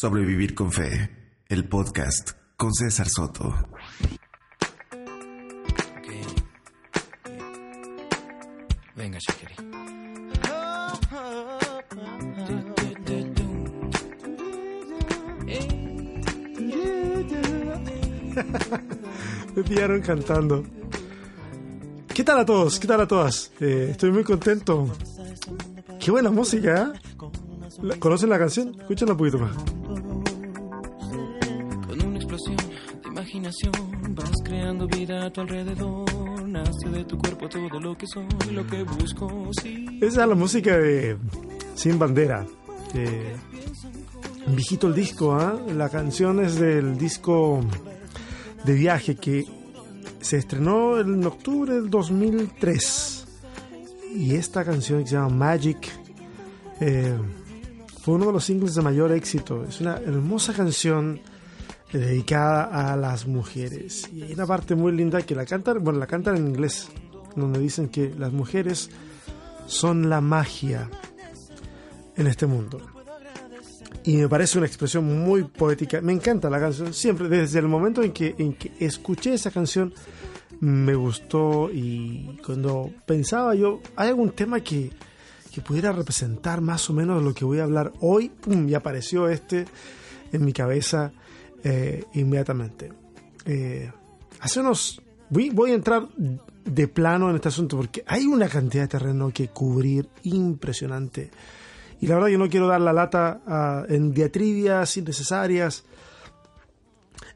Sobrevivir 0.00 0.54
con 0.54 0.70
Fe, 0.70 1.10
el 1.48 1.68
podcast 1.68 2.30
con 2.56 2.72
César 2.72 3.08
Soto. 3.08 3.52
Venga, 8.94 9.18
Shakiri. 9.18 9.54
Me 19.56 19.62
pillaron 19.64 20.00
cantando. 20.02 20.64
¿Qué 22.14 22.22
tal 22.22 22.38
a 22.38 22.46
todos? 22.46 22.78
¿Qué 22.78 22.86
tal 22.86 23.00
a 23.00 23.08
todas? 23.08 23.50
Eh, 23.58 23.88
estoy 23.90 24.12
muy 24.12 24.22
contento. 24.22 24.96
Qué 25.98 26.12
buena 26.12 26.30
música, 26.30 26.92
¿eh? 26.94 27.96
¿Conocen 27.98 28.30
la 28.30 28.38
canción? 28.38 28.76
Escúchenla 28.78 29.14
un 29.14 29.18
poquito 29.18 29.38
más. 29.40 29.77
Imaginación 33.48 34.14
vas 34.14 34.30
creando 34.44 34.86
vida 34.86 35.26
a 35.26 35.30
tu 35.30 35.40
alrededor. 35.40 36.48
Nace 36.48 36.88
de 36.90 37.04
tu 37.04 37.18
cuerpo 37.18 37.48
todo 37.48 37.80
lo 37.80 37.96
que 37.96 38.06
soy, 38.06 38.26
lo 38.52 38.66
que 38.66 38.82
busco, 38.82 39.50
sí. 39.62 39.86
Esa 40.00 40.22
es 40.22 40.28
la 40.28 40.34
música 40.34 40.76
de 40.76 41.16
Sin 41.74 41.98
Bandera. 41.98 42.46
Eh, 42.94 43.36
viejito 44.48 44.88
el 44.88 44.94
disco, 44.94 45.32
¿ah? 45.34 45.58
La 45.74 45.88
canción 45.88 46.44
es 46.44 46.58
del 46.58 46.98
disco 46.98 47.60
de 48.64 48.74
viaje 48.74 49.16
que 49.16 49.44
se 50.20 50.38
estrenó 50.38 51.00
en 51.00 51.24
octubre 51.26 51.74
del 51.74 51.90
2003. 51.90 53.26
Y 54.14 54.34
esta 54.34 54.64
canción 54.64 55.02
que 55.02 55.08
se 55.08 55.14
llama 55.14 55.28
Magic 55.28 55.88
eh, 56.80 57.16
fue 58.02 58.14
uno 58.14 58.26
de 58.26 58.32
los 58.32 58.44
singles 58.44 58.74
de 58.74 58.82
mayor 58.82 59.12
éxito. 59.12 59.64
Es 59.64 59.80
una 59.80 59.96
hermosa 59.96 60.52
canción 60.52 61.20
dedicada 61.92 62.92
a 62.92 62.96
las 62.96 63.26
mujeres. 63.26 64.08
Y 64.12 64.22
hay 64.22 64.32
una 64.34 64.46
parte 64.46 64.74
muy 64.74 64.92
linda 64.92 65.22
que 65.22 65.34
la 65.34 65.46
cantan, 65.46 65.82
bueno, 65.82 65.98
la 65.98 66.06
cantan 66.06 66.36
en 66.36 66.48
inglés, 66.48 66.88
donde 67.34 67.58
dicen 67.58 67.88
que 67.88 68.14
las 68.16 68.32
mujeres 68.32 68.90
son 69.66 70.08
la 70.08 70.20
magia 70.20 70.90
en 72.16 72.26
este 72.26 72.46
mundo. 72.46 72.80
Y 74.04 74.16
me 74.16 74.28
parece 74.28 74.58
una 74.58 74.66
expresión 74.66 75.04
muy 75.22 75.44
poética. 75.44 76.00
Me 76.00 76.12
encanta 76.12 76.48
la 76.48 76.58
canción. 76.58 76.94
Siempre, 76.94 77.28
desde 77.28 77.58
el 77.58 77.68
momento 77.68 78.02
en 78.02 78.12
que, 78.12 78.34
en 78.38 78.54
que 78.54 78.72
escuché 78.80 79.34
esa 79.34 79.50
canción, 79.50 79.92
me 80.60 80.94
gustó. 80.94 81.70
Y 81.70 82.38
cuando 82.44 82.90
pensaba 83.04 83.54
yo, 83.54 83.80
¿hay 83.96 84.08
algún 84.08 84.30
tema 84.30 84.60
que, 84.60 84.90
que 85.52 85.60
pudiera 85.60 85.92
representar 85.92 86.60
más 86.60 86.88
o 86.88 86.94
menos 86.94 87.22
lo 87.22 87.34
que 87.34 87.44
voy 87.44 87.58
a 87.58 87.64
hablar 87.64 87.92
hoy? 88.00 88.30
¡Pum! 88.30 88.68
Y 88.68 88.74
apareció 88.74 89.28
este 89.28 89.66
en 90.32 90.44
mi 90.44 90.52
cabeza 90.52 91.12
eh, 91.64 92.04
inmediatamente. 92.14 92.92
Eh. 93.44 93.90
Voy, 95.30 95.50
voy 95.50 95.72
a 95.72 95.74
entrar 95.74 96.08
de 96.64 96.88
plano 96.88 97.28
en 97.30 97.36
este 97.36 97.48
asunto 97.48 97.76
porque 97.76 98.02
hay 98.06 98.26
una 98.26 98.48
cantidad 98.48 98.84
de 98.84 98.88
terreno 98.88 99.30
que 99.30 99.48
cubrir 99.48 100.08
impresionante. 100.22 101.30
Y 102.00 102.06
la 102.06 102.14
verdad 102.14 102.28
yo 102.28 102.38
no 102.38 102.48
quiero 102.48 102.68
dar 102.68 102.80
la 102.80 102.92
lata 102.92 103.40
ah, 103.46 103.84
en 103.88 104.12
diatribias 104.12 104.96
innecesarias, 104.96 105.84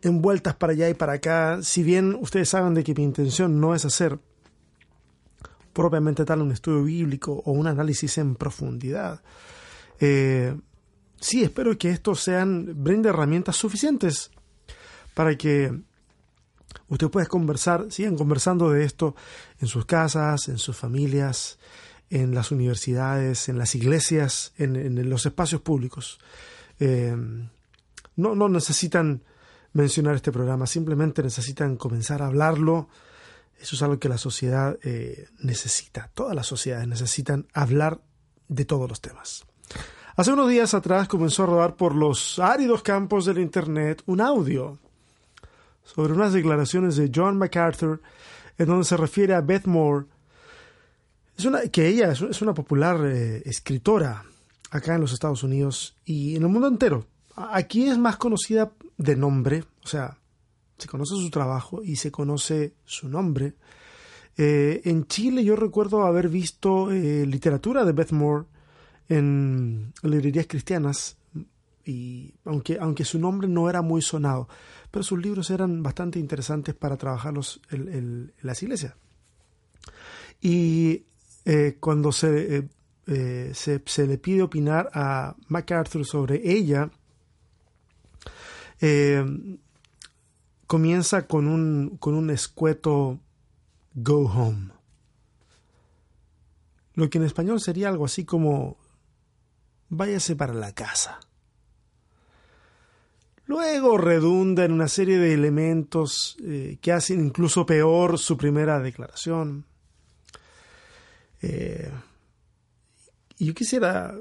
en 0.03 0.23
vueltas 0.23 0.55
para 0.55 0.73
allá 0.73 0.89
y 0.89 0.95
para 0.95 1.15
acá. 1.15 1.59
Si 1.63 1.83
bien 1.83 2.17
ustedes 2.21 2.49
saben 2.49 2.75
de 2.75 2.85
que 2.85 2.95
mi 2.95 3.03
intención 3.03 3.61
no 3.61 3.75
es 3.75 3.85
hacer 3.85 4.19
propiamente 5.73 6.25
tal 6.25 6.43
un 6.43 6.53
estudio 6.53 6.85
bíblico 6.85 7.43
o 7.45 7.53
un 7.53 7.67
análisis 7.67 8.19
en 8.19 8.35
profundidad. 8.37 9.23
Eh, 10.01 10.55
sí, 11.23 11.43
espero 11.43 11.79
que 11.79 11.89
esto 11.89 12.15
sean, 12.15 12.83
brinde 12.83 13.09
herramientas 13.09 13.57
suficientes 13.57 14.31
para 15.15 15.37
que 15.37 15.73
usted 16.89 17.09
pueda 17.09 17.27
conversar, 17.27 17.87
sigan 17.91 18.17
conversando 18.17 18.71
de 18.71 18.85
esto 18.85 19.15
en 19.61 19.69
sus 19.69 19.87
casas, 19.87 20.49
en 20.49 20.59
sus 20.59 20.77
familias, 20.77 21.59
en 22.11 22.35
las 22.35 22.51
universidades, 22.51 23.49
en 23.49 23.57
las 23.57 23.75
iglesias, 23.75 24.53
en, 24.59 24.77
en 24.77 25.09
los 25.09 25.25
espacios 25.25 25.63
públicos. 25.63 26.19
Eh, 26.79 27.17
no, 28.17 28.35
no 28.35 28.49
necesitan 28.49 29.23
mencionar 29.73 30.17
este 30.17 30.33
programa, 30.33 30.67
simplemente 30.67 31.23
necesitan 31.23 31.77
comenzar 31.77 32.23
a 32.23 32.27
hablarlo. 32.27 32.89
Eso 33.59 33.77
es 33.77 33.83
algo 33.83 33.99
que 33.99 34.09
la 34.09 34.19
sociedad 34.19 34.79
eh, 34.83 35.29
necesita, 35.39 36.11
todas 36.15 36.35
las 36.35 36.47
sociedades 36.47 36.89
necesitan 36.89 37.47
hablar 37.55 38.01
de 38.49 38.65
todos 38.65 38.89
los 38.89 39.01
temas. 39.01 39.45
Hace 40.15 40.31
unos 40.35 40.51
días 40.51 40.75
atrás 40.75 41.09
comenzó 41.09 41.45
a 41.45 41.47
rodar 41.47 41.75
por 41.75 41.95
los 41.95 42.39
áridos 42.39 42.83
campos 42.83 43.25
del 43.25 43.39
Internet 43.39 44.03
un 44.05 44.21
audio 44.21 44.79
sobre 45.85 46.13
unas 46.13 46.35
declaraciones 46.35 46.97
de 46.97 47.11
John 47.15 47.39
MacArthur 47.39 48.03
en 48.59 48.67
donde 48.67 48.85
se 48.85 48.99
refiere 48.99 49.35
a 49.35 49.41
Beth 49.41 49.65
Moore, 49.65 50.05
es 51.39 51.47
una, 51.47 51.63
que 51.63 51.89
ella 51.89 52.13
es, 52.13 52.43
una 52.43 52.53
popular 52.53 53.01
eh, 53.07 53.43
escritora 53.47 54.23
acá 54.71 54.97
en 54.97 55.01
los 55.01 55.15
Estados 55.15 55.43
Unidos 55.45 55.97
y 56.05 56.37
en 56.37 56.43
el 56.43 56.49
mundo 56.49 56.69
entero. 56.69 57.07
Aquí 57.35 57.89
es 57.89 57.97
más 57.97 58.19
conocida 58.19 58.71
de 58.99 59.17
nombre, 59.17 59.65
o 59.83 59.89
sea, 59.89 60.19
se 60.77 60.89
conoce 60.89 61.15
su 61.15 61.31
trabajo 61.31 61.83
y 61.83 61.97
se 61.97 62.11
conoce 62.11 62.75
su 62.85 63.09
nombre. 63.09 63.55
Eh, 64.37 64.83
en 64.85 65.07
Chile 65.07 65.43
yo 65.43 65.57
recuerdo 65.57 66.03
haber 66.03 66.29
visto 66.29 66.91
eh, 66.93 67.25
literatura 67.25 67.87
de 67.87 67.93
Beth 67.93 68.13
Moore 68.13 68.52
en 69.13 69.93
librerías 70.03 70.47
cristianas 70.47 71.17
y 71.85 72.35
aunque, 72.45 72.79
aunque 72.81 73.05
su 73.05 73.19
nombre 73.19 73.49
no 73.49 73.69
era 73.69 73.83
muy 73.83 74.03
sonado, 74.03 74.49
pero 74.91 75.03
sus 75.03 75.21
libros 75.21 75.51
eran 75.51 75.83
bastante 75.83 76.19
interesantes 76.19 76.75
para 76.75 76.97
trabajarlos 76.97 77.61
en, 77.71 78.33
las 78.41 78.63
iglesias. 78.63 78.95
Y 80.41 81.05
eh, 81.45 81.77
cuando 81.81 82.13
se, 82.13 82.57
eh, 82.57 82.69
eh, 83.07 83.51
se, 83.53 83.83
se 83.85 84.07
le 84.07 84.19
pide 84.19 84.43
opinar 84.43 84.91
a 84.95 85.37
MacArthur 85.49 86.07
sobre 86.07 86.41
ella, 86.45 86.91
comienza 90.67 91.29
con 91.29 91.47
un, 91.47 91.99
con 91.99 92.15
un 92.15 92.31
escueto 92.31 93.21
Go 93.95 94.27
Home. 94.27 94.73
Lo 96.95 97.09
que 97.09 97.19
en 97.19 97.25
español 97.25 97.61
sería 97.61 97.89
algo 97.89 98.07
así 98.07 98.25
como 98.25 98.82
váyase 99.93 100.35
para 100.37 100.55
la 100.55 100.73
casa. 100.73 101.21
Luego 103.45 103.99
redunda 103.99 104.65
en 104.65 104.73
una 104.73 104.89
serie 104.89 105.19
de 105.19 105.35
elementos 105.35 106.37
eh, 106.43 106.79
que 106.81 106.93
hacen 106.93 107.25
incluso 107.25 107.67
peor 107.67 108.19
su 108.19 108.39
primera 108.39 108.81
declaración. 108.81 109.67
Eh, 111.43 111.91
yo 113.39 113.53
quisiera 113.53 114.19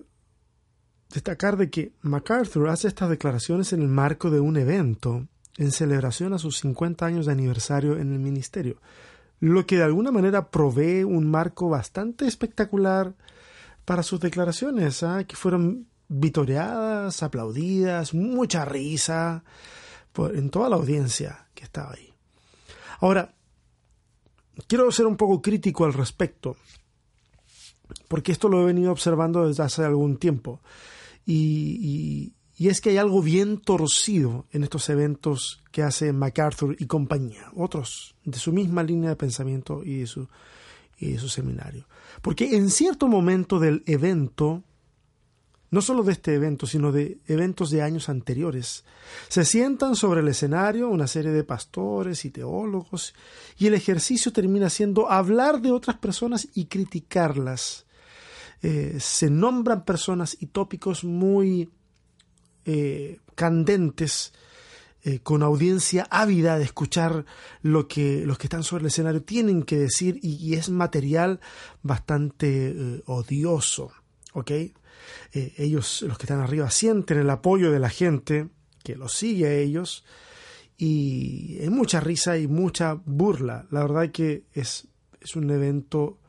destacar 1.14 1.56
de 1.56 1.70
que 1.70 1.94
MacArthur 2.02 2.68
hace 2.68 2.90
estas 2.90 3.10
declaraciones 3.10 3.72
en 3.72 3.82
el 3.82 3.88
marco 3.88 4.30
de 4.30 4.42
un 4.42 4.58
evento 4.58 5.28
en 5.58 5.72
celebración 5.72 6.34
a 6.34 6.40
sus 6.40 6.60
50 6.60 7.06
años 7.06 7.26
de 7.28 7.32
aniversario 7.32 7.98
en 7.98 8.12
el 8.12 8.20
ministerio, 8.20 8.82
lo 9.40 9.66
que 9.66 9.78
de 9.78 9.84
alguna 9.84 10.12
manera 10.12 10.50
provee 10.50 11.04
un 11.04 11.30
marco 11.30 11.70
bastante 11.70 12.26
espectacular 12.26 13.14
para 13.86 14.04
sus 14.04 14.20
declaraciones, 14.20 15.04
¿ah? 15.04 15.24
que 15.26 15.36
fueron 15.36 15.88
vitoreadas, 16.08 17.24
aplaudidas, 17.24 18.14
mucha 18.14 18.66
risa 18.66 19.44
por- 20.12 20.36
en 20.36 20.50
toda 20.50 20.70
la 20.70 20.76
audiencia 20.76 21.48
que 21.54 21.64
estaba 21.64 21.94
ahí. 21.94 22.14
Ahora, 23.00 23.34
quiero 24.68 24.92
ser 24.92 25.06
un 25.08 25.18
poco 25.18 25.42
crítico 25.42 25.86
al 25.86 25.94
respecto, 25.94 26.58
porque 28.08 28.32
esto 28.32 28.48
lo 28.50 28.62
he 28.62 28.66
venido 28.66 28.92
observando 28.92 29.48
desde 29.48 29.64
hace 29.64 29.84
algún 29.84 30.18
tiempo. 30.18 30.62
Y, 31.26 31.78
y- 31.82 32.34
y 32.58 32.68
es 32.70 32.80
que 32.80 32.92
hay 32.92 32.98
algo 32.98 33.22
bien 33.24 33.60
torcido 33.60 34.46
en 34.52 34.64
estos 34.64 34.88
eventos 34.90 35.64
que 35.72 35.82
hace 35.82 36.14
MacArthur 36.14 36.76
y 36.78 36.86
compañía, 36.86 37.50
otros 37.56 38.16
de 38.24 38.38
su 38.38 38.52
misma 38.54 38.84
línea 38.84 39.10
de 39.10 39.16
pensamiento 39.16 39.82
y 39.84 40.00
de 40.02 40.08
su, 40.08 40.28
de 41.10 41.20
su 41.20 41.30
seminario. 41.30 41.88
Porque 42.22 42.56
en 42.56 42.70
cierto 42.70 43.08
momento 43.08 43.60
del 43.60 43.84
evento, 43.88 44.64
no 45.72 45.82
solo 45.82 46.04
de 46.04 46.12
este 46.12 46.36
evento, 46.36 46.68
sino 46.68 46.92
de 46.92 47.20
eventos 47.28 47.72
de 47.72 47.82
años 47.82 48.10
anteriores. 48.10 48.84
Se 49.30 49.46
sientan 49.46 49.96
sobre 49.96 50.20
el 50.20 50.28
escenario 50.28 50.90
una 50.90 51.08
serie 51.08 51.32
de 51.32 51.46
pastores 51.46 52.26
y 52.26 52.30
teólogos 52.30 53.16
y 53.58 53.68
el 53.68 53.74
ejercicio 53.74 54.34
termina 54.34 54.70
siendo 54.70 55.10
hablar 55.10 55.62
de 55.62 55.72
otras 55.72 55.98
personas 55.98 56.48
y 56.54 56.66
criticarlas. 56.66 57.86
Eh, 58.62 58.98
se 59.00 59.30
nombran 59.30 59.86
personas 59.86 60.38
y 60.40 60.48
tópicos 60.48 61.04
muy 61.04 61.72
eh, 62.66 63.20
candentes, 63.34 64.34
eh, 65.04 65.20
con 65.24 65.42
audiencia 65.42 66.08
ávida 66.12 66.60
de 66.60 66.64
escuchar 66.64 67.26
lo 67.64 67.88
que 67.88 68.24
los 68.24 68.38
que 68.38 68.46
están 68.46 68.62
sobre 68.64 68.82
el 68.82 68.88
escenario 68.90 69.24
tienen 69.24 69.64
que 69.64 69.80
decir 69.80 70.20
y, 70.22 70.54
es 70.54 70.70
material 70.70 71.40
bastante 71.82 72.70
eh, 72.70 73.04
odioso, 73.08 73.92
¿ok? 74.34 74.52
eh, 74.52 74.74
ellos, 75.58 76.04
los 76.04 76.20
que 76.20 76.26
están 76.26 76.40
arriba, 76.40 76.70
sienten 76.70 77.18
el 77.18 77.32
apoyo 77.32 77.72
de 77.72 77.80
la 77.80 77.90
gente 77.90 78.50
que 78.84 78.96
los 78.96 79.14
sigue 79.14 79.48
a 79.48 79.54
ellos 79.56 80.06
y 80.78 81.58
hay 81.60 81.72
mucha 81.72 82.00
risa 82.00 82.38
y 82.38 82.48
mucha 82.48 82.94
burla. 82.94 83.66
La 83.72 83.82
verdad 83.82 84.12
que 84.12 84.44
es, 84.54 84.88
es 85.20 85.36
un 85.36 85.50
evento, 85.50 86.20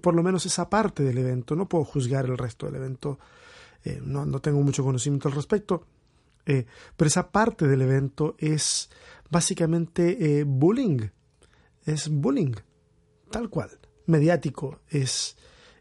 por 0.00 0.14
lo 0.14 0.22
menos 0.22 0.46
esa 0.46 0.70
parte 0.70 1.02
del 1.02 1.18
evento, 1.18 1.54
no 1.54 1.68
puedo 1.68 1.84
juzgar 1.84 2.24
el 2.24 2.38
resto 2.38 2.64
del 2.64 2.76
evento, 2.76 3.18
no, 4.04 4.24
no, 4.24 4.40
tengo 4.40 4.62
mucho 4.62 4.84
conocimiento 4.84 5.28
al 5.28 5.34
respecto, 5.34 5.86
pero 6.44 7.06
esa 7.06 7.30
parte 7.30 7.66
del 7.66 7.82
evento 7.82 8.34
es 8.38 8.90
básicamente 9.30 10.44
bullying, 10.44 11.08
es 11.84 12.08
bullying, 12.08 12.54
tal 13.30 13.48
cual, 13.48 13.70
mediático, 14.06 14.80
es 14.88 15.36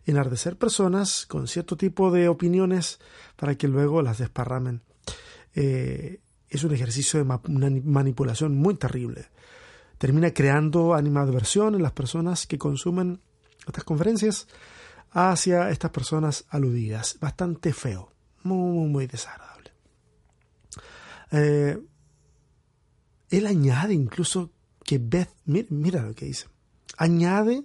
enardecer 0.05 0.57
personas 0.57 1.25
con 1.25 1.47
cierto 1.47 1.77
tipo 1.77 2.11
de 2.11 2.27
opiniones 2.27 2.99
para 3.35 3.55
que 3.55 3.67
luego 3.67 4.01
las 4.01 4.17
desparramen. 4.17 4.81
Eh, 5.53 6.19
es 6.49 6.63
un 6.63 6.73
ejercicio 6.73 7.23
de 7.23 7.39
manipulación 7.83 8.55
muy 8.55 8.75
terrible. 8.75 9.29
Termina 9.97 10.33
creando 10.33 10.95
animadversión 10.95 11.75
en 11.75 11.83
las 11.83 11.91
personas 11.91 12.47
que 12.47 12.57
consumen 12.57 13.21
estas 13.67 13.83
conferencias 13.83 14.47
hacia 15.11 15.69
estas 15.69 15.91
personas 15.91 16.45
aludidas. 16.49 17.17
Bastante 17.21 17.71
feo, 17.73 18.11
muy, 18.43 18.89
muy 18.89 19.07
desagradable. 19.07 19.50
Eh, 21.31 21.79
él 23.29 23.47
añade 23.47 23.93
incluso 23.93 24.51
que 24.83 24.97
Beth, 24.99 25.29
mira, 25.45 25.67
mira 25.69 26.01
lo 26.01 26.13
que 26.13 26.25
dice, 26.25 26.47
añade 26.97 27.63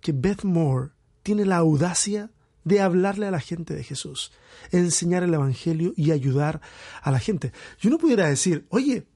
que 0.00 0.12
Beth 0.12 0.44
Moore 0.44 0.90
tiene 1.22 1.44
la 1.44 1.56
audacia 1.56 2.30
de 2.64 2.80
hablarle 2.80 3.26
a 3.26 3.30
la 3.30 3.40
gente 3.40 3.74
de 3.74 3.82
Jesús, 3.82 4.32
enseñar 4.70 5.22
el 5.22 5.34
Evangelio 5.34 5.92
y 5.96 6.12
ayudar 6.12 6.60
a 7.02 7.10
la 7.10 7.18
gente. 7.18 7.52
Yo 7.80 7.90
no 7.90 7.98
pudiera 7.98 8.28
decir, 8.28 8.66
oye, 8.68 9.06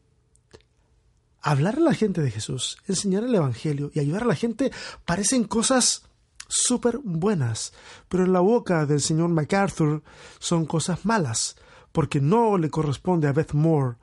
hablar 1.41 1.77
a 1.77 1.81
la 1.81 1.95
gente 1.95 2.23
de 2.23 2.31
Jesús, 2.31 2.79
enseñar 2.89 3.25
el 3.25 3.35
Evangelio 3.35 3.91
y 3.95 4.01
ayudar 4.01 4.23
a 4.23 4.27
la 4.27 4.35
gente 4.35 4.73
parecen 5.05 5.45
cosas 5.45 6.05
súper 6.49 6.99
buenas, 7.03 7.73
pero 8.09 8.25
en 8.25 8.33
la 8.33 8.41
boca 8.41 8.87
del 8.87 9.01
señor 9.01 9.29
MacArthur 9.29 10.03
son 10.39 10.67
cosas 10.67 11.05
malas, 11.05 11.57
porque 11.95 12.21
no 12.21 12.59
le 12.59 12.71
corresponde 12.71 13.29
a 13.29 13.33
Beth 13.33 13.53
Moore 13.53 13.99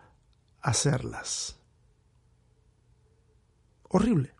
hacerlas. 0.61 1.59
Horrible. 3.89 4.33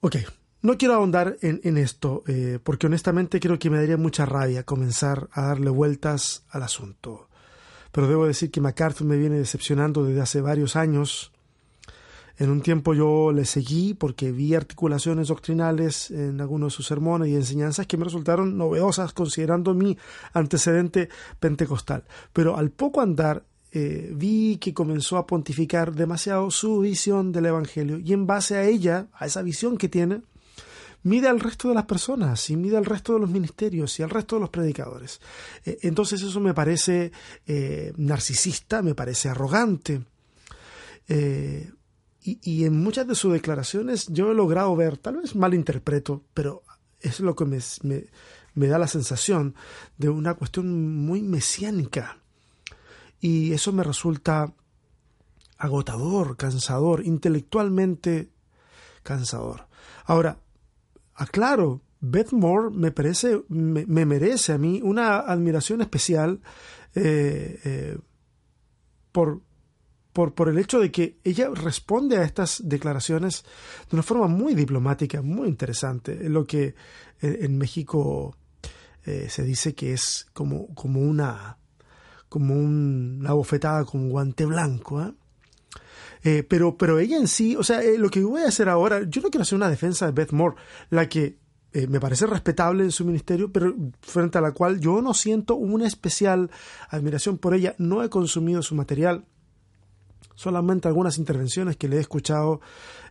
Ok, 0.00 0.16
no 0.62 0.78
quiero 0.78 0.94
ahondar 0.94 1.36
en, 1.42 1.76
esto, 1.76 2.24
eh, 2.26 2.58
porque 2.64 2.86
honestamente 2.86 3.38
creo 3.38 3.58
que 3.58 3.68
me 3.68 3.76
daría 3.76 3.98
mucha 3.98 4.24
rabia 4.24 4.62
comenzar 4.62 5.28
a 5.32 5.42
darle 5.42 5.68
vueltas 5.68 6.46
al 6.48 6.62
asunto. 6.62 7.28
Pero 7.92 8.08
debo 8.08 8.26
decir 8.26 8.50
que 8.50 8.62
MacArthur 8.62 9.06
me 9.06 9.18
viene 9.18 9.36
decepcionando 9.36 10.04
desde 10.04 10.22
hace 10.22 10.40
varios 10.40 10.74
años. 10.74 11.34
En 12.38 12.50
un 12.50 12.60
tiempo 12.60 12.94
yo 12.94 13.32
le 13.32 13.44
seguí 13.44 13.94
porque 13.94 14.30
vi 14.30 14.54
articulaciones 14.54 15.28
doctrinales 15.28 16.10
en 16.10 16.40
algunos 16.40 16.72
de 16.72 16.76
sus 16.76 16.86
sermones 16.86 17.28
y 17.28 17.34
enseñanzas 17.34 17.86
que 17.86 17.96
me 17.96 18.04
resultaron 18.04 18.56
novedosas 18.56 19.12
considerando 19.12 19.74
mi 19.74 19.98
antecedente 20.32 21.08
pentecostal. 21.40 22.04
Pero 22.32 22.56
al 22.56 22.70
poco 22.70 23.00
andar 23.00 23.44
eh, 23.72 24.12
vi 24.14 24.56
que 24.58 24.72
comenzó 24.72 25.16
a 25.18 25.26
pontificar 25.26 25.92
demasiado 25.94 26.50
su 26.50 26.80
visión 26.80 27.32
del 27.32 27.46
Evangelio 27.46 27.98
y 27.98 28.12
en 28.12 28.26
base 28.26 28.56
a 28.56 28.64
ella, 28.64 29.08
a 29.12 29.26
esa 29.26 29.42
visión 29.42 29.76
que 29.76 29.88
tiene, 29.88 30.22
mide 31.02 31.28
al 31.28 31.40
resto 31.40 31.68
de 31.68 31.74
las 31.74 31.84
personas 31.84 32.48
y 32.50 32.56
mide 32.56 32.76
al 32.76 32.84
resto 32.84 33.14
de 33.14 33.20
los 33.20 33.30
ministerios 33.30 33.98
y 33.98 34.02
al 34.02 34.10
resto 34.10 34.36
de 34.36 34.40
los 34.40 34.50
predicadores. 34.50 35.20
Eh, 35.64 35.78
entonces 35.82 36.22
eso 36.22 36.40
me 36.40 36.54
parece 36.54 37.12
eh, 37.46 37.92
narcisista, 37.96 38.82
me 38.82 38.94
parece 38.94 39.28
arrogante. 39.28 40.02
Eh, 41.08 41.70
y, 42.20 42.64
en 42.64 42.82
muchas 42.82 43.06
de 43.06 43.14
sus 43.14 43.32
declaraciones 43.32 44.06
yo 44.08 44.32
he 44.32 44.34
logrado 44.34 44.74
ver, 44.76 44.98
tal 44.98 45.16
vez 45.18 45.34
malinterpreto, 45.34 46.24
pero 46.34 46.62
es 47.00 47.20
lo 47.20 47.34
que 47.34 47.44
me, 47.44 47.58
me 48.54 48.66
da 48.66 48.78
la 48.78 48.88
sensación 48.88 49.54
de 49.96 50.08
una 50.08 50.34
cuestión 50.34 50.96
muy 50.96 51.22
mesiánica. 51.22 52.18
Y 53.20 53.52
eso 53.52 53.72
me 53.72 53.82
resulta 53.82 54.52
agotador, 55.58 56.36
cansador, 56.36 57.04
intelectualmente 57.04 58.30
cansador. 59.02 59.66
Ahora, 60.04 60.40
aclaro, 61.14 61.82
Beth 62.00 62.32
Moore 62.32 62.70
me, 62.70 62.92
parece, 62.92 63.42
me, 63.48 63.84
merece 63.86 64.52
a 64.52 64.58
mí 64.58 64.80
una 64.82 65.18
admiración 65.18 65.80
especial 65.80 66.40
eh, 66.94 67.58
eh, 67.64 67.98
por, 69.10 69.42
por, 70.12 70.34
por, 70.34 70.48
el 70.48 70.58
hecho 70.58 70.80
de 70.80 70.90
que 70.90 71.18
ella 71.24 71.48
responde 71.52 72.16
a 72.16 72.24
estas 72.24 72.62
declaraciones 72.64 73.44
de 73.88 73.96
una 73.96 74.02
forma 74.02 74.26
muy 74.26 74.54
diplomática, 74.54 75.22
muy 75.22 75.48
interesante, 75.48 76.28
lo 76.28 76.44
que 76.44 76.74
en, 77.20 77.58
México 77.58 78.36
eh, 79.04 79.28
se 79.28 79.42
dice 79.42 79.74
que 79.74 79.92
es 79.92 80.26
como, 80.32 80.74
como 80.74 81.00
una 81.00 81.58
como 82.28 82.54
una 82.54 83.32
bofetada 83.32 83.84
con 83.84 84.08
guante 84.10 84.44
blanco. 84.44 85.14
Eh, 86.22 86.42
pero, 86.42 86.76
pero 86.76 86.98
ella 86.98 87.16
en 87.16 87.28
sí, 87.28 87.56
o 87.56 87.62
sea, 87.62 87.82
eh, 87.82 87.96
lo 87.96 88.10
que 88.10 88.22
voy 88.22 88.42
a 88.42 88.48
hacer 88.48 88.68
ahora, 88.68 89.02
yo 89.08 89.22
no 89.22 89.30
quiero 89.30 89.42
hacer 89.42 89.56
una 89.56 89.70
defensa 89.70 90.06
de 90.06 90.12
Beth 90.12 90.32
Moore, 90.32 90.56
la 90.90 91.08
que 91.08 91.38
eh, 91.72 91.86
me 91.86 92.00
parece 92.00 92.26
respetable 92.26 92.82
en 92.82 92.90
su 92.90 93.04
ministerio, 93.04 93.52
pero 93.52 93.74
frente 94.00 94.38
a 94.38 94.40
la 94.40 94.52
cual 94.52 94.80
yo 94.80 95.00
no 95.00 95.14
siento 95.14 95.54
una 95.54 95.86
especial 95.86 96.50
admiración 96.88 97.38
por 97.38 97.54
ella, 97.54 97.74
no 97.78 98.02
he 98.02 98.08
consumido 98.08 98.62
su 98.62 98.74
material, 98.74 99.26
solamente 100.38 100.86
algunas 100.86 101.18
intervenciones 101.18 101.76
que 101.76 101.88
le 101.88 101.96
he 101.96 102.00
escuchado 102.00 102.60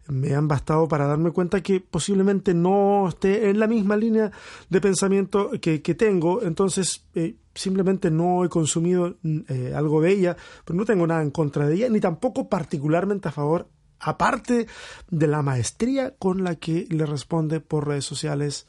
me 0.07 0.33
han 0.33 0.47
bastado 0.47 0.88
para 0.88 1.07
darme 1.07 1.31
cuenta 1.31 1.62
que 1.62 1.81
posiblemente 1.81 2.53
no 2.53 3.09
esté 3.09 3.50
en 3.50 3.59
la 3.59 3.68
misma 3.68 3.97
línea 3.97 4.31
de 4.69 4.79
pensamiento 4.79 5.51
que, 5.59 5.79
tengo, 5.79 6.41
entonces 6.41 7.06
simplemente 7.53 8.09
no 8.09 8.45
he 8.45 8.50
consumido 8.50 9.18
eh, 9.50 9.74
algo 9.75 10.00
de 10.00 10.13
ella, 10.13 10.38
pero 10.63 10.79
no 10.79 10.85
tengo 10.85 11.06
nada 11.06 11.21
en 11.21 11.31
contra 11.31 11.68
de 11.68 11.75
ella, 11.75 11.89
ni 11.89 12.00
tampoco 12.00 12.47
particularmente 12.47 13.27
a 13.27 13.33
favor, 13.33 13.68
aparte 14.00 14.68
de 15.09 15.27
la 15.27 15.41
maestría 15.41 16.15
con 16.15 16.45
la 16.45 16.56
que 16.56 16.88
le 16.89 17.06
responde 17.06 17.59
por 17.59 17.89
redes 17.89 18.06
sociales 18.06 18.68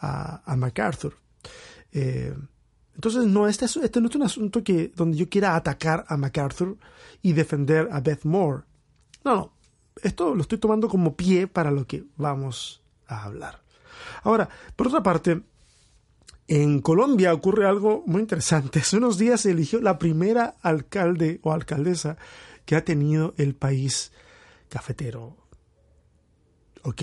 a, 0.00 0.56
MacArthur. 0.56 1.18
Eh, 1.92 2.34
entonces, 2.98 3.26
no, 3.26 3.46
este, 3.46 3.66
este 3.66 4.00
no 4.00 4.08
es 4.08 4.16
un 4.16 4.24
asunto 4.24 4.64
que, 4.64 4.88
donde 4.88 5.16
yo 5.16 5.28
quiera 5.28 5.54
atacar 5.54 6.04
a 6.08 6.16
MacArthur 6.16 6.76
y 7.22 7.32
defender 7.32 7.88
a 7.92 8.00
Beth 8.00 8.24
Moore. 8.24 8.64
No, 9.24 9.36
no. 9.36 9.52
Esto 10.02 10.34
lo 10.34 10.42
estoy 10.42 10.58
tomando 10.58 10.88
como 10.88 11.14
pie 11.14 11.46
para 11.46 11.70
lo 11.70 11.86
que 11.86 12.02
vamos 12.16 12.82
a 13.06 13.22
hablar. 13.22 13.62
Ahora, 14.24 14.48
por 14.74 14.88
otra 14.88 15.00
parte, 15.00 15.42
en 16.48 16.80
Colombia 16.80 17.32
ocurre 17.32 17.68
algo 17.68 18.02
muy 18.04 18.20
interesante. 18.20 18.80
Hace 18.80 18.96
unos 18.96 19.16
días 19.16 19.42
se 19.42 19.52
eligió 19.52 19.80
la 19.80 19.96
primera 20.00 20.56
alcalde 20.60 21.38
o 21.44 21.52
alcaldesa 21.52 22.16
que 22.64 22.74
ha 22.74 22.84
tenido 22.84 23.32
el 23.36 23.54
país 23.54 24.10
cafetero. 24.68 25.36
¿Ok? 26.82 27.02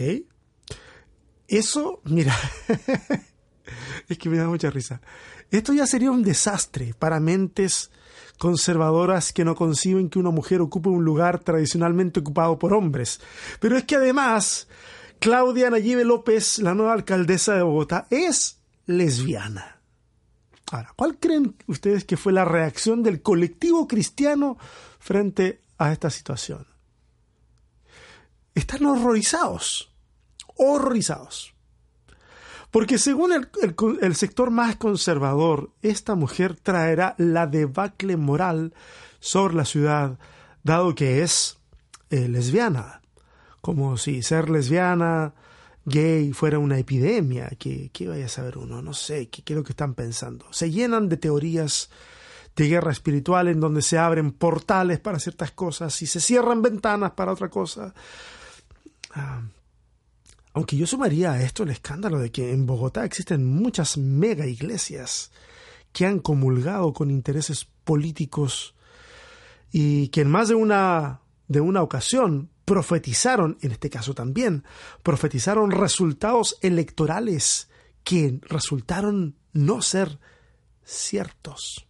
Eso, 1.47 2.01
mira, 2.03 2.35
es 4.09 4.17
que 4.17 4.29
me 4.29 4.37
da 4.37 4.47
mucha 4.47 4.69
risa. 4.69 5.01
Esto 5.51 5.73
ya 5.73 5.85
sería 5.87 6.11
un 6.11 6.23
desastre 6.23 6.93
para 6.97 7.19
mentes 7.19 7.91
conservadoras 8.37 9.31
que 9.31 9.45
no 9.45 9.55
conciben 9.55 10.09
que 10.09 10.19
una 10.19 10.31
mujer 10.31 10.61
ocupe 10.61 10.89
un 10.89 11.05
lugar 11.05 11.39
tradicionalmente 11.39 12.19
ocupado 12.19 12.59
por 12.59 12.73
hombres. 12.73 13.21
Pero 13.59 13.77
es 13.77 13.85
que 13.85 13.95
además, 13.95 14.67
Claudia 15.19 15.69
Nayibe 15.69 16.03
López, 16.03 16.59
la 16.59 16.73
nueva 16.73 16.93
alcaldesa 16.93 17.55
de 17.55 17.63
Bogotá, 17.63 18.07
es 18.09 18.59
lesbiana. 18.85 19.79
Ahora, 20.71 20.91
¿cuál 20.95 21.17
creen 21.19 21.55
ustedes 21.67 22.05
que 22.05 22.17
fue 22.17 22.33
la 22.33 22.43
reacción 22.43 23.03
del 23.03 23.21
colectivo 23.21 23.87
cristiano 23.87 24.57
frente 24.99 25.61
a 25.77 25.91
esta 25.91 26.09
situación? 26.09 26.67
Están 28.55 28.85
horrorizados, 28.85 29.91
horrorizados. 30.55 31.54
Porque 32.75 32.97
según 32.97 33.31
el, 33.31 34.15
sector 34.17 34.51
más 34.51 34.75
conservador, 34.75 35.71
esta 35.81 36.15
mujer 36.15 36.57
traerá 36.57 37.15
la 37.17 37.47
debacle 37.47 38.17
moral 38.17 38.73
sobre 39.21 39.55
la 39.55 39.63
ciudad, 39.63 40.19
dado 40.61 40.93
que 40.93 41.23
es 41.23 41.57
eh, 42.09 42.27
lesbiana. 42.27 42.99
Como 43.61 43.95
si 43.95 44.21
ser 44.23 44.49
lesbiana 44.49 45.33
gay 45.85 46.33
fuera 46.33 46.59
una 46.59 46.77
epidemia, 46.77 47.47
que, 47.57 47.89
vaya 48.09 48.25
a 48.25 48.27
saber 48.27 48.57
uno, 48.57 48.81
no 48.81 48.93
sé, 48.93 49.29
qué 49.29 49.41
es 49.45 49.55
lo 49.55 49.63
que 49.63 49.71
están 49.71 49.93
pensando. 49.93 50.45
Se 50.51 50.69
llenan 50.69 51.07
de 51.07 51.15
teorías 51.15 51.89
de 52.57 52.67
guerra 52.67 52.91
espiritual 52.91 53.47
en 53.47 53.61
donde 53.61 53.83
se 53.83 53.97
abren 53.97 54.33
portales 54.33 54.99
para 54.99 55.19
ciertas 55.19 55.51
cosas 55.51 56.01
y 56.01 56.07
se 56.07 56.19
cierran 56.19 56.61
ventanas 56.61 57.11
para 57.11 57.31
otra 57.31 57.47
cosa. 57.47 57.93
Ah, 59.13 59.43
Aunque 60.55 60.77
yo 60.77 60.87
sumaría 60.87 61.33
a 61.33 61.41
esto 61.41 61.63
el 61.63 61.69
escándalo 61.71 62.17
de 62.17 62.31
que 62.31 62.53
en 62.53 62.65
Bogotá 62.65 63.03
existen 63.03 63.45
muchas 63.45 63.97
mega 63.97 64.47
iglesias 64.47 65.29
que 65.91 66.05
han 66.05 66.19
comulgado 66.19 66.93
con 66.93 67.11
intereses 67.11 67.65
políticos 67.83 68.73
y 69.69 70.07
que 70.07 70.21
en 70.21 70.31
más 70.31 70.47
de 70.47 70.55
una, 70.55 71.19
de 71.49 71.59
una 71.59 71.81
ocasión 71.81 72.51
profetizaron, 72.63 73.57
en 73.59 73.73
este 73.73 73.89
caso 73.89 74.13
también, 74.13 74.63
profetizaron 75.03 75.71
resultados 75.71 76.57
electorales 76.61 77.69
que 78.05 78.39
resultaron 78.43 79.35
no 79.51 79.81
ser 79.81 80.19
ciertos. 80.85 81.85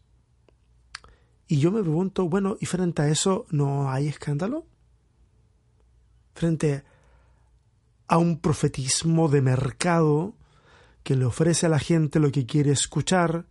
Y 1.47 1.59
yo 1.59 1.71
me 1.71 1.83
pregunto, 1.83 2.27
bueno, 2.27 2.57
¿y 2.59 2.65
frente 2.65 3.03
a 3.03 3.09
eso 3.09 3.45
no 3.51 3.91
hay 3.91 4.07
escándalo? 4.07 4.65
Frente 6.33 6.83
a 8.07 8.17
un 8.17 8.39
profetismo 8.39 9.29
de 9.29 9.41
mercado 9.41 10.35
que 11.03 11.15
le 11.15 11.25
ofrece 11.25 11.65
a 11.65 11.69
la 11.69 11.79
gente 11.79 12.19
lo 12.19 12.31
que 12.31 12.45
quiere 12.45 12.71
escuchar 12.71 13.45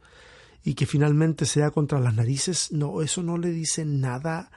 y 0.64 0.74
que 0.74 0.86
finalmente 0.86 1.46
se 1.46 1.60
da 1.60 1.70
contra 1.70 2.00
las 2.00 2.14
narices, 2.14 2.72
no, 2.72 3.02
eso 3.02 3.22
no 3.22 3.36
le 3.36 3.50
dice 3.50 3.84
nada, 3.84 4.50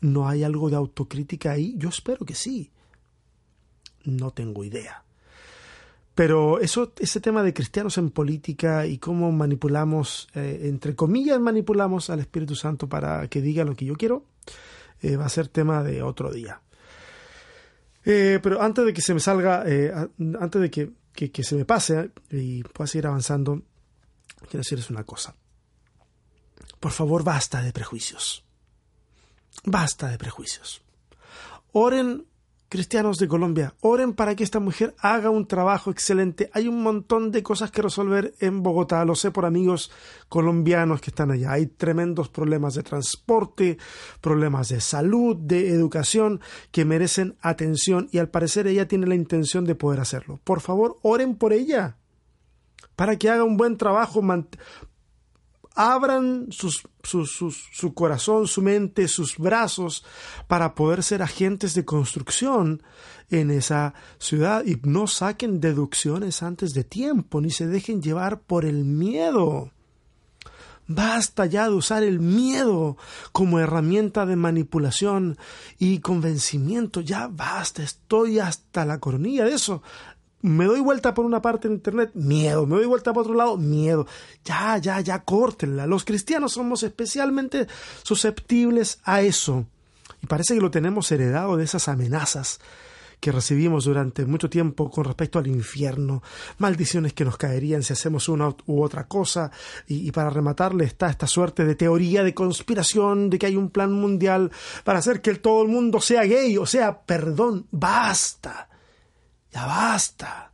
no 0.00 0.28
hay 0.28 0.44
algo 0.44 0.70
de 0.70 0.76
autocrítica 0.76 1.52
ahí, 1.52 1.74
yo 1.76 1.88
espero 1.88 2.24
que 2.24 2.34
sí, 2.34 2.70
no 4.04 4.30
tengo 4.30 4.64
idea. 4.64 5.04
Pero 6.14 6.60
eso, 6.60 6.92
ese 6.98 7.20
tema 7.20 7.42
de 7.42 7.54
cristianos 7.54 7.96
en 7.96 8.10
política 8.10 8.86
y 8.86 8.98
cómo 8.98 9.32
manipulamos, 9.32 10.28
eh, 10.34 10.60
entre 10.64 10.94
comillas, 10.94 11.40
manipulamos 11.40 12.10
al 12.10 12.20
Espíritu 12.20 12.54
Santo 12.54 12.88
para 12.88 13.26
que 13.28 13.40
diga 13.40 13.64
lo 13.64 13.74
que 13.74 13.86
yo 13.86 13.94
quiero, 13.94 14.24
eh, 15.00 15.16
va 15.16 15.24
a 15.24 15.30
ser 15.30 15.48
tema 15.48 15.82
de 15.82 16.02
otro 16.02 16.30
día. 16.30 16.60
Eh, 18.04 18.40
pero 18.42 18.60
antes 18.60 18.84
de 18.84 18.92
que 18.92 19.02
se 19.02 19.14
me 19.14 19.20
salga, 19.20 19.62
antes 19.62 20.60
de 20.60 20.70
que, 20.70 20.92
que, 21.12 21.44
se 21.44 21.54
me 21.54 21.64
pase 21.64 22.10
y 22.30 22.62
pueda 22.62 22.88
seguir 22.88 23.06
avanzando, 23.06 23.62
quiero 24.48 24.58
decirles 24.60 24.90
una 24.90 25.04
cosa. 25.04 25.36
Por 26.80 26.92
favor, 26.92 27.22
basta 27.22 27.62
de 27.62 27.72
prejuicios. 27.72 28.44
Basta 29.64 30.08
de 30.08 30.18
prejuicios. 30.18 30.82
Oren 31.72 32.26
cristianos 32.72 33.18
de 33.18 33.28
Colombia, 33.28 33.74
oren 33.82 34.14
para 34.14 34.34
que 34.34 34.42
esta 34.42 34.58
mujer 34.58 34.94
haga 34.98 35.28
un 35.28 35.46
trabajo 35.46 35.90
excelente. 35.90 36.48
Hay 36.54 36.68
un 36.68 36.82
montón 36.82 37.30
de 37.30 37.42
cosas 37.42 37.70
que 37.70 37.82
resolver 37.82 38.32
en 38.40 38.62
Bogotá, 38.62 39.04
lo 39.04 39.14
sé 39.14 39.30
por 39.30 39.44
amigos 39.44 39.90
colombianos 40.30 41.02
que 41.02 41.10
están 41.10 41.30
allá. 41.30 41.52
Hay 41.52 41.66
tremendos 41.66 42.30
problemas 42.30 42.72
de 42.72 42.82
transporte, 42.82 43.76
problemas 44.22 44.70
de 44.70 44.80
salud, 44.80 45.36
de 45.36 45.68
educación 45.68 46.40
que 46.70 46.86
merecen 46.86 47.36
atención 47.42 48.08
y 48.10 48.16
al 48.16 48.30
parecer 48.30 48.66
ella 48.66 48.88
tiene 48.88 49.06
la 49.06 49.16
intención 49.16 49.66
de 49.66 49.74
poder 49.74 50.00
hacerlo. 50.00 50.40
Por 50.42 50.62
favor, 50.62 50.98
oren 51.02 51.34
por 51.34 51.52
ella 51.52 51.98
para 52.96 53.16
que 53.16 53.28
haga 53.28 53.44
un 53.44 53.58
buen 53.58 53.76
trabajo, 53.76 54.22
abran 55.74 56.48
sus, 56.50 56.82
su 57.02 57.94
corazón, 57.94 58.46
su 58.46 58.62
mente, 58.62 59.08
sus 59.08 59.38
brazos 59.38 60.04
para 60.46 60.74
poder 60.74 61.02
ser 61.02 61.22
agentes 61.22 61.74
de 61.74 61.84
construcción 61.84 62.82
en 63.30 63.50
esa 63.50 63.94
ciudad 64.18 64.64
y 64.64 64.80
no 64.82 65.06
saquen 65.06 65.60
deducciones 65.60 66.42
antes 66.42 66.74
de 66.74 66.84
tiempo 66.84 67.40
ni 67.40 67.50
se 67.50 67.66
dejen 67.66 68.02
llevar 68.02 68.40
por 68.40 68.64
el 68.64 68.84
miedo. 68.84 69.70
Basta 70.88 71.46
ya 71.46 71.68
de 71.68 71.74
usar 71.74 72.02
el 72.02 72.18
miedo 72.18 72.96
como 73.30 73.60
herramienta 73.60 74.26
de 74.26 74.36
manipulación 74.36 75.38
y 75.78 76.00
convencimiento. 76.00 77.00
Ya 77.00 77.28
basta, 77.28 77.82
estoy 77.82 78.40
hasta 78.40 78.84
la 78.84 78.98
coronilla 78.98 79.44
de 79.44 79.54
eso 79.54 79.82
me 80.42 80.66
doy 80.66 80.80
vuelta 80.80 81.14
por 81.14 81.24
una 81.24 81.40
parte 81.40 81.68
en 81.68 81.74
internet, 81.74 82.10
miedo, 82.14 82.66
me 82.66 82.76
doy 82.76 82.86
vuelta 82.86 83.12
por 83.12 83.22
otro 83.22 83.34
lado, 83.34 83.56
miedo. 83.56 84.06
Ya, 84.44 84.76
ya, 84.78 85.00
ya, 85.00 85.22
córtenla. 85.22 85.86
Los 85.86 86.04
cristianos 86.04 86.52
somos 86.52 86.82
especialmente 86.82 87.68
susceptibles 88.02 88.98
a 89.04 89.22
eso. 89.22 89.66
Y 90.20 90.26
parece 90.26 90.54
que 90.54 90.60
lo 90.60 90.70
tenemos 90.70 91.10
heredado 91.10 91.56
de 91.56 91.64
esas 91.64 91.88
amenazas 91.88 92.60
que 93.20 93.30
recibimos 93.30 93.84
durante 93.84 94.26
mucho 94.26 94.50
tiempo 94.50 94.90
con 94.90 95.04
respecto 95.04 95.38
al 95.38 95.46
infierno, 95.46 96.24
maldiciones 96.58 97.12
que 97.12 97.24
nos 97.24 97.36
caerían 97.36 97.84
si 97.84 97.92
hacemos 97.92 98.28
una 98.28 98.52
u 98.66 98.82
otra 98.82 99.06
cosa, 99.06 99.52
y, 99.86 100.08
y, 100.08 100.10
para 100.10 100.28
rematarle 100.28 100.84
está 100.86 101.08
esta 101.08 101.28
suerte 101.28 101.64
de 101.64 101.76
teoría 101.76 102.24
de 102.24 102.34
conspiración 102.34 103.30
de 103.30 103.38
que 103.38 103.46
hay 103.46 103.54
un 103.54 103.70
plan 103.70 103.92
mundial 103.92 104.50
para 104.82 104.98
hacer 104.98 105.20
que 105.20 105.36
todo 105.36 105.62
el 105.62 105.68
mundo 105.68 106.00
sea 106.00 106.24
gay, 106.24 106.58
o 106.58 106.66
sea, 106.66 107.02
perdón, 107.02 107.68
basta. 107.70 108.68
Ya 109.52 109.66
basta. 109.66 110.52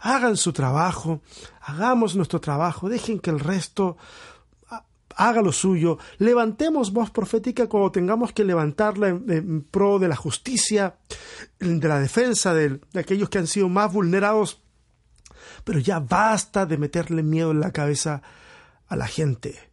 Hagan 0.00 0.36
su 0.36 0.52
trabajo, 0.52 1.20
hagamos 1.60 2.16
nuestro 2.16 2.40
trabajo, 2.40 2.88
dejen 2.88 3.20
que 3.20 3.30
el 3.30 3.38
resto 3.38 3.96
haga 5.16 5.42
lo 5.42 5.52
suyo, 5.52 5.98
levantemos 6.18 6.92
voz 6.92 7.10
profética 7.10 7.68
cuando 7.68 7.92
tengamos 7.92 8.32
que 8.32 8.44
levantarla 8.44 9.08
en, 9.08 9.62
pro 9.62 9.98
de 9.98 10.08
la 10.08 10.16
justicia, 10.16 10.96
de 11.58 11.88
la 11.88 12.00
defensa 12.00 12.54
de, 12.54 12.80
de 12.92 13.00
aquellos 13.00 13.28
que 13.28 13.38
han 13.38 13.46
sido 13.46 13.68
más 13.68 13.92
vulnerados, 13.92 14.62
pero 15.64 15.78
ya 15.78 16.00
basta 16.00 16.64
de 16.64 16.78
meterle 16.78 17.22
miedo 17.22 17.50
en 17.50 17.60
la 17.60 17.72
cabeza 17.72 18.22
a 18.86 18.96
la 18.96 19.06
gente. 19.06 19.70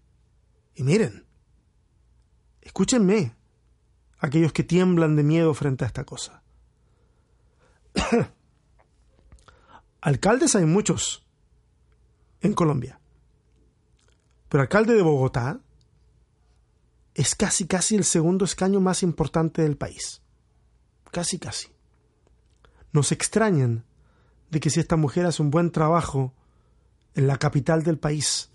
Y 0.75 0.83
miren, 0.83 1.25
escúchenme, 2.61 3.33
aquellos 4.19 4.51
que 4.51 4.63
tiemblan 4.63 5.15
de 5.15 5.23
miedo 5.23 5.53
frente 5.53 5.85
a 5.85 5.87
esta 5.87 6.03
cosa. 6.03 6.43
Alcaldes 10.01 10.55
hay 10.55 10.65
muchos 10.65 11.25
en 12.41 12.53
Colombia. 12.53 12.99
Pero 14.49 14.61
alcalde 14.61 14.93
de 14.93 15.01
Bogotá 15.01 15.59
es 17.13 17.35
casi 17.35 17.67
casi 17.67 17.95
el 17.95 18.03
segundo 18.03 18.45
escaño 18.45 18.79
más 18.79 19.03
importante 19.03 19.63
del 19.63 19.75
país. 19.75 20.21
Casi 21.11 21.39
casi. 21.39 21.69
Nos 22.93 23.11
extrañan 23.11 23.85
de 24.49 24.59
que 24.59 24.69
si 24.69 24.79
esta 24.79 24.95
mujer 24.95 25.25
hace 25.25 25.41
un 25.41 25.51
buen 25.51 25.71
trabajo 25.71 26.33
en 27.15 27.27
la 27.27 27.37
capital 27.37 27.83
del 27.83 27.97
país, 27.97 28.49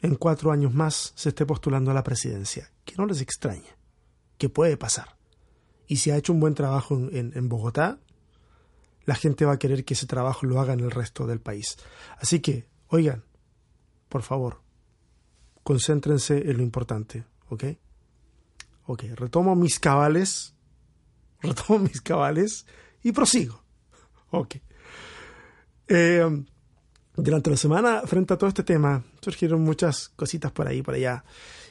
en 0.00 0.16
cuatro 0.16 0.50
años 0.50 0.74
más 0.74 1.12
se 1.14 1.28
esté 1.28 1.46
postulando 1.46 1.90
a 1.90 1.94
la 1.94 2.02
presidencia. 2.02 2.70
Que 2.84 2.94
no 2.96 3.06
les 3.06 3.20
extrañe, 3.20 3.68
que 4.38 4.48
puede 4.48 4.76
pasar. 4.76 5.16
Y 5.92 5.96
si 5.96 6.10
ha 6.10 6.16
hecho 6.16 6.32
un 6.32 6.40
buen 6.40 6.54
trabajo 6.54 6.98
en, 7.12 7.48
Bogotá, 7.50 7.98
la 9.04 9.14
gente 9.14 9.44
va 9.44 9.52
a 9.52 9.58
querer 9.58 9.84
que 9.84 9.92
ese 9.92 10.06
trabajo 10.06 10.46
lo 10.46 10.58
haga 10.58 10.72
en 10.72 10.80
el 10.80 10.90
resto 10.90 11.26
del 11.26 11.38
país. 11.38 11.76
Así 12.18 12.40
que, 12.40 12.66
oigan, 12.88 13.24
por 14.08 14.22
favor, 14.22 14.62
concéntrense 15.62 16.48
en 16.48 16.56
lo 16.56 16.62
importante, 16.62 17.26
¿ok? 17.50 17.64
Ok, 18.86 19.02
retomo 19.16 19.54
mis 19.54 19.78
cabales, 19.78 20.54
retomo 21.42 21.80
mis 21.80 22.00
cabales 22.00 22.64
y 23.02 23.12
prosigo. 23.12 23.62
Ok. 24.30 24.56
Eh, 25.88 26.44
durante 27.16 27.50
la 27.50 27.56
semana, 27.58 28.00
frente 28.06 28.32
a 28.32 28.38
todo 28.38 28.48
este 28.48 28.62
tema, 28.62 29.04
surgieron 29.20 29.60
muchas 29.60 30.08
cositas 30.16 30.52
por 30.52 30.66
ahí, 30.66 30.80
por 30.80 30.94
allá, 30.94 31.22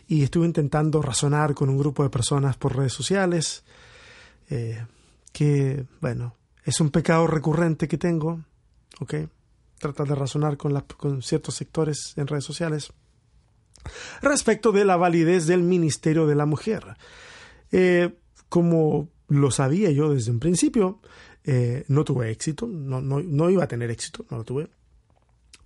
y 0.08 0.22
estuve 0.22 0.46
intentando 0.46 1.02
razonar 1.02 1.56
con 1.56 1.70
un 1.70 1.80
grupo 1.80 2.04
de 2.04 2.12
personas 2.12 2.56
por 2.56 2.78
redes 2.78 2.94
sociales, 2.94 3.64
eh, 4.52 4.86
que, 5.32 5.86
bueno, 6.02 6.36
es 6.64 6.80
un 6.80 6.92
pecado 6.92 7.26
recurrente 7.26 7.88
que 7.88 7.98
tengo, 7.98 8.44
¿ok? 9.00 9.16
Tratar 9.80 10.08
de 10.08 10.16
razonar 10.16 10.58
con, 10.58 10.80
con 10.98 11.22
ciertos 11.22 11.56
sectores 11.56 12.14
en 12.18 12.28
redes 12.28 12.44
sociales 12.44 12.94
respecto 14.22 14.72
de 14.72 14.86
la 14.86 14.98
validez 14.98 15.48
del 15.48 15.64
ministerio 15.64 16.28
de 16.28 16.36
la 16.36 16.46
mujer. 16.46 16.84
Eh, 17.72 18.14
como 18.50 19.10
lo 19.28 19.50
sabía 19.50 19.90
yo 19.92 20.14
desde 20.14 20.32
un 20.32 20.40
principio, 20.40 21.00
eh, 21.44 21.86
no 21.88 22.04
tuve 22.04 22.30
éxito, 22.30 22.68
no, 22.68 23.02
no, 23.02 23.22
no 23.22 23.50
iba 23.50 23.64
a 23.64 23.68
tener 23.68 23.90
éxito, 23.90 24.26
no 24.30 24.38
lo 24.38 24.44
tuve 24.44 24.70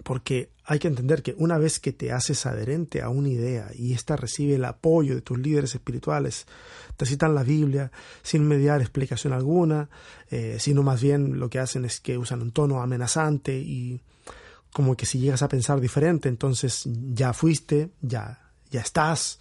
porque 0.04 0.50
hay 0.66 0.80
que 0.80 0.88
entender 0.88 1.22
que 1.22 1.36
una 1.38 1.58
vez 1.58 1.80
que 1.80 1.94
te 1.94 2.12
haces 2.12 2.46
adherente 2.46 3.02
a 3.02 3.10
una 3.10 3.30
idea 3.30 3.70
y 3.74 3.94
ésta 3.94 4.16
recibe 4.16 4.56
el 4.56 4.66
apoyo 4.66 5.16
de 5.16 5.22
tus 5.22 5.38
líderes 5.38 5.76
espirituales, 5.76 6.48
te 6.98 7.06
citan 7.06 7.36
la 7.36 7.44
Biblia 7.44 7.92
sin 8.24 8.48
mediar 8.48 8.82
explicación 8.82 9.34
alguna, 9.34 9.90
eh, 10.30 10.58
sino 10.60 10.82
más 10.84 11.02
bien 11.02 11.40
lo 11.40 11.50
que 11.50 11.60
hacen 11.60 11.86
es 11.86 12.00
que 12.00 12.18
usan 12.18 12.42
un 12.42 12.52
tono 12.52 12.82
amenazante 12.82 13.58
y 13.58 14.02
como 14.74 14.98
que 14.98 15.06
si 15.06 15.20
llegas 15.20 15.42
a 15.42 15.48
pensar 15.48 15.80
diferente, 15.80 16.28
entonces 16.30 16.84
ya 17.14 17.32
fuiste, 17.34 17.92
ya, 18.02 18.52
ya 18.72 18.82
estás. 18.82 19.40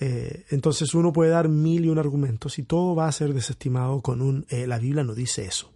Eh, 0.00 0.44
entonces 0.50 0.94
uno 0.94 1.12
puede 1.12 1.30
dar 1.30 1.48
mil 1.48 1.84
y 1.84 1.88
un 1.88 1.98
argumentos 1.98 2.58
y 2.58 2.64
todo 2.64 2.94
va 2.96 3.06
a 3.06 3.12
ser 3.12 3.32
desestimado 3.32 4.00
con 4.00 4.20
un 4.20 4.46
eh, 4.48 4.66
la 4.66 4.78
Biblia 4.78 5.04
no 5.04 5.14
dice 5.14 5.44
eso. 5.44 5.70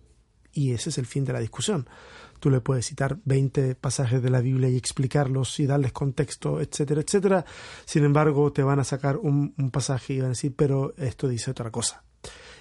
Y 0.53 0.73
ese 0.73 0.91
es 0.91 0.99
el 0.99 1.07
fin 1.07 1.25
de 1.25 1.33
la 1.33 1.39
discusión. 1.39 1.89
Tú 2.39 2.51
le 2.51 2.61
puedes 2.61 2.87
citar 2.87 3.19
20 3.25 3.75
pasajes 3.75 4.23
de 4.23 4.31
la 4.31 4.41
Biblia 4.41 4.69
y 4.69 4.77
explicarlos 4.77 5.59
y 5.61 5.67
darles 5.67 5.93
contexto, 5.93 6.61
etcétera, 6.61 7.01
etcétera. 7.01 7.45
Sin 7.85 8.05
embargo, 8.05 8.53
te 8.53 8.63
van 8.63 8.79
a 8.79 8.85
sacar 8.85 9.17
un, 9.17 9.53
pasaje 9.71 10.15
y 10.15 10.19
van 10.19 10.27
a 10.27 10.29
decir, 10.31 10.55
pero 10.57 10.95
esto 10.97 11.29
dice 11.29 11.51
otra 11.51 11.71
cosa. 11.71 12.05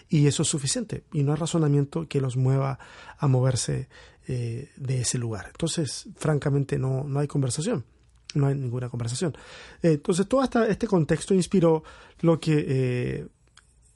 Y 0.09 0.27
eso 0.27 0.43
es 0.43 0.47
suficiente. 0.49 1.03
Y 1.13 1.23
no 1.23 1.33
hay 1.33 1.37
razonamiento 1.37 2.07
que 2.07 2.21
los 2.21 2.37
mueva 2.37 2.79
a 3.17 3.27
moverse 3.27 3.89
eh, 4.27 4.71
de 4.77 5.01
ese 5.01 5.17
lugar. 5.17 5.47
Entonces, 5.47 6.07
francamente, 6.15 6.77
no, 6.77 7.03
no 7.03 7.19
hay 7.19 7.27
conversación. 7.27 7.85
No 8.33 8.47
hay 8.47 8.55
ninguna 8.55 8.89
conversación. 8.89 9.37
entonces, 9.81 10.27
todo 10.27 10.43
este 10.43 10.87
contexto 10.87 11.33
inspiró 11.33 11.83
lo 12.19 12.39
que 12.39 12.65
eh, 12.67 13.27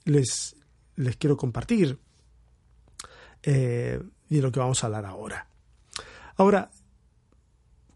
les, 0.04 0.56
les 0.96 1.16
quiero 1.16 1.36
compartir 1.36 1.98
eh, 3.42 4.00
y 4.28 4.40
lo 4.40 4.50
que 4.50 4.60
vamos 4.60 4.82
a 4.82 4.86
hablar 4.86 5.04
ahora. 5.04 5.46
Ahora, 6.36 6.70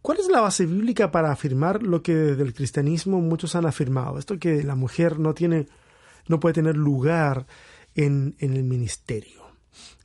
¿cuál 0.02 0.18
es 0.18 0.28
la 0.28 0.40
base 0.40 0.66
bíblica 0.66 1.10
para 1.10 1.32
afirmar 1.32 1.82
lo 1.82 2.02
que 2.02 2.14
desde 2.14 2.42
el 2.42 2.54
cristianismo 2.54 3.20
muchos 3.20 3.54
han 3.56 3.66
afirmado? 3.66 4.18
Esto 4.18 4.38
que 4.38 4.62
la 4.62 4.74
mujer 4.74 5.18
no 5.18 5.34
tiene, 5.34 5.66
no 6.28 6.40
puede 6.40 6.54
tener 6.54 6.76
lugar 6.76 7.46
en, 7.94 8.36
el 8.38 8.62
ministerio. 8.62 9.42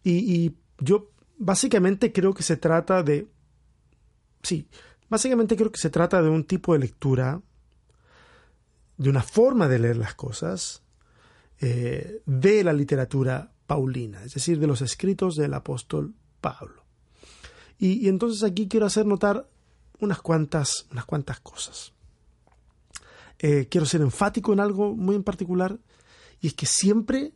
Y, 0.03 0.55
yo 0.79 1.11
básicamente 1.37 2.11
creo 2.11 2.33
que 2.33 2.41
se 2.41 2.57
trata 2.57 3.03
de... 3.03 3.27
Sí, 4.41 4.67
básicamente 5.09 5.55
creo 5.55 5.71
que 5.71 5.79
se 5.79 5.91
trata 5.91 6.21
de 6.23 6.29
un 6.29 6.45
tipo 6.45 6.73
de 6.73 6.79
lectura, 6.79 7.39
de 8.97 9.09
una 9.09 9.21
forma 9.21 9.67
de 9.67 9.77
leer 9.77 9.97
las 9.97 10.15
cosas, 10.15 10.81
eh, 11.59 12.23
de 12.25 12.63
la 12.63 12.73
literatura 12.73 13.51
paulina, 13.67 14.23
es 14.23 14.33
decir, 14.33 14.59
de 14.59 14.65
los 14.65 14.81
escritos 14.81 15.35
del 15.35 15.53
apóstol 15.53 16.15
Pablo. 16.39 16.80
Y, 17.81 18.07
entonces 18.07 18.43
aquí 18.43 18.67
quiero 18.67 18.85
hacer 18.85 19.07
notar 19.07 19.49
unas 19.99 20.21
cuantas, 20.21 20.85
unas 20.91 21.03
cuantas 21.05 21.39
cosas. 21.39 21.93
Eh, 23.39 23.67
quiero 23.69 23.87
ser 23.87 24.01
enfático 24.01 24.53
en 24.53 24.59
algo 24.59 24.95
muy 24.95 25.15
en 25.15 25.23
particular, 25.23 25.79
y 26.39 26.47
es 26.47 26.53
que 26.53 26.67
siempre 26.67 27.33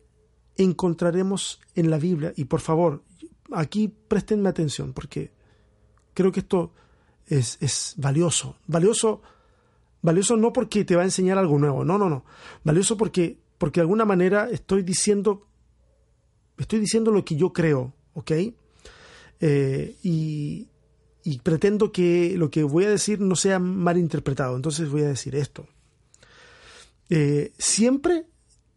encontraremos 0.55 1.59
en 1.73 1.89
la 1.89 1.97
Biblia, 1.97 2.31
y 2.35 2.45
por 2.45 2.61
favor, 2.61 3.03
aquí 3.51 3.87
prestenme 3.87 4.47
atención, 4.47 4.93
porque 4.93 5.31
creo 6.13 6.31
que 6.31 6.41
esto 6.41 6.73
es, 7.25 7.57
es 7.59 7.95
valioso. 7.97 8.55
Valioso 8.67 9.23
valioso 10.03 10.37
no 10.37 10.53
porque 10.53 10.85
te 10.85 10.95
va 10.95 11.01
a 11.01 11.05
enseñar 11.05 11.39
algo 11.39 11.57
nuevo, 11.57 11.83
no, 11.83 11.97
no, 11.97 12.07
no. 12.07 12.23
Valioso 12.63 12.95
porque, 12.95 13.39
porque 13.57 13.79
de 13.79 13.85
alguna 13.85 14.05
manera 14.05 14.47
estoy 14.51 14.83
diciendo, 14.83 15.47
estoy 16.59 16.79
diciendo 16.79 17.09
lo 17.09 17.25
que 17.25 17.35
yo 17.35 17.51
creo, 17.51 17.93
¿ok? 18.13 18.31
Eh, 19.39 19.97
y, 20.03 20.67
pretendo 21.43 21.91
que 21.91 22.35
lo 22.37 22.49
que 22.49 22.63
voy 22.63 22.85
a 22.85 22.89
decir 22.89 23.19
no 23.19 23.35
sea 23.35 23.59
malinterpretado, 23.59 24.55
entonces 24.55 24.89
voy 24.89 25.01
a 25.01 25.07
decir 25.07 25.35
esto. 25.35 25.67
Eh, 27.09 27.51
siempre 27.57 28.27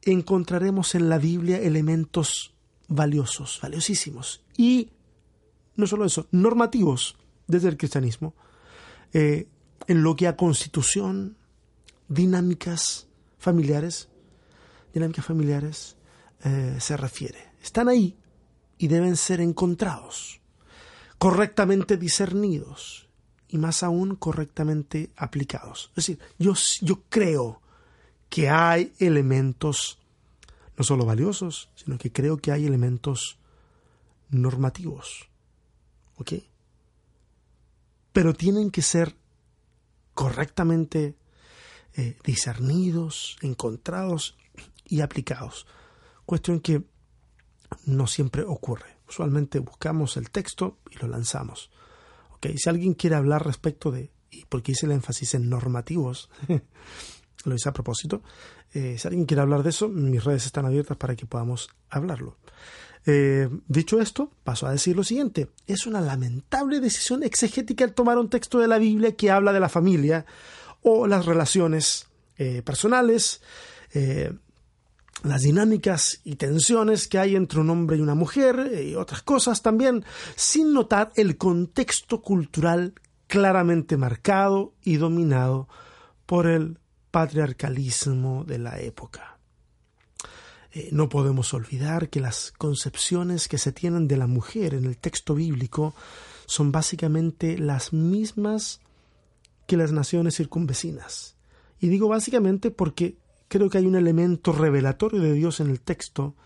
encontraremos 0.03 0.95
en 0.95 1.09
la 1.09 1.19
Biblia 1.19 1.59
elementos 1.59 2.55
valiosos, 2.88 3.59
valiosísimos, 3.62 4.43
y 4.57 4.91
no 5.77 5.87
solo 5.87 6.07
eso, 6.07 6.27
normativos 6.31 7.17
desde 7.47 7.69
el 7.69 7.77
cristianismo, 7.77 8.35
eh, 9.12 9.47
en 9.87 10.03
lo 10.03 10.17
que 10.17 10.27
a 10.27 10.37
constitución, 10.37 11.37
dinámicas 12.09 13.09
familiares, 13.38 14.09
dinámicas 14.93 15.25
familiares 15.25 15.97
se 16.79 16.97
refiere. 16.97 17.49
Están 17.61 17.88
ahí 17.88 18.17
y 18.79 18.87
deben 18.87 19.17
ser 19.17 19.41
encontrados 19.41 20.41
correctamente 21.18 21.96
discernidos 21.96 23.08
y 23.48 23.58
más 23.58 23.82
aún 23.82 24.16
correctamente 24.16 25.10
aplicados. 25.16 25.90
Es 25.90 26.06
decir, 26.06 26.18
yo, 26.38 26.54
yo 26.80 27.02
creo 27.08 27.60
que 28.28 28.48
hay 28.48 28.92
elementos 28.98 29.98
no 30.76 30.84
solo 30.84 31.04
valiosos, 31.04 31.70
sino 31.75 31.98
que 31.98 32.12
creo 32.12 32.37
que 32.37 32.52
hay 32.52 32.64
elementos 32.64 33.38
normativos. 34.30 35.28
¿Ok? 36.16 36.34
Pero 38.12 38.34
tienen 38.34 38.70
que 38.70 38.82
ser 38.82 39.16
correctamente 40.14 41.16
eh, 41.94 42.16
discernidos, 42.25 43.37
encontrados 43.42 44.37
y 44.84 45.00
aplicados. 45.00 45.66
Cuestión 46.26 46.61
que 46.61 46.83
no 47.87 48.07
siempre 48.07 48.42
ocurre. 48.42 48.97
Usualmente 49.09 49.59
buscamos 49.59 50.16
el 50.16 50.31
texto 50.31 50.79
y 50.90 50.99
lo 50.99 51.09
lanzamos. 51.09 51.71
Okay, 52.37 52.57
si 52.59 52.68
alguien 52.68 52.94
quiere 52.94 53.16
hablar 53.16 53.44
respecto 53.44 53.90
de, 53.90 54.11
y 54.31 54.44
porque 54.44 54.73
hice 54.73 54.87
el 54.87 54.92
énfasis 54.92 55.35
en 55.35 55.49
normativos, 55.49 56.31
lo 57.44 57.55
hice 57.55 57.68
a 57.68 57.73
propósito, 57.73 58.23
eh, 58.73 58.97
si 58.99 59.09
alguien 59.09 59.25
quiere 59.25 59.40
hablar 59.40 59.62
de 59.62 59.71
eso, 59.71 59.88
mis 59.88 60.23
redes 60.23 60.47
están 60.47 60.66
abiertas 60.66 60.97
para 60.97 61.16
que 61.16 61.27
podamos 61.27 61.71
hablarlo. 61.88 62.37
Eh, 63.07 63.49
dicho 63.66 64.01
esto, 64.01 64.31
paso 64.44 64.66
a 64.66 64.73
decir 64.73 64.94
lo 64.94 65.05
siguiente. 65.05 65.49
Es 65.66 65.87
una 65.87 66.01
lamentable 66.01 66.81
decisión 66.81 67.23
exegética 67.23 67.85
el 67.85 67.94
tomar 67.94 68.18
un 68.18 68.29
texto 68.29 68.59
de 68.59 68.68
la 68.68 68.79
Biblia 68.79 69.16
que 69.16 69.31
habla 69.31 69.53
de 69.53 69.61
la 69.61 69.71
familia 69.71 70.27
o 70.83 71.07
las 71.07 71.25
relaciones 71.25 72.07
eh, 72.37 72.62
personales, 72.62 73.40
las 75.24 75.42
dinámicas 75.42 76.20
y 76.24 76.37
tensiones 76.37 77.09
que 77.09 77.18
hay 77.18 77.37
entre 77.37 77.61
un 77.61 77.70
hombre 77.70 77.96
y 77.96 78.00
una 78.00 78.14
mujer 78.14 78.72
y 78.85 78.94
otras 78.94 79.22
cosas 79.22 79.62
también, 79.62 80.04
sin 80.37 80.72
notar 80.72 81.12
el 81.16 81.37
contexto 81.37 82.22
cultural 82.22 82.94
claramente 83.26 83.96
marcado 83.96 84.74
y 84.83 84.96
dominado 84.96 85.68
por 86.26 86.46
el 86.46 86.78
patriarcalismo 87.11 88.44
de 88.44 88.59
la 88.59 88.81
época. 88.81 89.38
Eh, 90.72 90.90
no 90.92 91.09
podemos 91.09 91.54
olvidar 91.54 92.11
que 92.11 92.20
las 92.20 92.52
concepciones 92.57 93.48
que 93.48 93.59
se 93.59 93.72
tienen 93.72 94.07
de 94.07 94.16
la 94.16 94.26
mujer 94.26 94.74
en 94.74 94.85
el 94.85 94.98
texto 94.98 95.35
bíblico 95.35 95.94
son 96.46 96.72
básicamente 96.72 97.59
las 97.59 97.92
mismas 97.92 98.81
que 99.66 99.76
las 99.76 99.92
naciones 99.92 100.37
circunvecinas. 100.37 101.37
Y 101.81 101.88
digo 101.88 102.09
básicamente 102.09 102.70
porque 102.70 103.16
creo 103.48 103.68
que 103.68 103.78
hay 103.78 103.87
un 103.87 103.96
elemento 103.96 104.52
revelatorio 104.52 105.20
de 105.20 105.32
Dios 105.32 105.61
en 105.61 105.70
el 105.70 105.80
texto 105.80 106.37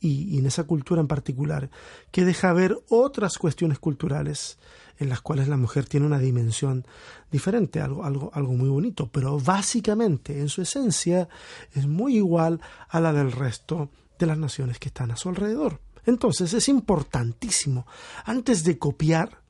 y, 0.00 0.38
en 0.38 0.46
esa 0.46 0.64
cultura 0.64 1.00
en 1.00 1.06
particular 1.06 1.70
que 2.10 2.24
deja 2.24 2.52
ver 2.52 2.76
otras 2.88 3.38
cuestiones 3.38 3.78
culturales 3.78 4.58
en 4.98 5.08
las 5.08 5.20
cuales 5.20 5.48
la 5.48 5.56
mujer 5.56 5.86
tiene 5.86 6.06
una 6.06 6.18
dimensión 6.18 6.86
diferente, 7.30 7.80
algo, 7.80 8.04
algo, 8.04 8.30
algo 8.34 8.52
muy 8.52 8.68
bonito, 8.68 9.10
pero 9.10 9.38
básicamente 9.38 10.40
en 10.40 10.48
su 10.48 10.62
esencia 10.62 11.28
es 11.72 11.86
muy 11.86 12.16
igual 12.16 12.60
a 12.88 13.00
la 13.00 13.12
del 13.12 13.32
resto 13.32 13.90
de 14.18 14.26
las 14.26 14.38
naciones 14.38 14.78
que 14.78 14.88
están 14.88 15.10
a 15.10 15.16
su 15.16 15.28
alrededor. 15.28 15.80
Entonces 16.04 16.52
es 16.52 16.68
importantísimo, 16.68 17.86
antes 18.24 18.64
de 18.64 18.78
copiar 18.78 19.42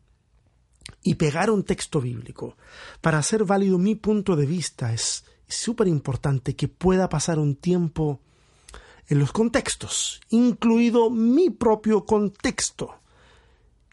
y 1.03 1.15
pegar 1.15 1.51
un 1.51 1.65
texto 1.65 2.01
bíblico, 2.01 2.57
para 3.01 3.19
hacer 3.19 3.45
válido 3.45 3.79
mi 3.79 3.95
punto 3.95 4.37
de 4.37 4.47
vista, 4.47 4.93
es 4.93 5.25
súper 5.55 5.89
importante 5.89 6.57
que 6.57 6.69
pueda 6.69 7.09
pasar 7.09 7.39
un 7.39 7.57
tiempo 7.57 8.21
en 9.09 9.19
los 9.19 9.33
contextos, 9.33 10.21
incluido 10.31 11.11
mi 11.11 11.51
propio 11.51 12.05
contexto, 12.05 12.95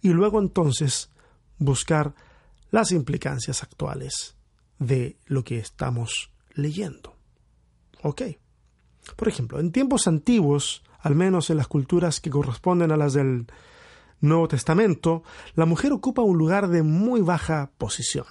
y 0.02 0.10
luego 0.10 0.40
entonces 0.40 1.10
buscar 1.58 2.14
las 2.72 2.92
implicancias 2.92 3.64
actuales 3.64 4.36
de 4.78 5.18
lo 5.26 5.44
que 5.44 5.58
estamos 5.58 6.32
leyendo. 6.54 7.16
¿Ok? 8.04 8.22
Por 9.16 9.28
ejemplo, 9.28 9.60
en 9.60 9.72
tiempos 9.72 10.08
antiguos, 10.08 10.84
al 11.00 11.16
menos 11.16 11.50
en 11.50 11.58
las 11.58 11.68
culturas 11.68 12.22
que 12.22 12.30
corresponden 12.30 12.92
a 12.92 12.98
las 12.98 13.14
del 13.14 13.48
Nuevo 14.22 14.48
Testamento, 14.48 15.24
la 15.56 15.66
mujer 15.66 15.92
ocupa 15.92 16.22
un 16.22 16.38
lugar 16.38 16.70
de 16.70 16.84
muy 16.84 17.22
baja 17.22 17.72
posición 17.78 18.26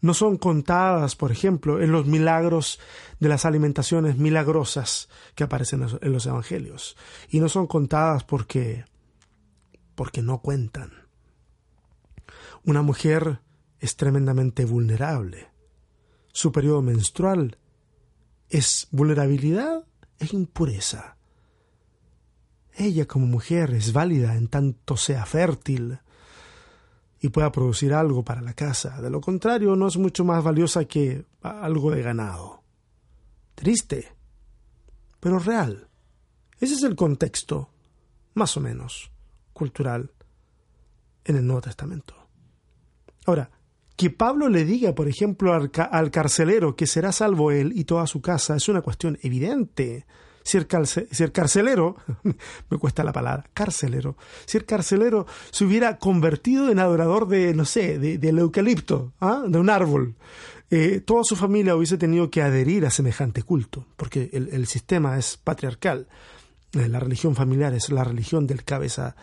no 0.00 0.14
son 0.14 0.36
contadas, 0.36 1.16
por 1.16 1.32
ejemplo, 1.32 1.80
en 1.80 1.92
los 1.92 2.06
milagros 2.06 2.78
de 3.18 3.28
las 3.28 3.44
alimentaciones 3.44 4.16
milagrosas 4.16 5.08
que 5.34 5.44
aparecen 5.44 5.86
en 6.00 6.12
los 6.12 6.26
evangelios. 6.26 6.96
Y 7.28 7.40
no 7.40 7.48
son 7.48 7.66
contadas 7.66 8.24
porque 8.24 8.84
porque 9.98 10.22
no 10.22 10.40
cuentan. 10.40 10.92
Una 12.64 12.82
mujer 12.82 13.40
es 13.80 13.96
tremendamente 13.96 14.64
vulnerable. 14.64 15.48
Su 16.32 16.52
periodo 16.52 16.82
menstrual 16.82 17.58
es 18.48 18.86
vulnerabilidad, 18.92 19.84
es 20.20 20.32
impureza. 20.32 21.16
Ella 22.76 23.06
como 23.06 23.26
mujer 23.26 23.74
es 23.74 23.92
válida 23.92 24.36
en 24.36 24.46
tanto 24.46 24.96
sea 24.96 25.26
fértil, 25.26 25.98
y 27.20 27.28
pueda 27.28 27.50
producir 27.52 27.92
algo 27.92 28.24
para 28.24 28.40
la 28.40 28.54
casa. 28.54 29.00
De 29.00 29.10
lo 29.10 29.20
contrario, 29.20 29.74
no 29.76 29.88
es 29.88 29.96
mucho 29.96 30.24
más 30.24 30.42
valiosa 30.42 30.84
que 30.84 31.24
algo 31.42 31.90
de 31.90 32.02
ganado. 32.02 32.62
Triste, 33.54 34.12
pero 35.20 35.38
real. 35.38 35.88
Ese 36.60 36.74
es 36.74 36.82
el 36.82 36.96
contexto, 36.96 37.70
más 38.34 38.56
o 38.56 38.60
menos, 38.60 39.10
cultural 39.52 40.12
en 41.24 41.36
el 41.36 41.46
Nuevo 41.46 41.62
Testamento. 41.62 42.14
Ahora, 43.26 43.50
que 43.98 44.10
Pablo 44.10 44.48
le 44.48 44.64
diga, 44.64 44.94
por 44.94 45.08
ejemplo, 45.08 45.52
al, 45.52 46.10
carcelero 46.12 46.76
que 46.76 46.86
será 46.86 47.10
salvo 47.10 47.50
él 47.50 47.72
y 47.74 47.84
toda 47.84 48.06
su 48.06 48.20
casa 48.22 48.54
es 48.54 48.68
una 48.68 48.80
cuestión 48.80 49.18
evidente, 49.22 50.06
si 50.48 50.56
el, 50.56 50.66
carcelero, 51.30 51.96
me 52.70 52.78
cuesta 52.78 53.04
la 53.04 53.12
palabra, 53.12 53.44
carcelero, 53.52 54.16
si 54.46 54.56
el 54.56 54.64
carcelero 54.64 55.26
se 55.50 55.66
hubiera 55.66 55.98
convertido 55.98 56.70
en 56.70 56.78
adorador 56.78 57.28
de, 57.28 57.52
no 57.52 57.66
sé, 57.66 57.98
del 57.98 58.38
eucalipto, 58.38 59.12
¿ah? 59.20 59.42
de 59.46 59.58
un 59.58 59.68
árbol, 59.68 60.14
eh, 60.70 61.02
toda 61.04 61.22
su 61.22 61.36
familia 61.36 61.76
hubiese 61.76 61.98
tenido 61.98 62.30
que 62.30 62.40
adherir 62.40 62.86
a 62.86 62.90
semejante 62.90 63.42
culto, 63.42 63.84
porque 63.96 64.30
el, 64.32 64.66
sistema 64.66 65.18
es 65.18 65.36
patriarcal, 65.36 66.08
eh, 66.72 66.88
la 66.88 66.98
religión 66.98 67.34
familiar 67.34 67.74
es 67.74 67.90
la 67.90 68.04
religión 68.04 68.46
del 68.46 68.64
cabeza 68.64 69.16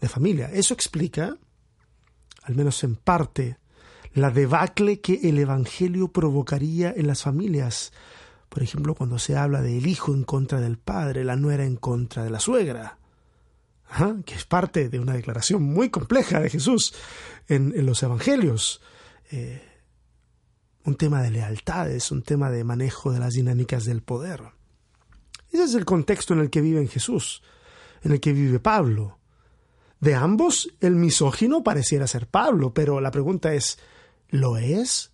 de 0.00 0.08
familia. 0.08 0.50
Eso 0.50 0.72
explica, 0.72 1.36
al 2.42 2.54
menos 2.54 2.82
en 2.84 2.96
parte, 2.96 3.58
la 4.14 4.30
debacle 4.30 5.02
que 5.02 5.28
el 5.28 5.38
Evangelio 5.38 6.08
provocaría 6.08 6.90
en 6.96 7.06
las 7.06 7.20
familias 7.20 7.92
por 8.50 8.64
ejemplo, 8.64 8.96
cuando 8.96 9.18
se 9.18 9.36
habla 9.36 9.62
del 9.62 9.86
hijo 9.86 10.12
en 10.12 10.24
contra 10.24 10.60
del 10.60 10.76
padre, 10.76 11.24
la 11.24 11.36
nuera 11.36 11.64
en 11.64 11.76
contra 11.76 12.24
de 12.24 12.30
la 12.30 12.40
suegra, 12.40 12.98
que 14.26 14.34
es 14.34 14.44
parte 14.44 14.88
de 14.88 14.98
una 14.98 15.14
declaración 15.14 15.62
muy 15.62 15.88
compleja 15.88 16.40
de 16.40 16.50
Jesús 16.50 16.92
en, 17.48 17.86
los 17.86 18.02
evangelios. 18.02 18.82
Eh, 19.30 19.62
un 20.84 20.96
tema 20.96 21.22
de 21.22 21.30
lealtades, 21.30 22.10
un 22.10 22.22
tema 22.22 22.50
de 22.50 22.64
manejo 22.64 23.12
de 23.12 23.20
las 23.20 23.34
dinámicas 23.34 23.84
del 23.84 24.02
poder. 24.02 24.42
Ese 25.52 25.64
es 25.64 25.74
el 25.74 25.84
contexto 25.84 26.34
en 26.34 26.40
el 26.40 26.50
que 26.50 26.60
vive 26.60 26.84
Jesús, 26.88 27.42
en 28.02 28.10
el 28.12 28.20
que 28.20 28.32
vive 28.32 28.58
Pablo. 28.58 29.18
De 30.00 30.16
ambos, 30.16 30.70
el 30.80 30.96
misógino 30.96 31.62
pareciera 31.62 32.08
ser 32.08 32.26
Pablo, 32.26 32.74
pero 32.74 33.00
la 33.00 33.12
pregunta 33.12 33.54
es, 33.54 33.78
¿lo 34.28 34.56
es? 34.56 35.12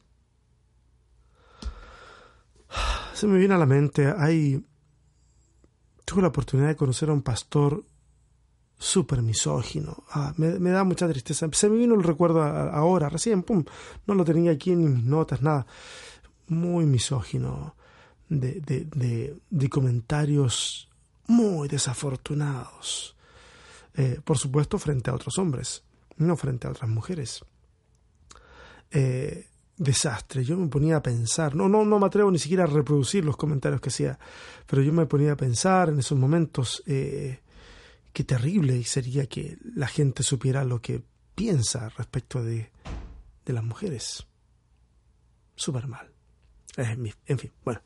Se 3.16 3.26
me 3.26 3.38
viene 3.38 3.54
a 3.54 3.58
la 3.58 3.64
mente, 3.64 4.12
hay... 4.14 4.62
Tuve 6.04 6.20
la 6.20 6.28
oportunidad 6.28 6.68
de 6.68 6.76
conocer 6.76 7.08
a 7.08 7.14
un 7.14 7.22
pastor 7.22 7.82
súper 8.78 9.22
misógino. 9.22 10.04
Ah, 10.10 10.34
me, 10.36 10.58
da 10.58 10.84
mucha 10.84 11.08
tristeza. 11.08 11.48
Se 11.50 11.70
me 11.70 11.78
vino 11.78 11.94
el 11.94 12.02
recuerdo 12.02 12.42
ahora, 12.42 13.08
recién, 13.08 13.42
pum. 13.42 13.64
No 14.06 14.14
lo 14.14 14.22
tenía 14.22 14.50
aquí 14.50 14.72
en 14.72 14.84
mis 14.84 15.02
notas, 15.02 15.40
nada. 15.40 15.66
Muy 16.48 16.84
misógino. 16.84 17.74
De, 18.28 19.34
comentarios 19.70 20.90
muy 21.26 21.68
desafortunados. 21.68 23.16
Eh, 23.94 24.20
por 24.22 24.36
supuesto, 24.36 24.78
frente 24.78 25.08
a 25.08 25.14
otros 25.14 25.38
hombres, 25.38 25.84
no 26.18 26.36
frente 26.36 26.66
a 26.66 26.70
otras 26.70 26.90
mujeres. 26.90 27.42
Eh, 28.90 29.48
desastre. 29.76 30.44
Yo 30.44 30.56
me 30.56 30.68
ponía 30.68 30.96
a 30.96 31.02
pensar, 31.02 31.54
no, 31.54 31.68
no, 31.68 31.84
no 31.84 31.98
me 31.98 32.06
atrevo 32.06 32.30
ni 32.30 32.38
siquiera 32.38 32.64
a 32.64 32.68
reproducir 32.68 33.24
los 33.24 33.36
comentarios 33.36 33.80
que 33.80 33.90
hacía, 33.90 34.18
pero 34.66 34.82
yo 34.82 34.92
me 34.92 35.06
ponía 35.06 35.32
a 35.32 35.36
pensar 35.36 35.88
en 35.88 35.98
esos 35.98 36.18
momentos 36.18 36.82
eh, 36.86 37.40
qué 38.12 38.24
terrible 38.24 38.82
sería 38.84 39.26
que 39.26 39.58
la 39.74 39.86
gente 39.86 40.22
supiera 40.22 40.64
lo 40.64 40.80
que 40.80 41.02
piensa 41.34 41.88
respecto 41.90 42.42
de, 42.42 42.70
de 43.44 43.52
las 43.52 43.64
mujeres. 43.64 44.26
Súper 45.54 45.86
mal. 45.86 46.10
En 46.76 47.38
fin, 47.38 47.52
bueno. 47.64 47.80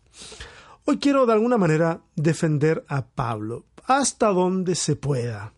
Hoy 0.86 0.98
quiero 0.98 1.26
de 1.26 1.32
alguna 1.32 1.56
manera 1.56 2.00
defender 2.16 2.84
a 2.88 3.06
Pablo 3.06 3.66
hasta 3.86 4.28
donde 4.28 4.74
se 4.74 4.96
pueda. 4.96 5.52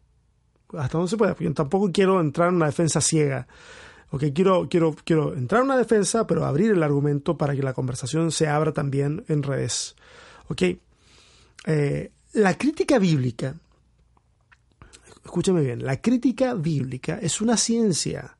Hasta 0.76 0.98
donde 0.98 1.10
se 1.10 1.16
pueda. 1.16 1.36
Yo 1.38 1.54
tampoco 1.54 1.90
quiero 1.90 2.20
entrar 2.20 2.48
en 2.48 2.56
una 2.56 2.66
defensa 2.66 3.00
ciega 3.00 3.46
Ok, 4.14 4.24
quiero, 4.34 4.68
quiero, 4.68 4.94
quiero 5.04 5.34
entrar 5.34 5.62
en 5.62 5.68
una 5.68 5.78
defensa, 5.78 6.26
pero 6.26 6.44
abrir 6.44 6.70
el 6.70 6.82
argumento 6.82 7.38
para 7.38 7.56
que 7.56 7.62
la 7.62 7.72
conversación 7.72 8.30
se 8.30 8.46
abra 8.46 8.74
también 8.74 9.24
en 9.28 9.42
redes. 9.42 9.96
Ok, 10.48 10.62
eh, 11.64 12.12
la 12.34 12.58
crítica 12.58 12.98
bíblica, 12.98 13.54
escúchame 15.24 15.62
bien, 15.62 15.82
la 15.82 16.02
crítica 16.02 16.52
bíblica 16.52 17.20
es 17.22 17.40
una 17.40 17.56
ciencia 17.56 18.36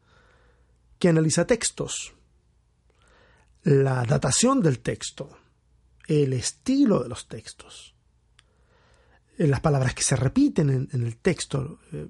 que 0.99 1.09
analiza 1.09 1.47
textos, 1.47 2.13
la 3.63 4.05
datación 4.05 4.61
del 4.61 4.81
texto, 4.81 5.31
el 6.07 6.35
estilo 6.35 7.03
de 7.03 7.09
los 7.09 7.29
textos, 7.29 7.95
eh, 9.39 9.47
las 9.47 9.61
palabras 9.61 9.95
que 9.95 10.03
se 10.03 10.17
repiten 10.17 10.69
en, 10.93 11.03
el 11.03 11.17
texto, 11.17 11.79
eh, 11.93 12.09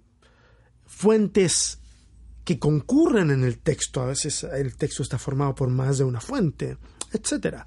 fuentes 0.85 1.79
que 2.45 2.59
concurren 2.59 3.31
en 3.31 3.45
el 3.45 3.59
texto. 3.59 4.03
A 4.03 4.07
veces 4.07 4.45
el 4.45 4.77
texto 4.77 5.03
está 5.03 5.19
formado 5.19 5.55
por 5.55 5.69
más 5.69 5.99
de 5.99 6.05
una 6.05 6.21
fuente, 6.21 6.77
etc. 7.13 7.59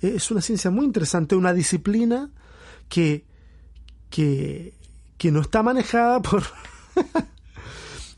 Es 0.00 0.30
una 0.30 0.40
ciencia 0.40 0.70
muy 0.70 0.86
interesante, 0.86 1.34
una 1.34 1.52
disciplina 1.52 2.30
que, 2.88 3.26
que, 4.10 4.74
que 5.16 5.30
no 5.30 5.40
está 5.40 5.62
manejada 5.62 6.20
por... 6.22 6.42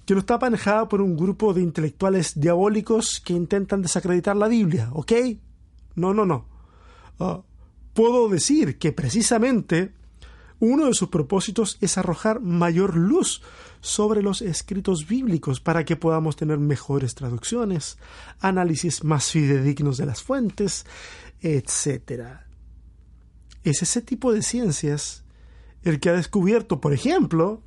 que 0.06 0.14
no 0.14 0.20
está 0.20 0.38
manejada 0.38 0.88
por 0.88 1.00
un 1.00 1.16
grupo 1.16 1.54
de 1.54 1.62
intelectuales 1.62 2.38
diabólicos 2.38 3.20
que 3.24 3.32
intentan 3.32 3.82
desacreditar 3.82 4.36
la 4.36 4.48
Biblia, 4.48 4.90
¿ok? 4.92 5.12
No, 5.94 6.12
no, 6.12 6.26
no. 6.26 6.46
Ah, 7.18 7.42
puedo 7.94 8.28
decir 8.28 8.78
que 8.78 8.92
precisamente 8.92 9.94
uno 10.60 10.86
de 10.86 10.94
sus 10.94 11.08
propósitos 11.08 11.78
es 11.80 11.98
arrojar 11.98 12.40
mayor 12.40 12.96
luz 12.96 13.42
sobre 13.80 14.22
los 14.22 14.40
escritos 14.40 15.06
bíblicos 15.06 15.60
para 15.60 15.84
que 15.84 15.96
podamos 15.96 16.36
tener 16.36 16.58
mejores 16.58 17.14
traducciones, 17.14 17.98
análisis 18.40 19.04
más 19.04 19.30
fidedignos 19.30 19.98
de 19.98 20.06
las 20.06 20.22
fuentes, 20.22 20.86
etc. 21.42 22.38
Es 23.62 23.82
ese 23.82 24.00
tipo 24.00 24.32
de 24.32 24.42
ciencias 24.42 25.24
el 25.82 26.00
que 26.00 26.08
ha 26.08 26.14
descubierto, 26.14 26.80
por 26.80 26.94
ejemplo, 26.94 27.62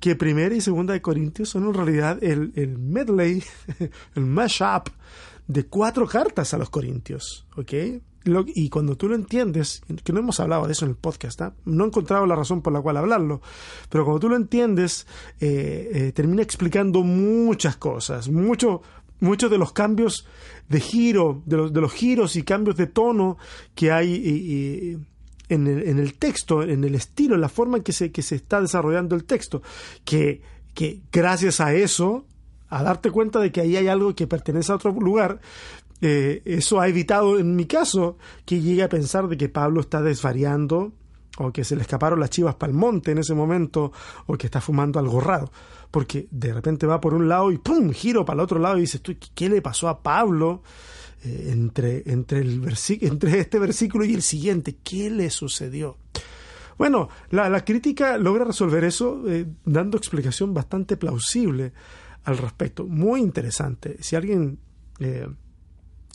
que 0.00 0.16
primera 0.16 0.54
y 0.54 0.60
segunda 0.60 0.94
de 0.94 1.02
Corintios 1.02 1.50
son 1.50 1.66
en 1.66 1.74
realidad 1.74 2.18
el, 2.22 2.78
medley, 2.78 3.44
el 4.14 4.26
mashup 4.26 4.88
de 5.46 5.66
cuatro 5.66 6.06
cartas 6.06 6.54
a 6.54 6.58
los 6.58 6.70
Corintios, 6.70 7.46
¿ok? 7.56 7.72
Y 8.24 8.68
cuando 8.68 8.96
tú 8.96 9.08
lo 9.08 9.14
entiendes, 9.14 9.82
que 10.04 10.12
no 10.12 10.20
hemos 10.20 10.40
hablado 10.40 10.66
de 10.66 10.72
eso 10.72 10.84
en 10.84 10.90
el 10.90 10.96
podcast, 10.96 11.40
¿ah? 11.40 11.54
no 11.64 11.84
he 11.84 11.86
encontrado 11.86 12.26
la 12.26 12.36
razón 12.36 12.60
por 12.60 12.72
la 12.72 12.80
cual 12.80 12.98
hablarlo, 12.98 13.40
pero 13.88 14.04
cuando 14.04 14.20
tú 14.20 14.28
lo 14.28 14.36
entiendes, 14.36 15.06
eh, 15.40 15.90
eh, 15.92 16.12
termina 16.12 16.42
explicando 16.42 17.02
muchas 17.02 17.76
cosas, 17.76 18.28
mucho, 18.28 18.82
muchos 19.20 19.50
de 19.50 19.58
los 19.58 19.72
cambios 19.72 20.26
de 20.68 20.80
giro, 20.80 21.42
de 21.46 21.56
los, 21.56 21.72
de 21.72 21.80
los 21.80 21.92
giros 21.92 22.36
y 22.36 22.42
cambios 22.42 22.76
de 22.76 22.86
tono 22.86 23.38
que 23.74 23.90
hay 23.90 25.00
en, 25.48 25.66
el, 25.66 25.88
en, 25.88 25.98
el, 25.98 26.14
texto, 26.14 26.62
en 26.62 26.84
el 26.84 26.94
estilo, 26.94 27.34
en 27.34 27.40
la 27.40 27.48
forma 27.48 27.78
en 27.78 27.82
que 27.82 27.92
se, 27.92 28.12
que 28.12 28.22
se 28.22 28.36
está 28.36 28.60
desarrollando 28.60 29.16
el 29.16 29.24
texto, 29.24 29.62
que, 30.04 30.42
que 30.74 31.00
gracias 31.10 31.60
a 31.60 31.74
eso, 31.74 32.26
a 32.68 32.82
darte 32.82 33.10
cuenta 33.10 33.40
de 33.40 33.50
que 33.50 33.60
ahí 33.60 33.76
hay 33.76 33.88
algo 33.88 34.14
que 34.14 34.26
pertenece 34.26 34.70
a 34.72 34.76
otro 34.76 34.92
lugar, 34.92 35.40
eh, 36.00 36.42
eso 36.44 36.80
ha 36.80 36.88
evitado, 36.88 37.38
en 37.38 37.56
mi 37.56 37.66
caso, 37.66 38.16
que 38.44 38.60
llegue 38.60 38.82
a 38.82 38.88
pensar 38.88 39.28
de 39.28 39.36
que 39.36 39.48
Pablo 39.48 39.80
está 39.80 40.00
desvariando 40.00 40.92
o 41.38 41.52
que 41.52 41.64
se 41.64 41.76
le 41.76 41.82
escaparon 41.82 42.20
las 42.20 42.30
chivas 42.30 42.54
para 42.54 42.70
el 42.70 42.78
monte 42.78 43.12
en 43.12 43.18
ese 43.18 43.34
momento 43.34 43.92
o 44.26 44.36
que 44.36 44.46
está 44.46 44.60
fumando 44.60 44.98
algo 44.98 45.20
raro. 45.20 45.50
Porque 45.90 46.28
de 46.30 46.52
repente 46.52 46.86
va 46.86 47.00
por 47.00 47.14
un 47.14 47.28
lado 47.28 47.50
y 47.50 47.58
¡pum! 47.58 47.90
giro 47.92 48.24
para 48.24 48.36
el 48.36 48.44
otro 48.44 48.58
lado 48.58 48.78
y 48.78 48.82
dices, 48.82 49.02
¿qué 49.34 49.48
le 49.48 49.62
pasó 49.62 49.88
a 49.88 50.02
Pablo? 50.02 50.62
Eh, 51.22 51.48
entre, 51.50 52.02
entre, 52.10 52.40
este 53.38 53.58
versículo 53.58 54.04
y 54.04 54.14
el 54.14 54.22
siguiente, 54.22 54.78
¿qué 54.82 55.10
le 55.10 55.28
sucedió? 55.28 55.98
Bueno, 56.78 57.10
la, 57.28 57.62
crítica 57.62 58.16
logra 58.16 58.44
resolver 58.44 58.84
eso 58.84 59.22
eh, 59.28 59.46
dando 59.66 59.98
explicación 59.98 60.54
bastante 60.54 60.96
plausible 60.96 61.74
al 62.24 62.38
respecto. 62.38 62.86
Muy 62.86 63.20
interesante. 63.20 63.98
Si 64.00 64.16
alguien 64.16 64.58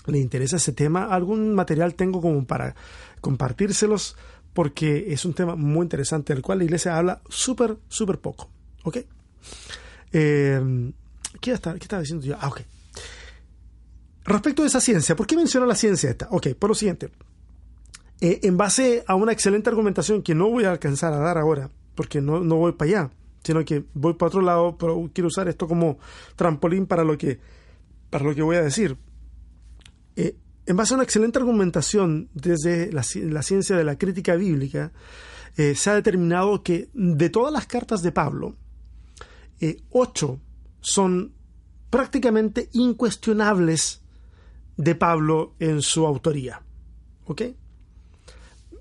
le 0.07 0.19
interesa 0.19 0.57
ese 0.57 0.71
tema, 0.71 1.05
algún 1.05 1.53
material 1.55 1.95
tengo 1.95 2.21
como 2.21 2.45
para 2.45 2.75
compartírselos 3.21 4.15
porque 4.53 5.11
es 5.11 5.25
un 5.25 5.33
tema 5.33 5.55
muy 5.55 5.83
interesante 5.83 6.33
del 6.33 6.41
cual 6.41 6.59
la 6.59 6.63
iglesia 6.63 6.97
habla 6.97 7.21
súper, 7.27 7.77
súper 7.89 8.19
poco. 8.19 8.49
¿Ok? 8.83 8.99
Eh, 10.13 10.91
¿qué, 11.41 11.51
estaba 11.51 11.75
diciendo 11.99 12.25
yo? 12.25 12.37
Ah, 12.39 12.47
ok. 12.47 12.61
Respecto 14.23 14.63
a 14.63 14.65
esa 14.65 14.79
ciencia, 14.79 15.15
¿por 15.15 15.27
qué 15.27 15.35
menciono 15.35 15.65
la 15.65 15.75
ciencia 15.75 16.09
esta? 16.09 16.27
Ok, 16.31 16.53
por 16.57 16.69
lo 16.69 16.75
siguiente. 16.75 17.11
Eh, 18.21 18.39
en 18.43 18.55
base 18.55 19.03
a 19.07 19.15
una 19.15 19.33
excelente 19.33 19.69
argumentación 19.69 20.21
que 20.21 20.33
no 20.33 20.49
voy 20.49 20.63
a 20.63 20.71
alcanzar 20.71 21.11
a 21.11 21.17
dar 21.17 21.37
ahora, 21.37 21.69
porque 21.93 22.21
no, 22.21 22.39
no 22.39 22.55
voy 22.55 22.71
para 22.71 22.89
allá, 22.89 23.11
sino 23.43 23.63
que 23.65 23.83
voy 23.93 24.13
para 24.13 24.27
otro 24.29 24.41
lado, 24.41 24.77
pero 24.77 25.09
quiero 25.13 25.27
usar 25.27 25.49
esto 25.49 25.67
como 25.67 25.99
trampolín 26.37 26.87
para 26.87 27.03
lo 27.03 27.17
que, 27.17 27.39
para 28.09 28.23
lo 28.23 28.33
que 28.33 28.41
voy 28.41 28.55
a 28.55 28.61
decir. 28.61 28.97
Eh, 30.15 30.38
en 30.65 30.75
base 30.75 30.93
a 30.93 30.95
una 30.95 31.04
excelente 31.04 31.39
argumentación 31.39 32.30
desde 32.34 32.91
la, 32.91 33.04
ciencia 33.04 33.75
de 33.75 33.84
la 33.84 33.97
crítica 33.97 34.36
bíblica, 34.36 34.91
eh, 35.58 35.75
se 35.75 35.89
ha 35.89 35.93
determinado 35.93 36.63
que 36.63 36.89
de 36.93 37.30
todas 37.30 37.54
las 37.54 37.67
cartas 37.67 38.01
de 38.01 38.12
Pablo, 38.12 38.56
eh, 39.60 39.78
ocho 39.91 40.39
son 40.82 41.34
prácticamente 41.89 42.69
incuestionables 42.73 44.01
de 44.78 44.95
Pablo 44.95 45.56
en 45.60 45.82
su 45.82 46.06
autoría. 46.06 46.62
¿Ok? 47.25 47.41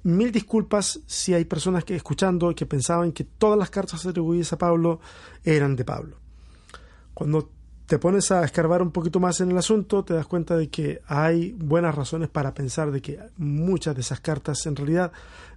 mil 0.04 0.30
disculpas 0.30 1.00
si 1.06 1.32
hay 1.32 1.46
personas 1.46 1.82
que 1.82 1.96
escuchando 1.96 2.54
que 2.54 2.66
pensaban 2.66 3.12
que 3.12 3.24
todas 3.24 3.58
las 3.58 3.70
cartas 3.70 4.04
atribuidas 4.06 4.52
a 4.52 4.58
Pablo 4.58 5.00
eran 5.42 5.74
de 5.76 5.84
Pablo. 5.84 6.18
Cuando 7.14 7.50
te 7.86 7.98
pones 7.98 8.30
a 8.30 8.44
escarbar 8.44 8.82
un 8.82 8.90
poquito 8.90 9.20
más 9.20 9.40
en 9.40 9.50
el 9.50 9.58
asunto, 9.58 10.04
te 10.04 10.14
das 10.14 10.26
cuenta 10.26 10.56
de 10.56 10.68
que 10.68 11.02
hay 11.06 11.52
buenas 11.52 11.94
razones 11.94 12.28
para 12.28 12.54
pensar 12.54 12.90
de 12.90 13.02
que 13.02 13.18
muchas 13.36 13.94
de 13.94 14.00
esas 14.00 14.20
cartas 14.20 14.64
en 14.66 14.76
realidad 14.76 15.12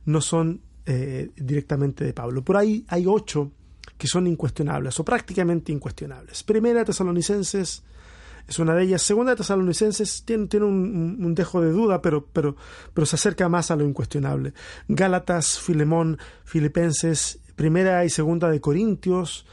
no 0.05 0.19
son 0.21 0.61
eh, 0.85 1.29
directamente 1.35 2.03
de 2.03 2.13
Pablo. 2.13 2.43
Por 2.43 2.57
ahí 2.57 2.85
hay 2.89 3.05
ocho 3.07 3.51
que 3.97 4.07
son 4.07 4.27
incuestionables 4.27 4.99
o 4.99 5.05
prácticamente 5.05 5.71
incuestionables. 5.71 6.43
Primera 6.43 6.83
Tesalonicenses 6.83 7.83
es 8.47 8.59
una 8.59 8.73
de 8.75 8.83
ellas. 8.83 9.01
Segunda 9.01 9.35
Tesalonicenses 9.35 10.23
tiene, 10.23 10.47
tiene 10.47 10.65
un, 10.65 11.33
dejo 11.33 11.61
de 11.61 11.71
duda, 11.71 12.01
pero, 12.01 12.25
pero, 12.25 12.55
pero 12.93 13.05
se 13.05 13.15
acerca 13.15 13.49
más 13.49 13.71
a 13.71 13.75
lo 13.75 13.85
incuestionable. 13.85 14.53
Gálatas, 14.87 15.59
Filemón, 15.59 16.17
Filipenses, 16.43 17.39
Primera 17.55 18.03
y 18.05 18.09
Segunda 18.09 18.49
de 18.49 18.61
Corintios 18.61 19.45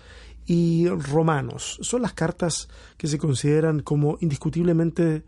y 0.46 0.88
Romanos. 0.88 1.78
Son 1.82 2.02
las 2.02 2.12
cartas 2.12 2.68
que 2.96 3.06
se 3.06 3.18
consideran 3.18 3.80
como 3.80 4.18
indiscutiblemente 4.20 5.24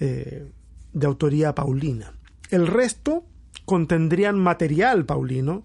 eh, 0.00 0.50
de 0.92 1.06
autoría 1.06 1.54
paulina. 1.54 2.12
El 2.50 2.66
resto 2.66 3.24
contendrían 3.64 4.38
material 4.38 5.04
paulino, 5.04 5.64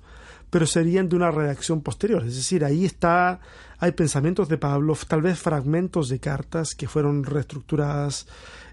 pero 0.49 0.65
serían 0.65 1.09
de 1.09 1.15
una 1.15 1.31
redacción 1.31 1.81
posterior. 1.81 2.23
Es 2.25 2.35
decir, 2.35 2.65
ahí 2.65 2.85
está, 2.85 3.39
hay 3.79 3.93
pensamientos 3.93 4.49
de 4.49 4.57
Pablo, 4.57 4.97
tal 5.07 5.21
vez 5.21 5.39
fragmentos 5.39 6.09
de 6.09 6.19
cartas 6.19 6.75
que 6.75 6.87
fueron 6.87 7.23
reestructuradas, 7.23 8.27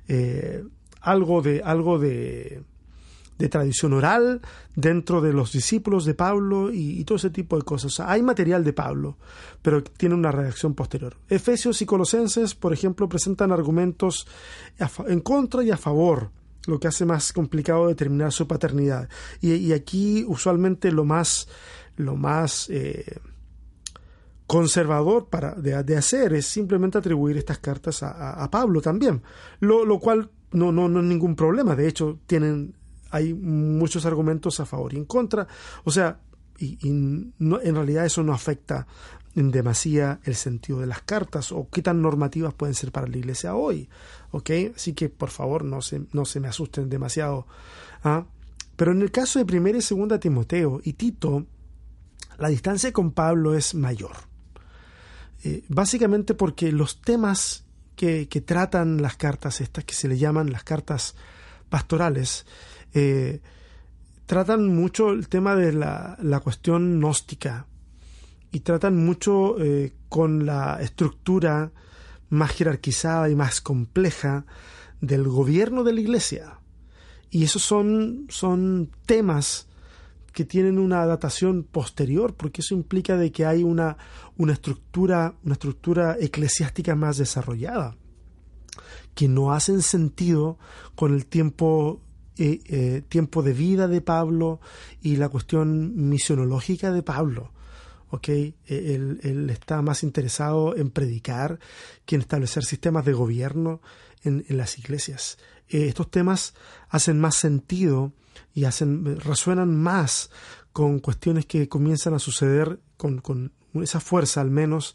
eh, 0.08 0.64
algo 1.00 1.40
de, 1.42 1.62
algo 1.62 1.98
de, 1.98 2.62
de 3.38 3.48
tradición 3.48 3.92
oral 3.92 4.40
dentro 4.74 5.20
de 5.20 5.32
los 5.32 5.52
discípulos 5.52 6.04
de 6.04 6.14
Pablo 6.14 6.70
y, 6.72 7.04
todo 7.04 7.16
ese 7.16 7.30
tipo 7.30 7.56
de 7.56 7.62
cosas. 7.62 8.00
hay 8.00 8.22
material 8.22 8.64
de 8.64 8.72
Pablo, 8.72 9.16
pero 9.62 9.82
tiene 9.82 10.14
una 10.14 10.32
redacción 10.32 10.74
posterior. 10.74 11.16
Efesios 11.28 11.80
y 11.80 11.86
Colosenses, 11.86 12.54
por 12.54 12.72
ejemplo, 12.72 13.08
presentan 13.08 13.52
argumentos 13.52 14.26
en 15.06 15.20
contra 15.20 15.62
y 15.62 15.70
a 15.70 15.76
favor 15.76 16.30
lo 16.66 16.78
que 16.78 16.88
hace 16.88 17.06
más 17.06 17.32
complicado 17.32 17.88
determinar 17.88 18.32
su 18.32 18.46
paternidad. 18.46 19.08
Y, 19.40 19.72
aquí 19.72 20.24
usualmente 20.28 20.92
lo 20.92 21.04
más, 21.04 21.48
lo 21.96 22.16
más 22.16 22.68
eh, 22.68 23.20
conservador 24.46 25.28
para, 25.28 25.54
de, 25.54 25.96
hacer 25.96 26.34
es 26.34 26.46
simplemente 26.46 26.98
atribuir 26.98 27.36
estas 27.36 27.58
cartas 27.58 28.02
a, 28.02 28.48
Pablo 28.50 28.82
también, 28.82 29.22
lo, 29.60 29.84
lo 29.84 29.98
cual 29.98 30.30
no, 30.52 30.72
no, 30.72 30.88
no 30.88 31.00
es 31.00 31.06
ningún 31.06 31.36
problema. 31.36 31.74
De 31.74 31.88
hecho, 31.88 32.18
tienen, 32.26 32.74
hay 33.10 33.34
muchos 33.34 34.06
argumentos 34.06 34.60
a 34.60 34.66
favor 34.66 34.94
y 34.94 34.96
en 34.96 35.04
contra. 35.04 35.46
O 35.84 35.90
sea, 35.90 36.20
en 36.60 37.34
realidad 37.38 38.04
eso 38.04 38.22
no 38.22 38.32
afecta 38.32 38.86
en 39.34 39.50
demasía 39.50 40.20
el 40.24 40.34
sentido 40.34 40.80
de 40.80 40.86
las 40.86 41.02
cartas 41.02 41.52
o 41.52 41.68
qué 41.70 41.82
tan 41.82 42.02
normativas 42.02 42.54
pueden 42.54 42.74
ser 42.74 42.90
para 42.90 43.06
la 43.06 43.16
iglesia 43.16 43.54
hoy. 43.54 43.88
¿Ok? 44.32 44.50
Así 44.74 44.94
que 44.94 45.08
por 45.08 45.30
favor 45.30 45.64
no 45.64 45.80
se, 45.80 46.02
no 46.12 46.24
se 46.24 46.40
me 46.40 46.48
asusten 46.48 46.88
demasiado. 46.88 47.46
¿ah? 48.02 48.26
Pero 48.76 48.92
en 48.92 49.02
el 49.02 49.10
caso 49.10 49.38
de 49.38 49.44
primera 49.44 49.78
y 49.78 49.82
segunda 49.82 50.18
Timoteo 50.18 50.80
y 50.82 50.94
Tito, 50.94 51.46
la 52.38 52.48
distancia 52.48 52.92
con 52.92 53.12
Pablo 53.12 53.54
es 53.54 53.74
mayor. 53.74 54.16
Eh, 55.44 55.64
básicamente 55.68 56.34
porque 56.34 56.72
los 56.72 57.00
temas 57.00 57.64
que, 57.94 58.26
tratan 58.44 59.02
las 59.02 59.16
cartas 59.16 59.60
estas, 59.60 59.84
que 59.84 59.94
se 59.94 60.08
le 60.08 60.18
llaman 60.18 60.52
las 60.52 60.62
cartas 60.62 61.16
pastorales, 61.68 62.46
eh, 62.94 63.40
tratan 64.26 64.74
mucho 64.74 65.10
el 65.10 65.28
tema 65.28 65.54
de 65.54 65.72
la, 65.72 66.16
la 66.20 66.40
cuestión 66.40 66.98
gnóstica, 66.98 67.66
y 68.50 68.60
tratan 68.60 68.96
mucho 69.04 69.60
eh, 69.62 69.92
con 70.08 70.46
la 70.46 70.80
estructura 70.80 71.72
más 72.30 72.52
jerarquizada 72.52 73.28
y 73.28 73.34
más 73.34 73.60
compleja 73.60 74.46
del 75.00 75.24
gobierno 75.28 75.84
de 75.84 75.92
la 75.92 76.00
iglesia. 76.00 76.60
Y 77.30 77.44
esos 77.44 77.62
son, 77.62 78.26
son 78.28 78.90
temas 79.06 79.66
que 80.32 80.44
tienen 80.44 80.78
una 80.78 81.04
datación 81.04 81.62
posterior, 81.62 82.34
porque 82.34 82.62
eso 82.62 82.74
implica 82.74 83.16
de 83.16 83.32
que 83.32 83.44
hay 83.44 83.64
una, 83.64 83.96
una 84.36 84.52
estructura, 84.54 85.34
una 85.44 85.54
estructura 85.54 86.16
eclesiástica 86.18 86.94
más 86.94 87.18
desarrollada, 87.18 87.96
que 89.14 89.28
no 89.28 89.52
hacen 89.52 89.82
sentido 89.82 90.58
con 90.94 91.12
el 91.12 91.26
tiempo 91.26 92.00
eh, 92.38 92.60
eh, 92.66 93.02
tiempo 93.08 93.42
de 93.42 93.52
vida 93.52 93.88
de 93.88 94.00
Pablo 94.00 94.60
y 95.02 95.16
la 95.16 95.28
cuestión 95.28 96.08
misionológica 96.08 96.92
de 96.92 97.02
Pablo. 97.02 97.52
¿ok? 98.10 98.28
E, 98.28 98.54
él, 98.66 99.50
está 99.50 99.82
más 99.82 100.02
interesado 100.02 100.76
en 100.76 100.90
predicar 100.90 101.58
que 102.06 102.14
en 102.14 102.22
establecer 102.22 102.64
sistemas 102.64 103.04
de 103.04 103.12
gobierno 103.12 103.80
en, 104.22 104.44
las 104.48 104.78
iglesias. 104.78 105.38
Eh, 105.68 105.88
estos 105.88 106.10
temas 106.10 106.54
hacen 106.88 107.18
más 107.18 107.36
sentido 107.36 108.12
y 108.54 108.64
hacen, 108.64 109.20
resuenan 109.20 109.74
más 109.74 110.30
con 110.72 111.00
cuestiones 111.00 111.46
que 111.46 111.68
comienzan 111.68 112.14
a 112.14 112.18
suceder 112.18 112.78
con, 112.96 113.52
esa 113.74 114.00
fuerza 114.00 114.40
al 114.40 114.50
menos 114.50 114.94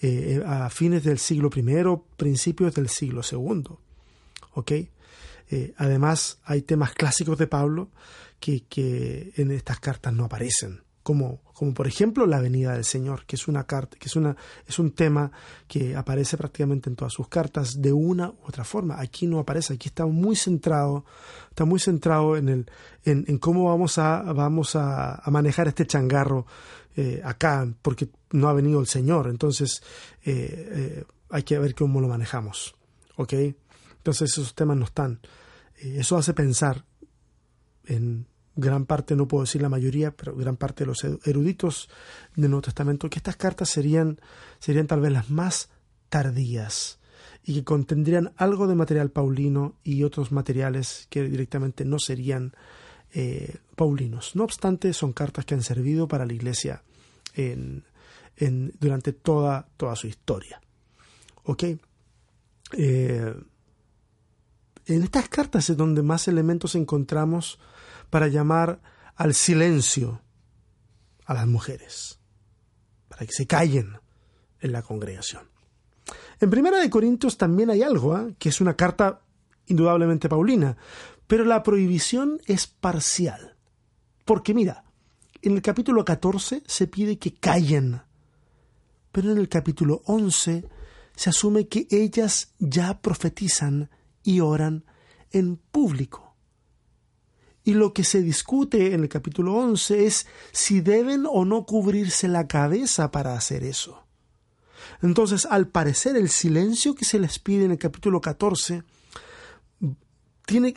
eh, 0.00 0.42
a 0.46 0.70
fines 0.70 1.04
del 1.04 1.18
siglo 1.18 1.50
I, 1.54 2.00
principios 2.16 2.74
del 2.74 2.88
siglo 2.88 3.22
II. 3.30 3.64
¿ok? 4.54 4.72
Eh, 5.52 5.74
además, 5.76 6.38
hay 6.44 6.62
temas 6.62 6.94
clásicos 6.94 7.36
de 7.36 7.46
Pablo 7.46 7.90
que, 8.40 9.32
en 9.36 9.50
estas 9.50 9.80
cartas 9.80 10.12
no 10.14 10.24
aparecen 10.24 10.80
como, 11.02 11.40
por 11.74 11.88
ejemplo 11.88 12.26
la 12.26 12.40
venida 12.40 12.74
del 12.74 12.84
Señor, 12.84 13.26
que 13.26 13.34
es 13.34 13.48
una 13.48 13.64
carta, 13.64 13.96
que 13.98 14.06
es 14.06 14.14
una, 14.14 14.36
es 14.68 14.78
un 14.78 14.92
tema 14.92 15.32
que 15.66 15.96
aparece 15.96 16.36
prácticamente 16.36 16.88
en 16.88 16.94
todas 16.94 17.12
sus 17.12 17.26
cartas 17.26 17.82
de 17.82 17.92
una 17.92 18.30
u 18.30 18.36
otra 18.46 18.62
forma. 18.62 19.00
Aquí 19.00 19.26
no 19.26 19.40
aparece, 19.40 19.74
aquí 19.74 19.88
está 19.88 20.06
muy 20.06 20.36
centrado, 20.36 21.04
está 21.50 21.64
muy 21.64 21.80
centrado 21.80 22.36
en 22.36 22.48
el, 22.48 22.70
en, 23.04 23.36
cómo 23.38 23.64
vamos 23.64 23.98
a, 23.98 25.22
manejar 25.26 25.66
este 25.66 25.88
changarro 25.88 26.46
eh, 26.94 27.20
acá, 27.24 27.66
porque 27.82 28.08
no 28.30 28.48
ha 28.48 28.52
venido 28.52 28.78
el 28.78 28.86
Señor. 28.86 29.26
Entonces, 29.28 29.82
eh, 30.24 31.04
hay 31.30 31.42
que 31.42 31.58
ver 31.58 31.74
cómo 31.74 32.00
lo 32.00 32.06
manejamos. 32.06 32.76
¿Ok? 33.16 33.34
Entonces 34.02 34.30
esos 34.30 34.54
temas 34.54 34.76
no 34.76 34.84
están. 34.84 35.20
Eso 35.82 36.16
hace 36.16 36.34
pensar 36.34 36.84
en 37.86 38.26
gran 38.54 38.86
parte, 38.86 39.16
no 39.16 39.28
puedo 39.28 39.44
decir 39.44 39.62
la 39.62 39.68
mayoría, 39.68 40.10
pero 40.12 40.36
gran 40.36 40.56
parte 40.56 40.84
de 40.84 40.88
los 40.88 41.04
eruditos 41.24 41.88
del 42.36 42.50
Nuevo 42.50 42.62
Testamento, 42.62 43.08
que 43.08 43.18
estas 43.18 43.36
cartas 43.36 43.70
serían, 43.70 44.20
serían 44.58 44.86
tal 44.86 45.00
vez 45.00 45.12
las 45.12 45.30
más 45.30 45.70
tardías 46.08 46.98
y 47.44 47.54
que 47.54 47.64
contendrían 47.64 48.32
algo 48.36 48.66
de 48.66 48.74
material 48.74 49.10
paulino 49.10 49.74
y 49.82 50.04
otros 50.04 50.32
materiales 50.32 51.06
que 51.10 51.22
directamente 51.24 51.84
no 51.84 51.98
serían 51.98 52.52
eh, 53.14 53.56
paulinos. 53.74 54.36
No 54.36 54.44
obstante, 54.44 54.92
son 54.92 55.12
cartas 55.12 55.44
que 55.44 55.54
han 55.54 55.62
servido 55.62 56.06
para 56.06 56.26
la 56.26 56.32
Iglesia 56.32 56.82
en, 57.34 57.84
durante 58.78 59.12
toda, 59.12 59.68
toda 59.76 59.96
su 59.96 60.06
historia. 60.06 60.60
¿Ok? 61.44 61.64
Eh, 62.74 63.34
en 64.86 65.02
estas 65.02 65.28
cartas 65.28 65.70
es 65.70 65.76
donde 65.76 66.02
más 66.02 66.28
elementos 66.28 66.74
encontramos 66.74 67.58
para 68.10 68.28
llamar 68.28 68.80
al 69.16 69.34
silencio 69.34 70.20
a 71.24 71.34
las 71.34 71.46
mujeres, 71.46 72.18
para 73.08 73.24
que 73.26 73.32
se 73.32 73.46
callen 73.46 73.98
en 74.60 74.72
la 74.72 74.82
congregación. 74.82 75.48
En 76.40 76.50
Primera 76.50 76.78
de 76.78 76.90
Corintios 76.90 77.38
también 77.38 77.70
hay 77.70 77.82
algo, 77.82 78.18
¿eh? 78.18 78.34
que 78.38 78.48
es 78.48 78.60
una 78.60 78.74
carta 78.74 79.22
indudablemente 79.66 80.28
paulina, 80.28 80.76
pero 81.26 81.44
la 81.44 81.62
prohibición 81.62 82.40
es 82.46 82.66
parcial. 82.66 83.56
Porque 84.24 84.54
mira, 84.54 84.84
en 85.40 85.52
el 85.52 85.62
capítulo 85.62 86.04
14 86.04 86.62
se 86.66 86.86
pide 86.88 87.18
que 87.18 87.34
callen, 87.34 88.02
pero 89.10 89.30
en 89.30 89.38
el 89.38 89.48
capítulo 89.48 90.02
11 90.06 90.68
se 91.14 91.30
asume 91.30 91.68
que 91.68 91.86
ellas 91.90 92.54
ya 92.58 93.00
profetizan 93.00 93.90
y 94.22 94.40
oran 94.40 94.84
en 95.30 95.56
público. 95.56 96.36
Y 97.64 97.74
lo 97.74 97.92
que 97.92 98.04
se 98.04 98.22
discute 98.22 98.92
en 98.92 99.02
el 99.02 99.08
capítulo 99.08 99.54
11 99.54 100.06
es 100.06 100.26
si 100.50 100.80
deben 100.80 101.26
o 101.30 101.44
no 101.44 101.64
cubrirse 101.64 102.26
la 102.26 102.48
cabeza 102.48 103.10
para 103.10 103.34
hacer 103.34 103.62
eso. 103.62 104.04
Entonces, 105.00 105.46
al 105.46 105.68
parecer, 105.68 106.16
el 106.16 106.28
silencio 106.28 106.94
que 106.94 107.04
se 107.04 107.20
les 107.20 107.38
pide 107.38 107.64
en 107.64 107.70
el 107.70 107.78
capítulo 107.78 108.20
14 108.20 108.82
tiene, 110.44 110.74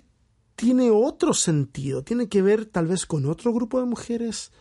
tiene 0.55 0.91
otro 0.91 1.33
sentido, 1.33 2.03
tiene 2.03 2.29
que 2.29 2.41
ver 2.41 2.65
tal 2.65 2.87
vez 2.87 3.05
con 3.05 3.25
otro 3.25 3.51
grupo 3.51 3.79
de 3.79 3.85
mujeres, 3.85 4.51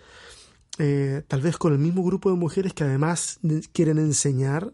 eh, 0.79 1.23
tal 1.29 1.43
vez 1.43 1.59
con 1.59 1.73
el 1.73 1.79
mismo 1.79 2.03
grupo 2.03 2.31
de 2.31 2.37
mujeres 2.37 2.73
que 2.73 2.85
además 2.85 3.39
quieren 3.73 3.99
enseñar, 3.99 4.73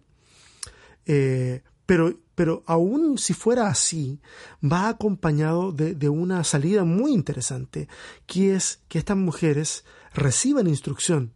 eh, 1.07 1.63
pero 1.85 2.15
pero 2.41 2.63
aún 2.65 3.19
si 3.19 3.35
fuera 3.35 3.69
así, 3.69 4.19
va 4.65 4.89
acompañado 4.89 5.73
de, 5.73 6.09
una 6.09 6.43
salida 6.43 6.85
muy 6.85 7.13
interesante, 7.13 7.87
que 8.25 8.55
es 8.55 8.81
que 8.89 8.99
estas 8.99 9.19
mujeres 9.19 9.85
reciban 10.15 10.67
instrucción 10.67 11.35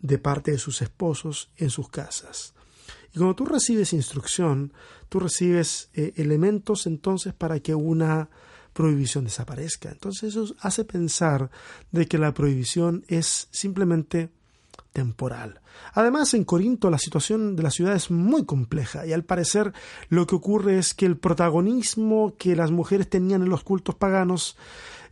de 0.00 0.16
parte 0.16 0.52
de 0.52 0.56
sus 0.56 0.80
esposos 0.80 1.50
en 1.58 1.68
sus 1.68 1.90
casas. 1.90 2.54
Y 3.12 3.18
cuando 3.18 3.36
tú 3.36 3.44
recibes 3.44 3.92
instrucción, 3.92 4.72
tú 5.10 5.20
recibes 5.20 5.90
eh, 5.92 6.14
elementos 6.16 6.86
entonces 6.86 7.34
para 7.34 7.60
que 7.60 7.74
una 7.74 8.30
prohibición 8.72 9.24
desaparezca. 9.24 9.90
Entonces 9.90 10.34
eso 10.34 10.56
hace 10.60 10.86
pensar 10.86 11.50
de 11.92 12.08
que 12.08 12.16
la 12.16 12.32
prohibición 12.32 13.04
es 13.06 13.48
simplemente 13.50 14.30
temporal. 14.92 15.60
Además, 15.94 16.34
en 16.34 16.44
Corinto 16.44 16.90
la 16.90 16.98
situación 16.98 17.56
de 17.56 17.62
la 17.62 17.70
ciudad 17.70 17.94
es 17.94 18.10
muy 18.10 18.44
compleja 18.44 19.06
y 19.06 19.12
al 19.12 19.24
parecer 19.24 19.72
lo 20.08 20.26
que 20.26 20.34
ocurre 20.34 20.78
es 20.78 20.94
que 20.94 21.06
el 21.06 21.16
protagonismo 21.16 22.34
que 22.38 22.56
las 22.56 22.70
mujeres 22.70 23.08
tenían 23.08 23.42
en 23.42 23.48
los 23.48 23.64
cultos 23.64 23.94
paganos 23.94 24.56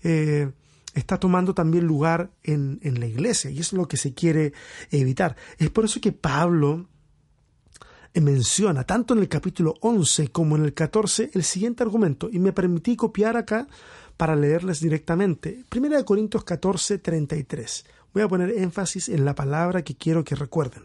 eh, 0.03 0.51
está 0.95 1.19
tomando 1.19 1.55
también 1.55 1.87
lugar 1.87 2.31
en, 2.43 2.79
en 2.83 3.01
la 3.01 3.07
iglesia 3.07 3.51
y 3.51 3.61
es 3.61 3.73
lo 3.73 3.87
que 3.87 3.97
se 3.97 4.15
quiere 4.15 4.53
evitar. 4.91 5.37
Es 5.59 5.71
por 5.71 5.85
eso 5.85 6.01
que 6.01 6.13
Pablo 6.13 6.89
menciona 8.21 8.85
tanto 8.85 9.15
en 9.15 9.21
el 9.21 9.29
capítulo 9.29 9.75
11 9.81 10.29
como 10.29 10.57
en 10.57 10.65
el 10.65 10.75
14 10.75 11.31
el 11.35 11.45
siguiente 11.45 11.83
argumento 11.83 12.29
y 12.33 12.39
me 12.39 12.53
permití 12.53 12.97
copiar 12.97 13.37
acá 13.37 13.69
para 14.17 14.35
leerles 14.35 14.81
directamente. 14.81 15.65
Primera 15.69 15.99
de 15.99 16.05
Corintios 16.05 16.45
14, 16.45 16.99
33. 16.99 17.85
Voy 18.17 18.23
a 18.23 18.29
poner 18.29 18.49
énfasis 18.49 19.11
en 19.11 19.27
la 19.27 19.35
palabra 19.35 19.83
que 19.83 19.95
quiero 19.95 20.25
que 20.25 20.35
recuerden. 20.35 20.85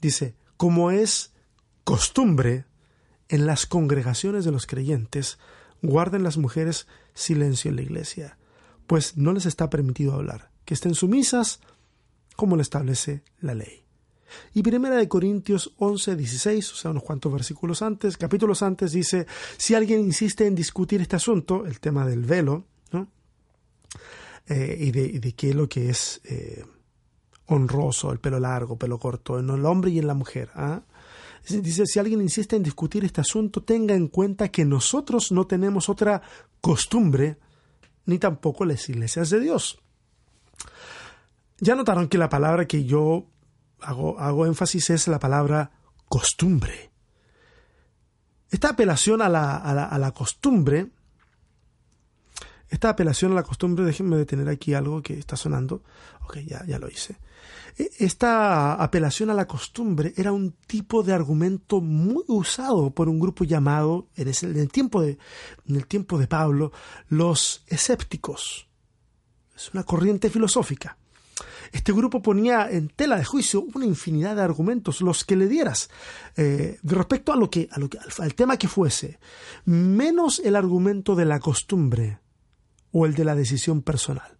Dice, 0.00 0.34
como 0.56 0.90
es 0.90 1.34
costumbre 1.84 2.64
en 3.28 3.44
las 3.44 3.66
congregaciones 3.66 4.46
de 4.46 4.50
los 4.50 4.66
creyentes, 4.66 5.38
guarden 5.82 6.22
las 6.22 6.38
mujeres 6.38 6.86
silencio 7.12 7.68
en 7.68 7.76
la 7.76 7.82
iglesia, 7.82 8.38
pues 8.86 9.18
no 9.18 9.34
les 9.34 9.44
está 9.44 9.68
permitido 9.68 10.14
hablar, 10.14 10.50
que 10.64 10.72
estén 10.72 10.94
sumisas 10.94 11.60
como 12.34 12.56
lo 12.56 12.62
establece 12.62 13.22
la 13.40 13.54
ley. 13.54 13.84
Y 14.54 14.62
primera 14.62 14.96
de 14.96 15.08
Corintios 15.08 15.74
11, 15.76 16.16
16, 16.16 16.72
o 16.72 16.76
sea, 16.76 16.92
unos 16.92 17.02
cuantos 17.02 17.30
versículos 17.30 17.82
antes, 17.82 18.16
capítulos 18.16 18.62
antes, 18.62 18.92
dice, 18.92 19.26
si 19.58 19.74
alguien 19.74 20.00
insiste 20.00 20.46
en 20.46 20.54
discutir 20.54 21.02
este 21.02 21.16
asunto, 21.16 21.66
el 21.66 21.78
tema 21.78 22.06
del 22.06 22.24
velo. 22.24 22.64
Eh, 24.48 24.76
y, 24.80 24.90
de, 24.90 25.32
qué 25.34 25.50
es 25.50 25.54
lo 25.54 25.68
que 25.68 25.88
es 25.88 26.20
eh, 26.24 26.64
honroso, 27.46 28.10
el 28.12 28.18
pelo 28.18 28.40
largo, 28.40 28.76
pelo 28.76 28.98
corto, 28.98 29.38
en 29.38 29.48
el 29.50 29.64
hombre 29.64 29.90
y 29.90 29.98
en 29.98 30.06
la 30.06 30.14
mujer. 30.14 30.50
¿ah? 30.54 30.82
Dice, 31.48 31.86
si 31.86 31.98
alguien 31.98 32.20
insiste 32.20 32.56
en 32.56 32.62
discutir 32.62 33.04
este 33.04 33.20
asunto, 33.20 33.62
tenga 33.62 33.94
en 33.94 34.08
cuenta 34.08 34.48
que 34.48 34.64
nosotros 34.64 35.32
no 35.32 35.46
tenemos 35.46 35.88
otra 35.88 36.22
costumbre, 36.60 37.38
ni 38.06 38.18
tampoco 38.18 38.64
las 38.64 38.88
iglesias 38.88 39.30
de 39.30 39.40
Dios. 39.40 39.78
Ya 41.58 41.74
notaron 41.74 42.08
que 42.08 42.18
la 42.18 42.28
palabra 42.28 42.66
que 42.66 42.84
yo 42.84 43.26
hago, 43.80 44.46
énfasis 44.46 44.90
es 44.90 45.08
la 45.08 45.18
palabra 45.18 45.70
costumbre. 46.08 46.90
Esta 48.50 48.70
apelación 48.70 49.22
a 49.22 49.28
la, 49.28 49.56
a 49.56 49.98
la, 49.98 50.10
costumbre, 50.12 50.88
esta 52.72 52.88
apelación 52.88 53.32
a 53.32 53.34
la 53.34 53.42
costumbre, 53.42 53.84
déjenme 53.84 54.16
detener 54.16 54.48
aquí 54.48 54.72
algo 54.72 55.02
que 55.02 55.12
está 55.18 55.36
sonando. 55.36 55.82
Ok, 56.22 56.38
ya, 56.38 56.64
ya 56.66 56.78
lo 56.78 56.88
hice. 56.88 57.18
E, 57.76 57.90
esta 57.98 58.72
apelación 58.82 59.28
a 59.28 59.34
la 59.34 59.46
costumbre 59.46 60.14
era 60.16 60.32
un 60.32 60.52
tipo 60.66 61.02
de 61.02 61.12
argumento 61.12 61.82
muy 61.82 62.24
usado 62.28 62.90
por 62.90 63.10
un 63.10 63.20
grupo 63.20 63.44
llamado, 63.44 64.08
en 64.16 64.28
el 64.56 64.72
tiempo 64.72 65.02
de, 65.02 65.18
en 65.68 65.76
el 65.76 65.86
tiempo 65.86 66.16
de 66.16 66.28
Pablo, 66.28 66.72
los 67.10 67.62
escépticos. 67.66 68.68
Es 69.54 69.74
una 69.74 69.84
corriente 69.84 70.30
filosófica. 70.30 70.96
Este 71.72 71.92
grupo 71.92 72.22
ponía 72.22 72.70
en 72.70 72.88
tela 72.88 73.18
de 73.18 73.24
juicio 73.24 73.66
una 73.74 73.84
infinidad 73.84 74.34
de 74.36 74.42
argumentos, 74.42 75.02
los 75.02 75.26
que 75.26 75.36
le 75.36 75.46
dieras, 75.46 75.90
eh, 76.38 76.78
respecto 76.82 77.34
a 77.34 77.36
lo 77.36 77.50
que, 77.50 77.68
a 77.70 77.78
lo 77.78 77.90
que, 77.90 77.98
al, 77.98 78.34
tema 78.34 78.56
que 78.56 78.66
fuese, 78.66 79.18
menos 79.66 80.40
el 80.40 80.56
argumento 80.56 81.14
de 81.14 81.26
la 81.26 81.38
costumbre 81.38 82.21
o 82.92 83.06
el 83.06 83.14
de 83.14 83.24
la 83.24 83.34
decisión 83.34 83.82
personal. 83.82 84.38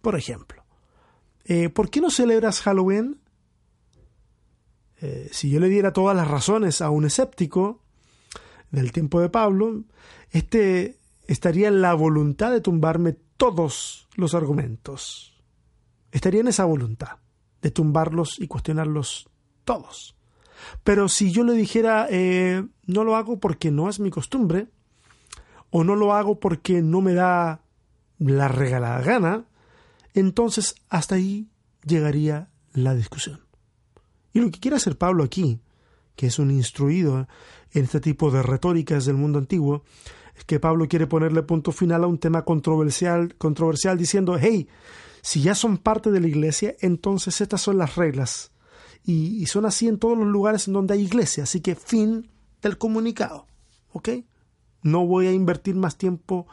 Por 0.00 0.16
ejemplo, 0.16 0.64
eh, 1.44 1.68
¿por 1.68 1.90
qué 1.90 2.00
no 2.00 2.10
celebras 2.10 2.60
Halloween? 2.60 3.20
Eh, 5.00 5.28
si 5.32 5.50
yo 5.50 5.60
le 5.60 5.68
diera 5.68 5.92
todas 5.92 6.16
las 6.16 6.28
razones 6.28 6.80
a 6.80 6.90
un 6.90 7.04
escéptico 7.04 7.80
del 8.70 8.92
tiempo 8.92 9.20
de 9.20 9.28
Pablo, 9.28 9.84
este 10.30 10.98
estaría 11.26 11.68
en 11.68 11.80
la 11.80 11.94
voluntad 11.94 12.50
de 12.50 12.60
tumbarme 12.60 13.16
todos 13.36 14.08
los 14.16 14.34
argumentos 14.34 15.32
estaría 16.12 16.42
en 16.42 16.48
esa 16.48 16.64
voluntad 16.64 17.16
de 17.62 17.70
tumbarlos 17.70 18.38
y 18.38 18.46
cuestionarlos 18.46 19.28
todos. 19.64 20.14
Pero 20.84 21.08
si 21.08 21.32
yo 21.32 21.42
le 21.42 21.54
dijera, 21.54 22.06
eh, 22.10 22.64
no 22.86 23.02
lo 23.02 23.16
hago 23.16 23.40
porque 23.40 23.70
no 23.70 23.88
es 23.88 23.98
mi 23.98 24.10
costumbre, 24.10 24.68
o 25.72 25.82
no 25.82 25.96
lo 25.96 26.14
hago 26.14 26.38
porque 26.38 26.82
no 26.82 27.00
me 27.00 27.14
da 27.14 27.62
la 28.18 28.46
regalada 28.46 29.00
gana, 29.00 29.46
entonces 30.14 30.76
hasta 30.88 31.16
ahí 31.16 31.48
llegaría 31.84 32.50
la 32.72 32.94
discusión. 32.94 33.40
Y 34.32 34.40
lo 34.40 34.50
que 34.50 34.60
quiere 34.60 34.76
hacer 34.76 34.96
Pablo 34.96 35.24
aquí, 35.24 35.60
que 36.14 36.26
es 36.26 36.38
un 36.38 36.50
instruido 36.50 37.26
en 37.72 37.84
este 37.84 38.00
tipo 38.00 38.30
de 38.30 38.42
retóricas 38.42 39.06
del 39.06 39.16
mundo 39.16 39.38
antiguo, 39.38 39.82
es 40.36 40.44
que 40.44 40.60
Pablo 40.60 40.86
quiere 40.88 41.06
ponerle 41.06 41.42
punto 41.42 41.72
final 41.72 42.04
a 42.04 42.06
un 42.06 42.18
tema 42.18 42.44
controversial, 42.44 43.34
controversial 43.36 43.98
diciendo, 43.98 44.36
hey, 44.38 44.68
si 45.22 45.40
ya 45.40 45.54
son 45.54 45.78
parte 45.78 46.10
de 46.10 46.20
la 46.20 46.28
iglesia, 46.28 46.74
entonces 46.80 47.40
estas 47.40 47.62
son 47.62 47.78
las 47.78 47.96
reglas. 47.96 48.52
Y, 49.04 49.46
son 49.46 49.66
así 49.66 49.88
en 49.88 49.98
todos 49.98 50.16
los 50.16 50.28
lugares 50.28 50.68
en 50.68 50.74
donde 50.74 50.94
hay 50.94 51.02
iglesia. 51.02 51.42
Así 51.42 51.60
que 51.60 51.74
fin 51.74 52.30
del 52.60 52.78
comunicado. 52.78 53.46
¿Ok? 53.92 54.10
No 54.82 55.06
voy 55.06 55.26
a 55.26 55.32
invertir 55.32 55.74
más 55.74 55.96
tiempo 55.96 56.46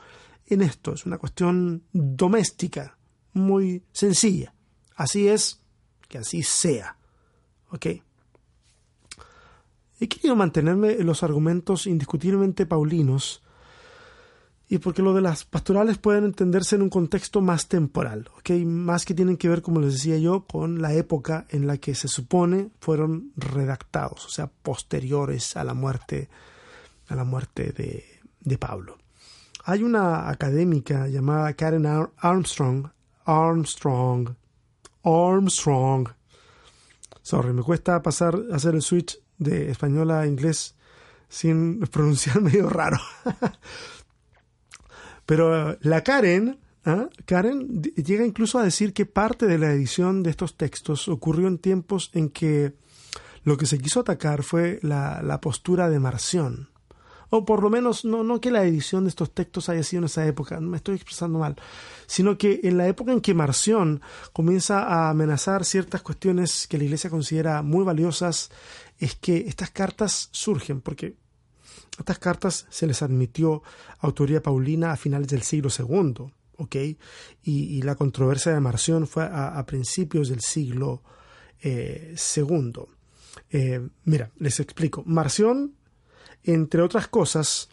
en 0.46 0.62
esto. 0.62 0.94
Es 0.94 1.06
una 1.06 1.18
cuestión 1.18 1.84
doméstica, 1.92 2.98
muy 3.34 3.84
sencilla. 3.92 4.54
Así 4.96 5.28
es, 5.28 5.62
que 6.08 6.18
así 6.18 6.44
sea. 6.44 6.98
¿Ok? 7.70 7.86
He 10.02 10.08
querido 10.08 10.36
mantenerme 10.36 10.94
en 10.94 11.06
los 11.06 11.24
argumentos 11.24 11.86
indiscutiblemente 11.86 12.66
paulinos 12.66 13.44
y 14.72 14.78
porque 14.78 15.02
lo 15.02 15.14
de 15.16 15.22
las 15.22 15.46
pastorales 15.46 15.98
pueden 15.98 16.24
entenderse 16.24 16.76
en 16.76 16.84
un 16.84 16.90
contexto 16.90 17.42
más 17.42 17.68
temporal, 17.68 18.30
¿okay? 18.38 18.64
más 18.66 19.04
que 19.04 19.16
tienen 19.16 19.36
que 19.36 19.50
ver, 19.50 19.64
como 19.64 19.82
les 19.82 19.94
decía 19.94 20.20
yo, 20.20 20.46
con 20.46 20.80
la 20.80 20.94
época 20.94 21.48
en 21.50 21.66
la 21.66 21.80
que 21.80 21.96
se 21.96 22.08
supone 22.08 22.70
fueron 22.80 23.32
redactados, 23.36 24.26
o 24.28 24.30
sea, 24.30 24.48
posteriores 24.48 25.58
a 25.58 25.64
la 25.64 25.74
muerte, 25.74 26.30
a 27.08 27.16
la 27.16 27.24
muerte 27.24 27.72
de, 27.72 28.06
de 28.42 28.58
Pablo. 28.58 28.98
Hay 29.66 29.84
una 29.84 30.30
académica 30.30 31.08
llamada 31.08 31.54
Karen 31.54 31.86
Armstrong, 32.18 32.90
Armstrong, 33.26 34.36
Armstrong. 35.04 36.10
Sorry, 37.22 37.54
me 37.54 37.62
cuesta 37.62 38.02
pasar, 38.02 38.40
hacer 38.52 38.76
el 38.76 38.82
switch 38.82 39.20
de 39.38 39.70
español 39.70 40.12
a 40.12 40.26
inglés 40.26 40.76
sin 41.28 41.80
pronunciar 41.92 42.42
medio 42.42 42.70
raro. 42.70 43.00
Pero 45.26 45.78
la 45.82 46.04
Karen, 46.04 46.60
¿ah? 46.86 47.08
Karen 47.26 47.84
llega 47.84 48.26
incluso 48.26 48.58
a 48.58 48.64
decir 48.64 48.94
que 48.94 49.06
parte 49.06 49.46
de 49.46 49.60
la 49.60 49.72
edición 49.72 50.24
de 50.24 50.32
estos 50.32 50.58
textos 50.58 51.08
ocurrió 51.08 51.48
en 51.48 51.60
tiempos 51.60 52.10
en 52.14 52.30
que 52.30 52.74
lo 53.44 53.58
que 53.58 53.66
se 53.66 53.78
quiso 53.80 54.00
atacar 54.00 54.44
fue 54.44 54.80
la, 54.82 55.40
postura 55.42 55.90
de 55.90 56.00
Marción. 56.00 56.70
O 57.30 57.46
por 57.46 57.62
lo 57.62 57.70
menos, 57.70 58.06
no, 58.06 58.24
no 58.24 58.42
que 58.42 58.52
la 58.52 58.64
edición 58.64 59.04
de 59.04 59.10
estos 59.10 59.34
textos 59.34 59.70
haya 59.70 59.84
sido 59.84 60.00
en 60.00 60.06
esa 60.06 60.26
época, 60.26 60.60
no 60.60 60.70
me 60.70 60.78
estoy 60.78 60.96
expresando 60.96 61.40
mal, 61.40 61.56
sino 62.08 62.38
que 62.38 62.62
en 62.64 62.78
la 62.78 62.88
época 62.88 63.12
en 63.12 63.22
que 63.22 63.34
Marción 63.34 64.02
comienza 64.34 64.84
a 64.84 65.10
amenazar 65.10 65.64
ciertas 65.64 66.02
cuestiones 66.02 66.68
que 66.68 66.78
la 66.78 66.86
Iglesia 66.86 67.10
considera 67.10 67.62
muy 67.62 67.84
valiosas, 67.84 68.50
es 68.98 69.16
que 69.16 69.46
estas 69.48 69.70
cartas 69.70 70.30
surgen, 70.32 70.82
porque 70.82 71.16
estas 72.00 72.18
cartas 72.18 72.66
se 72.70 72.88
les 72.88 73.02
admitió 73.02 73.62
autoría 74.00 74.42
paulina 74.42 74.92
a 74.92 74.98
finales 74.98 75.28
del 75.28 75.44
siglo 75.44 75.70
II, 75.78 76.32
¿ok? 76.58 76.76
Y, 77.44 77.82
la 77.82 77.96
controversia 77.96 78.54
de 78.54 78.60
Marción 78.60 79.08
fue 79.08 79.24
a, 79.24 79.64
principios 79.66 80.30
del 80.30 80.42
siglo 80.42 81.04
II. 81.62 81.70
Eh, 81.72 82.16
eh, 83.52 83.88
mira, 84.06 84.32
les 84.38 84.60
explico. 84.60 85.04
Marción, 85.06 85.76
entre 86.44 86.82
otras 86.82 87.08
cosas, 87.08 87.70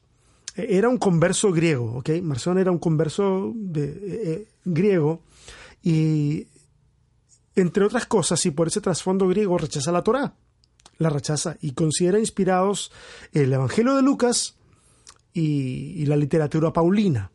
e, 0.54 0.76
era 0.76 0.88
un 0.88 0.98
converso 0.98 1.52
griego, 1.52 1.98
¿ok? 1.98 2.10
Marción 2.22 2.58
era 2.58 2.70
un 2.70 2.78
converso 2.78 3.52
de, 3.54 3.84
eh, 3.84 4.48
griego 4.64 5.22
y, 5.82 6.46
entre 7.54 7.84
otras 7.84 8.06
cosas, 8.06 8.44
y 8.46 8.50
por 8.50 8.68
ese 8.68 8.80
trasfondo 8.80 9.28
griego 9.28 9.58
rechaza 9.58 9.92
la 9.92 10.02
Torá 10.02 10.34
la 10.98 11.10
rechaza 11.10 11.56
y 11.60 11.72
considera 11.72 12.18
inspirados 12.18 12.92
el 13.32 13.52
Evangelio 13.52 13.96
de 13.96 14.02
Lucas 14.02 14.56
y, 15.32 16.06
la 16.06 16.16
literatura 16.16 16.72
paulina. 16.72 17.30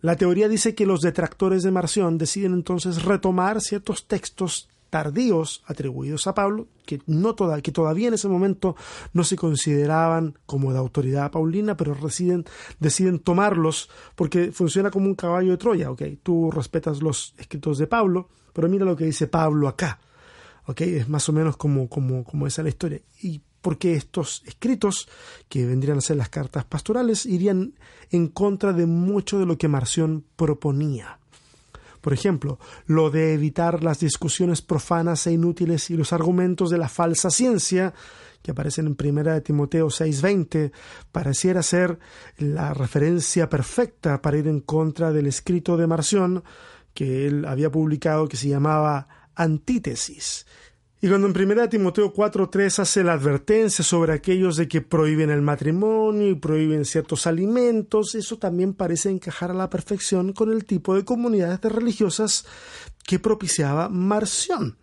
La 0.00 0.16
teoría 0.16 0.48
dice 0.48 0.74
que 0.74 0.86
los 0.86 1.00
detractores 1.00 1.62
de 1.62 1.70
Marción 1.70 2.16
deciden 2.16 2.54
entonces 2.54 3.02
retomar 3.02 3.60
ciertos 3.60 4.06
textos 4.06 4.68
tardíos 4.90 5.62
atribuidos 5.66 6.26
a 6.26 6.34
Pablo, 6.34 6.66
que, 6.84 7.00
no 7.06 7.34
toda, 7.34 7.60
que 7.62 7.72
todavía 7.72 8.08
en 8.08 8.14
ese 8.14 8.28
momento 8.28 8.76
no 9.12 9.24
se 9.24 9.36
consideraban 9.36 10.38
como 10.46 10.72
de 10.72 10.78
autoridad 10.78 11.30
paulina, 11.30 11.76
pero 11.76 11.96
deciden, 12.80 13.18
tomarlos 13.20 13.88
porque 14.16 14.52
funciona 14.52 14.90
como 14.90 15.06
un 15.06 15.14
caballo 15.14 15.52
de 15.52 15.56
Troya. 15.56 15.90
Okay, 15.90 16.16
tú 16.16 16.50
respetas 16.50 17.00
los 17.00 17.34
escritos 17.38 17.78
de 17.78 17.86
Pablo, 17.86 18.28
pero 18.52 18.68
mira 18.68 18.84
lo 18.84 18.96
que 18.96 19.04
dice 19.04 19.28
Pablo 19.28 19.68
acá. 19.68 20.00
Okay, 20.66 20.96
es 20.96 21.08
más 21.08 21.28
o 21.28 21.32
menos 21.32 21.56
como, 21.56 21.88
como, 21.88 22.24
como 22.24 22.46
esa 22.46 22.62
la 22.62 22.68
historia. 22.68 23.00
Y 23.22 23.40
porque 23.60 23.94
estos 23.94 24.42
escritos, 24.46 25.08
que 25.48 25.66
vendrían 25.66 25.98
a 25.98 26.02
ser 26.02 26.16
las 26.16 26.28
cartas 26.28 26.64
pastorales, 26.64 27.26
irían 27.26 27.74
en 28.10 28.28
contra 28.28 28.72
de 28.72 28.86
mucho 28.86 29.38
de 29.38 29.46
lo 29.46 29.58
que 29.58 29.68
Marción 29.68 30.24
proponía. 30.36 31.19
Por 32.00 32.12
ejemplo, 32.12 32.58
lo 32.86 33.10
de 33.10 33.34
evitar 33.34 33.82
las 33.82 34.00
discusiones 34.00 34.62
profanas 34.62 35.26
e 35.26 35.32
inútiles 35.32 35.90
y 35.90 35.96
los 35.96 36.12
argumentos 36.12 36.70
de 36.70 36.78
la 36.78 36.88
falsa 36.88 37.30
ciencia, 37.30 37.92
que 38.42 38.52
aparecen 38.52 38.86
en 38.86 38.94
Primera 38.94 39.34
de 39.34 39.42
Timoteo 39.42 39.88
6:20, 39.90 40.72
pareciera 41.12 41.62
ser 41.62 41.98
la 42.38 42.72
referencia 42.72 43.48
perfecta 43.48 44.22
para 44.22 44.38
ir 44.38 44.48
en 44.48 44.60
contra 44.60 45.12
del 45.12 45.26
escrito 45.26 45.76
de 45.76 45.86
Marción 45.86 46.42
que 46.94 47.26
él 47.26 47.44
había 47.44 47.70
publicado 47.70 48.28
que 48.28 48.36
se 48.36 48.48
llamaba 48.48 49.08
Antítesis, 49.34 50.46
y 51.02 51.08
cuando 51.08 51.28
en 51.28 51.50
1 51.50 51.68
Timoteo 51.70 52.12
4.3 52.12 52.78
hace 52.80 53.02
la 53.02 53.14
advertencia 53.14 53.82
sobre 53.82 54.12
aquellos 54.12 54.56
de 54.56 54.68
que 54.68 54.82
prohíben 54.82 55.30
el 55.30 55.40
matrimonio 55.40 56.28
y 56.28 56.34
prohíben 56.34 56.84
ciertos 56.84 57.26
alimentos, 57.26 58.14
eso 58.14 58.36
también 58.36 58.74
parece 58.74 59.08
encajar 59.08 59.50
a 59.50 59.54
la 59.54 59.70
perfección 59.70 60.34
con 60.34 60.52
el 60.52 60.66
tipo 60.66 60.94
de 60.94 61.04
comunidades 61.04 61.60
religiosas 61.72 62.44
que 63.02 63.18
propiciaba 63.18 63.88
Marción. 63.88 64.76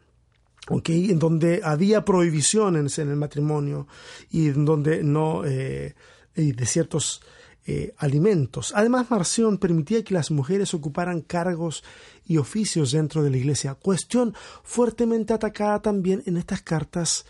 Okay, 0.69 1.11
en 1.11 1.19
donde 1.19 1.61
había 1.63 2.03
prohibiciones 2.03 2.99
en 2.99 3.09
el 3.09 3.15
matrimonio 3.15 3.87
y 4.29 4.49
en 4.49 4.65
donde 4.65 5.01
no 5.01 5.45
eh, 5.45 5.95
de 6.35 6.65
ciertos 6.65 7.21
eh, 7.69 7.93
alimentos. 7.97 8.71
Además, 8.73 9.11
Marción 9.11 9.57
permitía 9.57 10.01
que 10.01 10.13
las 10.13 10.31
mujeres 10.31 10.73
ocuparan 10.73 11.19
cargos 11.19 11.83
y 12.25 12.37
oficios 12.37 12.91
dentro 12.91 13.23
de 13.23 13.29
la 13.29 13.35
iglesia, 13.35 13.75
cuestión 13.75 14.33
fuertemente 14.63 15.33
atacada 15.33 15.81
también 15.81 16.23
en 16.25 16.37
estas 16.37 16.61
cartas 16.61 17.25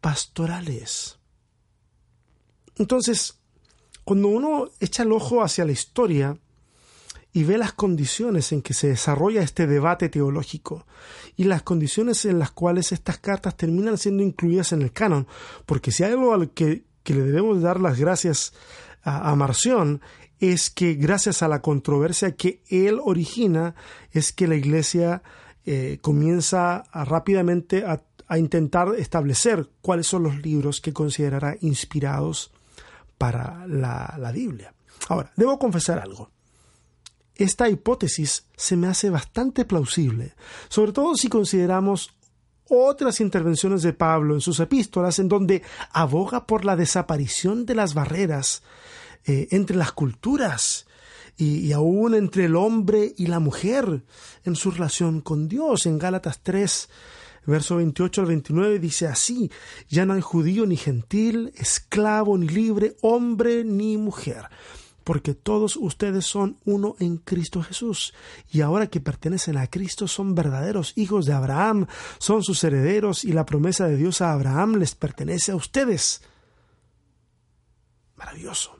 pastorales. 0.00 1.20
Entonces, 2.76 3.38
cuando 4.02 4.26
uno 4.26 4.68
echa 4.80 5.04
el 5.04 5.12
ojo 5.12 5.44
hacia 5.44 5.64
la 5.64 5.70
historia 5.70 6.36
y 7.32 7.44
ve 7.44 7.56
las 7.56 7.72
condiciones 7.72 8.50
en 8.50 8.62
que 8.62 8.74
se 8.74 8.88
desarrolla 8.88 9.42
este 9.42 9.68
debate 9.68 10.08
teológico 10.08 10.88
y 11.36 11.44
las 11.44 11.62
condiciones 11.62 12.24
en 12.24 12.40
las 12.40 12.50
cuales 12.50 12.90
estas 12.90 13.18
cartas 13.18 13.56
terminan 13.56 13.96
siendo 13.96 14.24
incluidas 14.24 14.72
en 14.72 14.82
el 14.82 14.90
canon, 14.90 15.28
porque 15.66 15.92
si 15.92 16.02
hay 16.02 16.14
algo 16.14 16.34
al 16.34 16.50
que, 16.50 16.82
que 17.04 17.14
le 17.14 17.22
debemos 17.22 17.62
dar 17.62 17.80
las 17.80 17.96
gracias 17.96 18.54
a, 19.08 19.34
Marción 19.34 20.00
es 20.38 20.70
que 20.70 20.94
gracias 20.94 21.42
a 21.42 21.48
la 21.48 21.62
controversia 21.62 22.36
que 22.36 22.62
él 22.68 23.00
origina, 23.02 23.74
es 24.12 24.32
que 24.32 24.46
la 24.46 24.54
Iglesia 24.54 25.22
eh, 25.64 25.98
comienza 26.00 26.84
rápidamente 26.92 27.84
a, 27.84 28.02
intentar 28.36 28.94
establecer 28.98 29.70
cuáles 29.80 30.06
son 30.06 30.22
los 30.22 30.36
libros 30.42 30.82
que 30.82 30.92
considerará 30.92 31.56
inspirados 31.62 32.52
para 33.16 33.66
la, 33.66 34.16
la 34.18 34.32
Biblia. 34.32 34.74
Ahora, 35.08 35.32
debo 35.34 35.58
confesar 35.58 35.98
algo. 35.98 36.30
Esta 37.34 37.70
hipótesis 37.70 38.44
se 38.54 38.76
me 38.76 38.86
hace 38.88 39.08
bastante 39.08 39.64
plausible, 39.64 40.34
sobre 40.68 40.92
todo 40.92 41.14
si 41.14 41.28
consideramos 41.28 42.17
otras 42.68 43.20
intervenciones 43.20 43.82
de 43.82 43.92
Pablo 43.92 44.34
en 44.34 44.40
sus 44.40 44.60
epístolas 44.60 45.18
en 45.18 45.28
donde 45.28 45.62
aboga 45.92 46.46
por 46.46 46.64
la 46.64 46.76
desaparición 46.76 47.66
de 47.66 47.74
las 47.74 47.94
barreras 47.94 48.62
eh, 49.24 49.48
entre 49.50 49.76
las 49.76 49.92
culturas 49.92 50.86
y, 51.36 51.72
aún 51.72 52.14
entre 52.14 52.46
el 52.46 52.56
hombre 52.56 53.14
y 53.16 53.26
la 53.26 53.38
mujer 53.38 54.02
en 54.44 54.56
su 54.56 54.70
relación 54.70 55.20
con 55.20 55.48
Dios. 55.48 55.86
En 55.86 55.98
Gálatas 55.98 56.40
3, 56.42 56.88
verso 57.46 57.76
28 57.76 58.22
al 58.22 58.26
29 58.26 58.78
dice 58.78 59.06
así, 59.06 59.50
ya 59.88 60.04
no 60.04 60.14
hay 60.14 60.20
judío 60.20 60.66
ni 60.66 60.76
gentil, 60.76 61.52
esclavo 61.56 62.36
ni 62.36 62.48
libre, 62.48 62.96
hombre 63.02 63.64
ni 63.64 63.96
mujer 63.96 64.48
porque 65.08 65.32
todos 65.32 65.78
ustedes 65.78 66.26
son 66.26 66.58
uno 66.66 66.94
en 66.98 67.16
Cristo 67.16 67.62
Jesús, 67.62 68.12
y 68.52 68.60
ahora 68.60 68.88
que 68.88 69.00
pertenecen 69.00 69.56
a 69.56 69.66
Cristo 69.66 70.06
son 70.06 70.34
verdaderos 70.34 70.92
hijos 70.96 71.24
de 71.24 71.32
Abraham, 71.32 71.86
son 72.18 72.42
sus 72.42 72.62
herederos, 72.62 73.24
y 73.24 73.32
la 73.32 73.46
promesa 73.46 73.88
de 73.88 73.96
Dios 73.96 74.20
a 74.20 74.34
Abraham 74.34 74.74
les 74.74 74.94
pertenece 74.94 75.52
a 75.52 75.56
ustedes. 75.56 76.20
Maravilloso. 78.16 78.76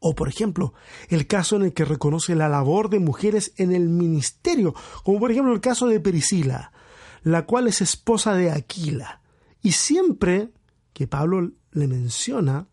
O, 0.00 0.16
por 0.16 0.26
ejemplo, 0.26 0.74
el 1.08 1.28
caso 1.28 1.54
en 1.54 1.62
el 1.62 1.72
que 1.72 1.84
reconoce 1.84 2.34
la 2.34 2.48
labor 2.48 2.90
de 2.90 2.98
mujeres 2.98 3.52
en 3.58 3.70
el 3.70 3.88
ministerio, 3.88 4.74
como 5.04 5.20
por 5.20 5.30
ejemplo 5.30 5.52
el 5.52 5.60
caso 5.60 5.86
de 5.86 6.00
Priscila, 6.00 6.72
la 7.22 7.46
cual 7.46 7.68
es 7.68 7.80
esposa 7.80 8.34
de 8.34 8.50
Aquila. 8.50 9.20
Y 9.62 9.70
siempre 9.70 10.50
que 10.92 11.06
Pablo 11.06 11.52
le 11.70 11.86
menciona, 11.86 12.66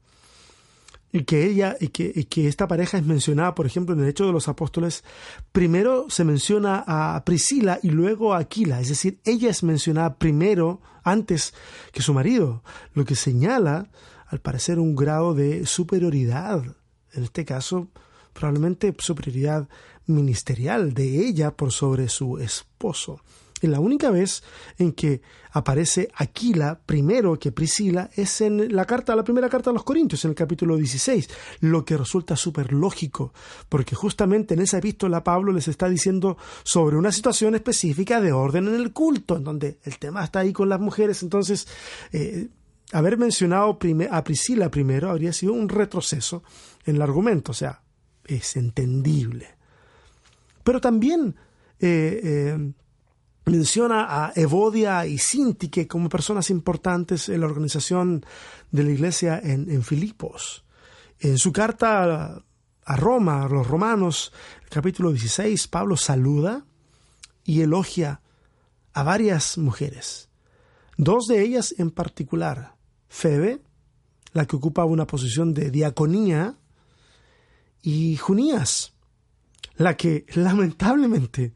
y 1.12 1.24
que 1.24 1.46
ella 1.46 1.76
y 1.80 1.88
que, 1.90 2.26
que, 2.26 2.48
esta 2.48 2.68
pareja 2.68 2.98
es 2.98 3.06
mencionada, 3.06 3.56
por 3.56 3.66
ejemplo, 3.66 3.96
en 3.96 4.02
el 4.02 4.10
Hecho 4.10 4.26
de 4.26 4.32
los 4.32 4.48
Apóstoles, 4.48 5.04
primero 5.52 6.06
se 6.10 6.24
menciona 6.24 6.84
a 6.86 7.24
Priscila 7.26 7.80
y 7.82 7.90
luego 7.90 8.34
a 8.34 8.40
Aquila, 8.40 8.80
es 8.80 8.90
decir, 8.90 9.20
ella 9.26 9.50
es 9.50 9.64
mencionada 9.64 10.18
primero 10.18 10.82
antes 11.04 11.54
que 11.92 12.02
su 12.02 12.14
marido, 12.14 12.64
lo 12.94 13.06
que 13.06 13.16
señala, 13.16 13.90
al 14.28 14.40
parecer, 14.40 14.80
un 14.80 14.96
grado 14.96 15.34
de 15.34 15.66
superioridad, 15.66 16.64
en 17.14 17.24
este 17.24 17.46
caso, 17.46 17.88
probablemente 18.34 18.96
superioridad 19.00 19.68
ministerial 20.06 20.94
de 20.94 21.28
ella 21.28 21.52
por 21.52 21.72
sobre 21.72 22.10
su 22.10 22.38
esposo. 22.38 23.22
La 23.62 23.80
única 23.80 24.10
vez 24.10 24.44
en 24.78 24.94
que 24.94 25.22
aparece 25.52 26.10
Aquila 26.16 26.80
primero 26.86 27.38
que 27.38 27.52
Priscila 27.52 28.10
es 28.16 28.42
en 28.42 28.74
la 28.74 28.86
carta, 28.86 29.16
la 29.16 29.24
primera 29.24 29.50
carta 29.50 29.70
a 29.70 29.74
los 29.74 29.84
Corintios, 29.84 30.24
en 30.24 30.32
el 30.32 30.36
capítulo 30.36 30.78
16, 30.78 31.30
lo 31.62 31.84
que 31.84 31.98
resulta 31.98 32.36
súper 32.36 32.72
lógico, 32.72 33.34
porque 33.68 33.96
justamente 33.96 34.54
en 34.54 34.62
esa 34.62 34.78
epístola 34.78 35.24
Pablo 35.24 35.52
les 35.52 35.68
está 35.68 35.90
diciendo 35.90 36.38
sobre 36.64 36.98
una 36.98 37.12
situación 37.12 37.56
específica 37.56 38.22
de 38.22 38.32
orden 38.32 38.68
en 38.68 38.76
el 38.76 38.94
culto, 38.94 39.38
en 39.38 39.44
donde 39.44 39.80
el 39.84 39.98
tema 39.98 40.24
está 40.24 40.40
ahí 40.40 40.54
con 40.54 40.70
las 40.70 40.80
mujeres, 40.80 41.24
entonces 41.24 41.68
eh, 42.14 42.48
haber 42.92 43.18
mencionado 43.18 43.78
a 44.12 44.24
Priscila 44.24 44.70
primero 44.70 45.10
habría 45.10 45.34
sido 45.34 45.54
un 45.54 45.70
retroceso 45.70 46.44
en 46.86 46.96
el 46.96 47.02
argumento, 47.02 47.52
o 47.52 47.56
sea, 47.56 47.82
es 48.26 48.56
entendible. 48.56 49.48
Pero 50.64 50.80
también 50.80 51.36
eh, 51.80 52.22
eh, 52.24 52.72
menciona 53.50 54.06
a 54.26 54.32
Evodia 54.36 55.06
y 55.06 55.18
Sintique 55.18 55.88
como 55.88 56.10
personas 56.10 56.50
importantes 56.50 57.30
en 57.30 57.42
la 57.42 57.48
organización 57.48 58.26
de 58.72 58.84
la 58.84 58.92
iglesia 58.92 59.40
en, 59.44 59.84
Filipos. 59.84 60.64
En 61.20 61.38
su 61.38 61.52
carta 61.52 62.44
a 62.86 62.96
Roma, 62.96 63.44
a 63.44 63.50
los 63.50 63.68
romanos, 63.68 64.32
capítulo 64.70 65.12
16, 65.12 65.68
Pablo 65.68 65.98
saluda 65.98 66.66
y 67.44 67.62
elogia 67.62 68.22
a 68.94 69.04
varias 69.04 69.58
mujeres. 69.58 70.30
Dos 70.98 71.28
de 71.28 71.42
ellas 71.42 71.74
en 71.78 71.92
particular, 71.92 72.76
Febe, 73.08 73.62
la 74.34 74.46
que 74.46 74.56
ocupa 74.56 74.86
una 74.86 75.08
posición 75.08 75.54
de 75.54 75.72
diaconía, 75.72 76.56
y 77.82 78.18
Junías, 78.18 78.94
la 79.78 79.96
que 79.96 80.26
lamentablemente 80.36 81.54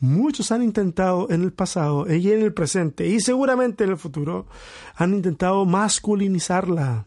Muchos 0.00 0.52
han 0.52 0.62
intentado 0.62 1.30
en 1.30 1.42
el 1.42 1.52
pasado 1.52 2.12
y 2.12 2.30
en 2.30 2.42
el 2.42 2.52
presente 2.52 3.06
y 3.06 3.20
seguramente 3.20 3.84
en 3.84 3.90
el 3.90 3.96
futuro 3.96 4.46
han 4.94 5.14
intentado 5.14 5.64
masculinizarla. 5.64 7.06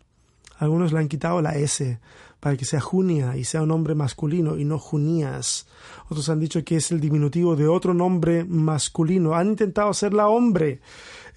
Algunos 0.58 0.92
le 0.92 1.00
han 1.00 1.08
quitado 1.08 1.42
la 1.42 1.56
S 1.56 2.00
para 2.40 2.58
que 2.58 2.66
sea 2.66 2.82
Junia 2.82 3.38
y 3.38 3.44
sea 3.44 3.62
un 3.62 3.70
nombre 3.70 3.96
masculino 3.96 4.58
y 4.58 4.66
no 4.66 4.80
Junías. 4.80 5.68
Otros 6.10 6.30
han 6.30 6.40
dicho 6.40 6.64
que 6.64 6.78
es 6.78 6.92
el 6.92 7.00
diminutivo 7.00 7.56
de 7.56 7.68
otro 7.68 7.94
nombre 7.94 8.44
masculino. 8.44 9.36
Han 9.36 9.50
intentado 9.50 9.90
hacerla 9.90 10.28
hombre. 10.28 10.80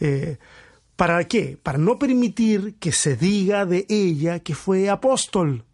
Eh, 0.01 0.39
¿Para 0.97 1.25
qué? 1.25 1.59
Para 1.63 1.79
no 1.79 1.99
permitir 1.99 2.77
que 2.79 2.93
se 2.93 3.17
diga 3.17 3.67
de 3.67 3.87
ella 3.89 4.41
que 4.41 4.55
fue 4.55 4.89
apóstol. 4.89 5.65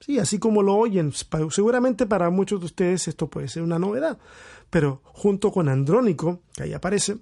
Sí, 0.00 0.18
así 0.18 0.38
como 0.38 0.62
lo 0.62 0.76
oyen, 0.76 1.12
seguramente 1.50 2.06
para 2.06 2.30
muchos 2.30 2.60
de 2.60 2.66
ustedes 2.66 3.06
esto 3.06 3.28
puede 3.28 3.48
ser 3.48 3.62
una 3.62 3.78
novedad, 3.78 4.18
pero 4.70 5.02
junto 5.04 5.52
con 5.52 5.68
Andrónico, 5.68 6.40
que 6.54 6.62
ahí 6.62 6.72
aparece, 6.72 7.18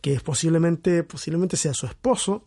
que 0.00 0.12
es 0.12 0.22
posiblemente, 0.22 1.02
posiblemente 1.02 1.56
sea 1.56 1.74
su 1.74 1.86
esposo, 1.86 2.44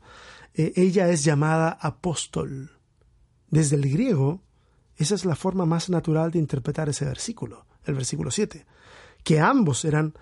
eh, 0.53 0.72
ella 0.78 1.09
es 1.09 1.24
llamada 1.26 1.78
apóstol. 1.82 2.72
Desde 3.49 3.76
el 3.76 3.91
griego, 3.91 4.41
esa 4.95 5.15
es 5.15 5.26
la 5.26 5.36
forma 5.36 5.65
más 5.65 5.89
natural 5.89 6.32
de 6.32 6.39
interpretar 6.39 6.88
ese 6.88 7.03
versículo, 7.03 7.65
el 7.84 7.95
versículo 7.95 8.32
7, 8.32 8.65
que 9.24 9.39
ambos 9.41 9.84
eran 9.84 10.13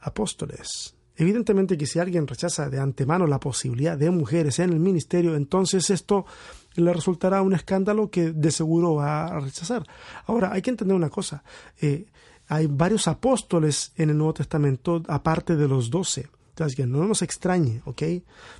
apóstoles. 0.00 0.94
Evidentemente 1.16 1.78
que 1.78 1.86
si 1.86 1.98
alguien 1.98 2.26
rechaza 2.26 2.68
de 2.68 2.80
antemano 2.80 3.26
la 3.26 3.38
posibilidad 3.38 3.96
de 3.96 4.10
mujeres 4.10 4.58
en 4.58 4.70
el 4.70 4.80
ministerio, 4.80 5.36
entonces 5.36 5.88
esto 5.90 6.26
le 6.74 6.92
resultará 6.92 7.42
un 7.42 7.54
escándalo 7.54 8.10
que 8.10 8.32
de 8.32 8.50
seguro 8.50 8.96
va 8.96 9.26
a 9.26 9.40
rechazar. 9.40 9.86
Ahora, 10.26 10.52
hay 10.52 10.62
que 10.62 10.70
entender 10.70 10.96
una 10.96 11.10
cosa. 11.10 11.44
Eh, 11.80 12.06
hay 12.48 12.66
varios 12.66 13.08
apóstoles 13.08 13.92
en 13.96 14.10
el 14.10 14.18
Nuevo 14.18 14.34
Testamento, 14.34 15.02
aparte 15.08 15.56
de 15.56 15.68
los 15.68 15.90
doce. 15.90 16.28
Entonces, 16.50 16.76
que 16.76 16.86
no 16.86 17.04
nos 17.04 17.22
extrañe, 17.22 17.82
¿ok? 17.84 18.02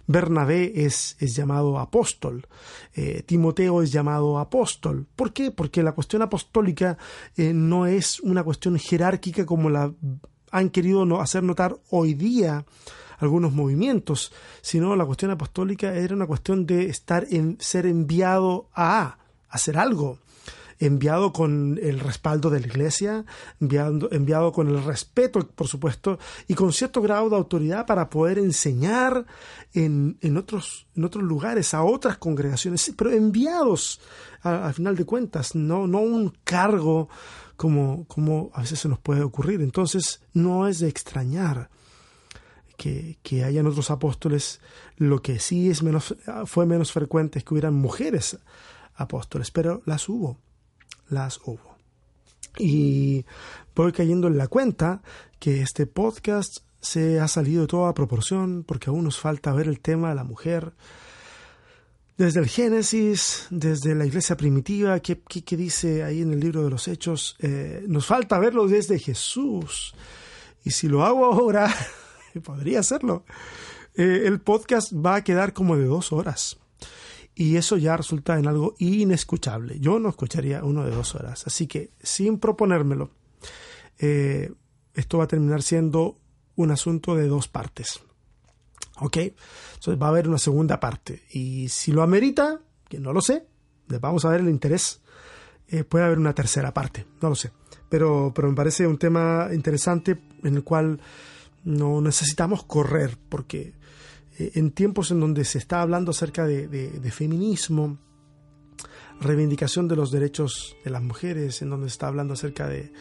Bernabé 0.08 0.84
es, 0.84 1.16
es 1.20 1.36
llamado 1.36 1.78
apóstol, 1.78 2.44
eh, 2.92 3.22
Timoteo 3.24 3.82
es 3.82 3.92
llamado 3.92 4.40
apóstol. 4.40 5.06
¿Por 5.14 5.32
qué? 5.32 5.52
Porque 5.52 5.80
la 5.84 5.92
cuestión 5.92 6.22
apostólica 6.22 6.98
eh, 7.36 7.52
no 7.54 7.86
es 7.86 8.18
una 8.18 8.42
cuestión 8.42 8.76
jerárquica 8.80 9.46
como 9.46 9.70
la 9.70 9.92
han 10.50 10.70
querido 10.70 11.20
hacer 11.20 11.44
notar 11.44 11.76
hoy 11.90 12.14
día 12.14 12.64
algunos 13.18 13.52
movimientos, 13.52 14.32
sino 14.60 14.96
la 14.96 15.06
cuestión 15.06 15.30
apostólica 15.30 15.94
era 15.94 16.14
una 16.14 16.26
cuestión 16.26 16.66
de 16.66 16.86
estar 16.86 17.26
en 17.30 17.56
ser 17.60 17.86
enviado 17.86 18.68
a 18.74 19.18
hacer 19.48 19.78
algo, 19.78 20.18
enviado 20.78 21.32
con 21.32 21.78
el 21.80 22.00
respaldo 22.00 22.50
de 22.50 22.60
la 22.60 22.66
iglesia, 22.66 23.24
enviado, 23.60 24.08
enviado 24.12 24.52
con 24.52 24.68
el 24.68 24.82
respeto, 24.82 25.46
por 25.46 25.68
supuesto, 25.68 26.18
y 26.48 26.54
con 26.54 26.72
cierto 26.72 27.00
grado 27.00 27.30
de 27.30 27.36
autoridad 27.36 27.86
para 27.86 28.10
poder 28.10 28.38
enseñar 28.38 29.26
en, 29.72 30.18
en, 30.20 30.36
otros, 30.36 30.86
en 30.96 31.04
otros 31.04 31.22
lugares, 31.24 31.74
a 31.74 31.84
otras 31.84 32.18
congregaciones, 32.18 32.92
pero 32.96 33.10
enviados 33.10 34.00
al 34.42 34.74
final 34.74 34.94
de 34.94 35.06
cuentas, 35.06 35.54
no, 35.54 35.86
no 35.86 36.00
un 36.00 36.32
cargo 36.44 37.08
como, 37.56 38.04
como 38.08 38.50
a 38.52 38.60
veces 38.60 38.80
se 38.80 38.88
nos 38.88 38.98
puede 38.98 39.22
ocurrir. 39.22 39.62
Entonces, 39.62 40.20
no 40.34 40.68
es 40.68 40.80
de 40.80 40.88
extrañar 40.88 41.70
que, 42.76 43.18
que 43.22 43.44
hayan 43.44 43.66
otros 43.66 43.90
apóstoles. 43.90 44.60
Lo 44.96 45.22
que 45.22 45.38
sí 45.38 45.70
es 45.70 45.82
menos, 45.82 46.14
fue 46.46 46.66
menos 46.66 46.92
frecuente 46.92 47.38
es 47.38 47.44
que 47.44 47.54
hubieran 47.54 47.74
mujeres 47.74 48.38
apóstoles, 48.94 49.50
pero 49.50 49.82
las 49.86 50.08
hubo, 50.08 50.38
las 51.08 51.40
hubo. 51.44 51.76
Y 52.58 53.24
voy 53.74 53.92
cayendo 53.92 54.28
en 54.28 54.38
la 54.38 54.48
cuenta 54.48 55.02
que 55.38 55.60
este 55.60 55.86
podcast 55.86 56.58
se 56.80 57.18
ha 57.18 57.28
salido 57.28 57.62
de 57.62 57.68
toda 57.68 57.94
proporción 57.94 58.62
porque 58.62 58.90
aún 58.90 59.04
nos 59.04 59.18
falta 59.18 59.52
ver 59.52 59.68
el 59.68 59.80
tema 59.80 60.10
de 60.10 60.14
la 60.14 60.24
mujer 60.24 60.74
desde 62.16 62.40
el 62.40 62.48
Génesis, 62.48 63.46
desde 63.50 63.94
la 63.94 64.06
iglesia 64.06 64.36
primitiva, 64.36 65.00
¿qué, 65.00 65.20
dice 65.56 66.04
ahí 66.04 66.22
en 66.22 66.32
el 66.32 66.40
libro 66.40 66.62
de 66.62 66.70
los 66.70 66.86
Hechos? 66.86 67.36
Eh, 67.40 67.84
nos 67.88 68.06
falta 68.06 68.38
verlo 68.38 68.68
desde 68.68 68.98
Jesús. 68.98 69.94
Y 70.62 70.70
si 70.70 70.86
lo 70.86 71.04
hago 71.04 71.24
ahora, 71.24 71.74
podría 72.40 72.80
hacerlo. 72.80 73.24
Eh, 73.94 74.22
el 74.26 74.40
podcast 74.40 74.92
va 74.92 75.16
a 75.16 75.24
quedar 75.24 75.52
como 75.52 75.76
de 75.76 75.84
dos 75.84 76.12
horas. 76.12 76.58
Y 77.34 77.56
eso 77.56 77.76
ya 77.76 77.96
resulta 77.96 78.38
en 78.38 78.46
algo 78.46 78.74
inescuchable. 78.78 79.78
Yo 79.80 79.98
no 79.98 80.08
escucharía 80.08 80.64
uno 80.64 80.84
de 80.84 80.90
dos 80.90 81.14
horas. 81.14 81.46
Así 81.46 81.66
que, 81.66 81.90
sin 82.02 82.38
proponérmelo, 82.38 83.10
eh, 83.98 84.52
esto 84.94 85.18
va 85.18 85.24
a 85.24 85.28
terminar 85.28 85.62
siendo 85.62 86.18
un 86.56 86.70
asunto 86.70 87.16
de 87.16 87.26
dos 87.26 87.48
partes. 87.48 88.00
¿Ok? 89.00 89.16
Entonces 89.16 90.00
va 90.00 90.06
a 90.06 90.10
haber 90.10 90.28
una 90.28 90.38
segunda 90.38 90.78
parte. 90.78 91.24
Y 91.32 91.68
si 91.68 91.90
lo 91.90 92.02
amerita, 92.02 92.60
que 92.88 93.00
no 93.00 93.12
lo 93.12 93.20
sé, 93.20 93.46
vamos 93.88 94.24
a 94.24 94.30
ver 94.30 94.40
el 94.40 94.48
interés, 94.48 95.00
eh, 95.68 95.84
puede 95.84 96.04
haber 96.04 96.18
una 96.18 96.34
tercera 96.34 96.72
parte, 96.72 97.06
no 97.20 97.30
lo 97.30 97.34
sé. 97.34 97.50
Pero, 97.88 98.32
pero 98.34 98.48
me 98.48 98.54
parece 98.54 98.86
un 98.86 98.98
tema 98.98 99.48
interesante 99.52 100.20
en 100.42 100.54
el 100.54 100.64
cual 100.64 101.00
no 101.64 102.00
necesitamos 102.00 102.64
correr, 102.64 103.18
porque 103.28 103.74
eh, 104.38 104.52
en 104.54 104.70
tiempos 104.70 105.10
en 105.10 105.20
donde 105.20 105.44
se 105.44 105.58
está 105.58 105.80
hablando 105.82 106.10
acerca 106.10 106.46
de, 106.46 107.10
feminismo, 107.10 107.98
reivindicación 109.20 109.88
de 109.88 109.96
los 109.96 110.10
derechos 110.10 110.76
de 110.84 110.90
las 110.90 111.02
mujeres, 111.02 111.62
en 111.62 111.70
donde 111.70 111.88
se 111.88 111.94
está 111.94 112.08
hablando 112.08 112.34
acerca 112.34 112.68
de, 112.68 112.92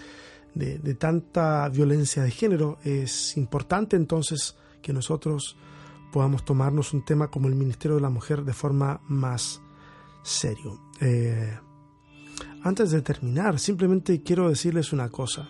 de, 0.54 0.94
tanta 0.96 1.68
violencia 1.70 2.24
de 2.24 2.32
género, 2.32 2.78
es 2.84 3.36
importante 3.38 3.96
entonces 3.96 4.56
que 4.82 4.94
nosotros 4.94 5.58
podamos 6.12 6.46
tomarnos 6.46 6.94
un 6.94 7.04
tema 7.04 7.30
como 7.30 7.48
el 7.48 7.56
Ministerio 7.56 7.96
de 7.96 8.02
la 8.02 8.10
Mujer 8.10 8.44
de 8.44 8.54
forma 8.54 9.02
más 9.08 9.62
serio. 10.22 10.80
Eh, 11.02 11.58
antes 12.64 12.92
de 12.92 13.02
terminar, 13.02 13.60
simplemente 13.60 14.22
quiero 14.22 14.48
decirles 14.48 14.94
una 14.94 15.10
cosa. 15.10 15.50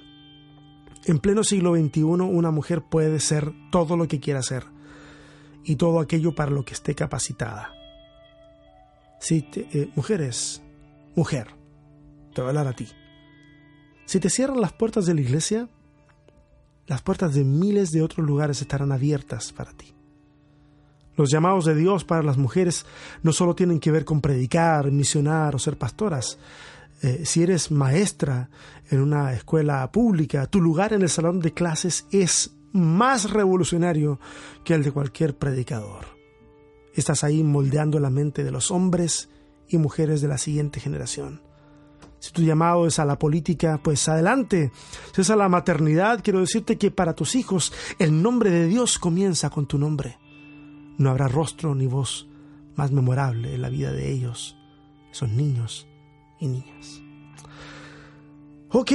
En 1.06 1.20
pleno 1.20 1.44
siglo 1.44 1.76
XXI 1.76 2.04
una 2.04 2.52
mujer 2.52 2.82
puede 2.82 3.20
ser 3.20 3.52
todo 3.72 3.98
lo 3.98 4.08
que 4.08 4.20
quiera 4.20 4.42
ser 4.42 4.66
y 5.66 5.76
todo 5.76 6.00
aquello 6.00 6.34
para 6.34 6.52
lo 6.52 6.64
que 6.64 6.74
esté 6.74 6.96
capacitada. 6.96 7.74
Si 9.20 9.48
eh, 9.56 9.90
mujeres, 9.96 10.62
mujer, 11.16 11.48
te 12.34 12.42
voy 12.42 12.48
a 12.48 12.50
hablar 12.50 12.68
a 12.68 12.74
ti. 12.74 12.88
Si 14.06 14.20
te 14.20 14.30
cierran 14.30 14.62
las 14.62 14.74
puertas 14.74 15.06
de 15.06 15.14
la 15.14 15.22
iglesia, 15.22 15.70
las 16.88 17.02
puertas 17.02 17.34
de 17.34 17.44
miles 17.44 17.92
de 17.92 18.02
otros 18.02 18.26
lugares 18.26 18.62
estarán 18.62 18.92
abiertas 18.92 19.54
para 19.54 19.72
ti. 19.72 19.94
Los 21.16 21.30
llamados 21.30 21.66
de 21.66 21.76
Dios 21.76 22.04
para 22.04 22.24
las 22.24 22.38
mujeres 22.38 22.86
no 23.22 23.32
solo 23.32 23.56
tienen 23.56 23.80
que 23.80 23.92
ver 23.92 24.04
con 24.04 24.20
predicar, 24.20 24.92
misionar 24.92 25.56
o 25.56 25.60
ser 25.60 25.78
pastoras. 25.78 26.40
Eh, 27.04 27.26
si 27.26 27.44
eres 27.44 27.70
maestra 27.70 28.50
en 28.90 29.02
una 29.02 29.34
escuela 29.34 29.92
pública, 29.92 30.48
tu 30.48 30.62
lugar 30.62 30.94
en 30.94 31.02
el 31.02 31.10
salón 31.10 31.42
de 31.42 31.54
clases 31.54 32.08
es 32.12 32.56
más 32.72 33.30
revolucionario 33.30 34.22
que 34.64 34.74
el 34.74 34.84
de 34.84 34.94
cualquier 34.94 35.38
predicador. 35.38 36.06
Estás 36.94 37.26
ahí 37.26 37.44
moldeando 37.44 38.00
la 38.00 38.10
mente 38.10 38.46
de 38.46 38.52
los 38.52 38.72
hombres 38.72 39.30
y 39.68 39.78
mujeres 39.80 40.22
de 40.22 40.30
la 40.30 40.38
siguiente 40.38 40.80
generación. 40.80 41.42
Si 42.20 42.32
tu 42.32 42.42
llamado 42.42 42.88
es 42.88 43.00
a 43.00 43.06
la 43.06 43.20
política, 43.20 43.82
pues 43.84 44.08
adelante. 44.08 44.72
Si 45.14 45.22
es 45.22 45.30
a 45.30 45.36
la 45.36 45.50
maternidad, 45.50 46.22
quiero 46.24 46.40
decirte 46.40 46.78
que 46.78 46.90
para 46.90 47.16
tus 47.16 47.36
hijos 47.36 47.74
el 48.00 48.22
nombre 48.22 48.50
de 48.50 48.66
Dios 48.68 48.98
comienza 48.98 49.50
con 49.50 49.68
tu 49.68 49.78
nombre. 49.78 50.20
No 50.98 51.10
habrá 51.10 51.28
rostro 51.28 51.76
ni 51.76 51.86
voz 51.86 52.30
más 52.76 52.92
memorable 52.92 53.56
en 53.56 53.62
la 53.62 53.68
vida 53.68 53.92
de 53.92 54.10
ellos, 54.10 54.56
esos 55.12 55.28
niños 55.30 55.86
y 56.44 56.48
niñas. 56.48 57.02
Ok, 58.70 58.92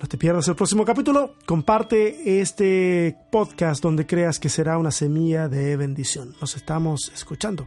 no 0.00 0.08
te 0.08 0.18
pierdas 0.18 0.48
el 0.48 0.56
próximo 0.56 0.84
capítulo. 0.84 1.34
Comparte 1.46 2.40
este 2.40 3.16
podcast 3.30 3.82
donde 3.82 4.06
creas 4.06 4.38
que 4.38 4.48
será 4.48 4.78
una 4.78 4.90
semilla 4.90 5.48
de 5.48 5.76
bendición. 5.76 6.34
Nos 6.40 6.56
estamos 6.56 7.12
escuchando. 7.14 7.66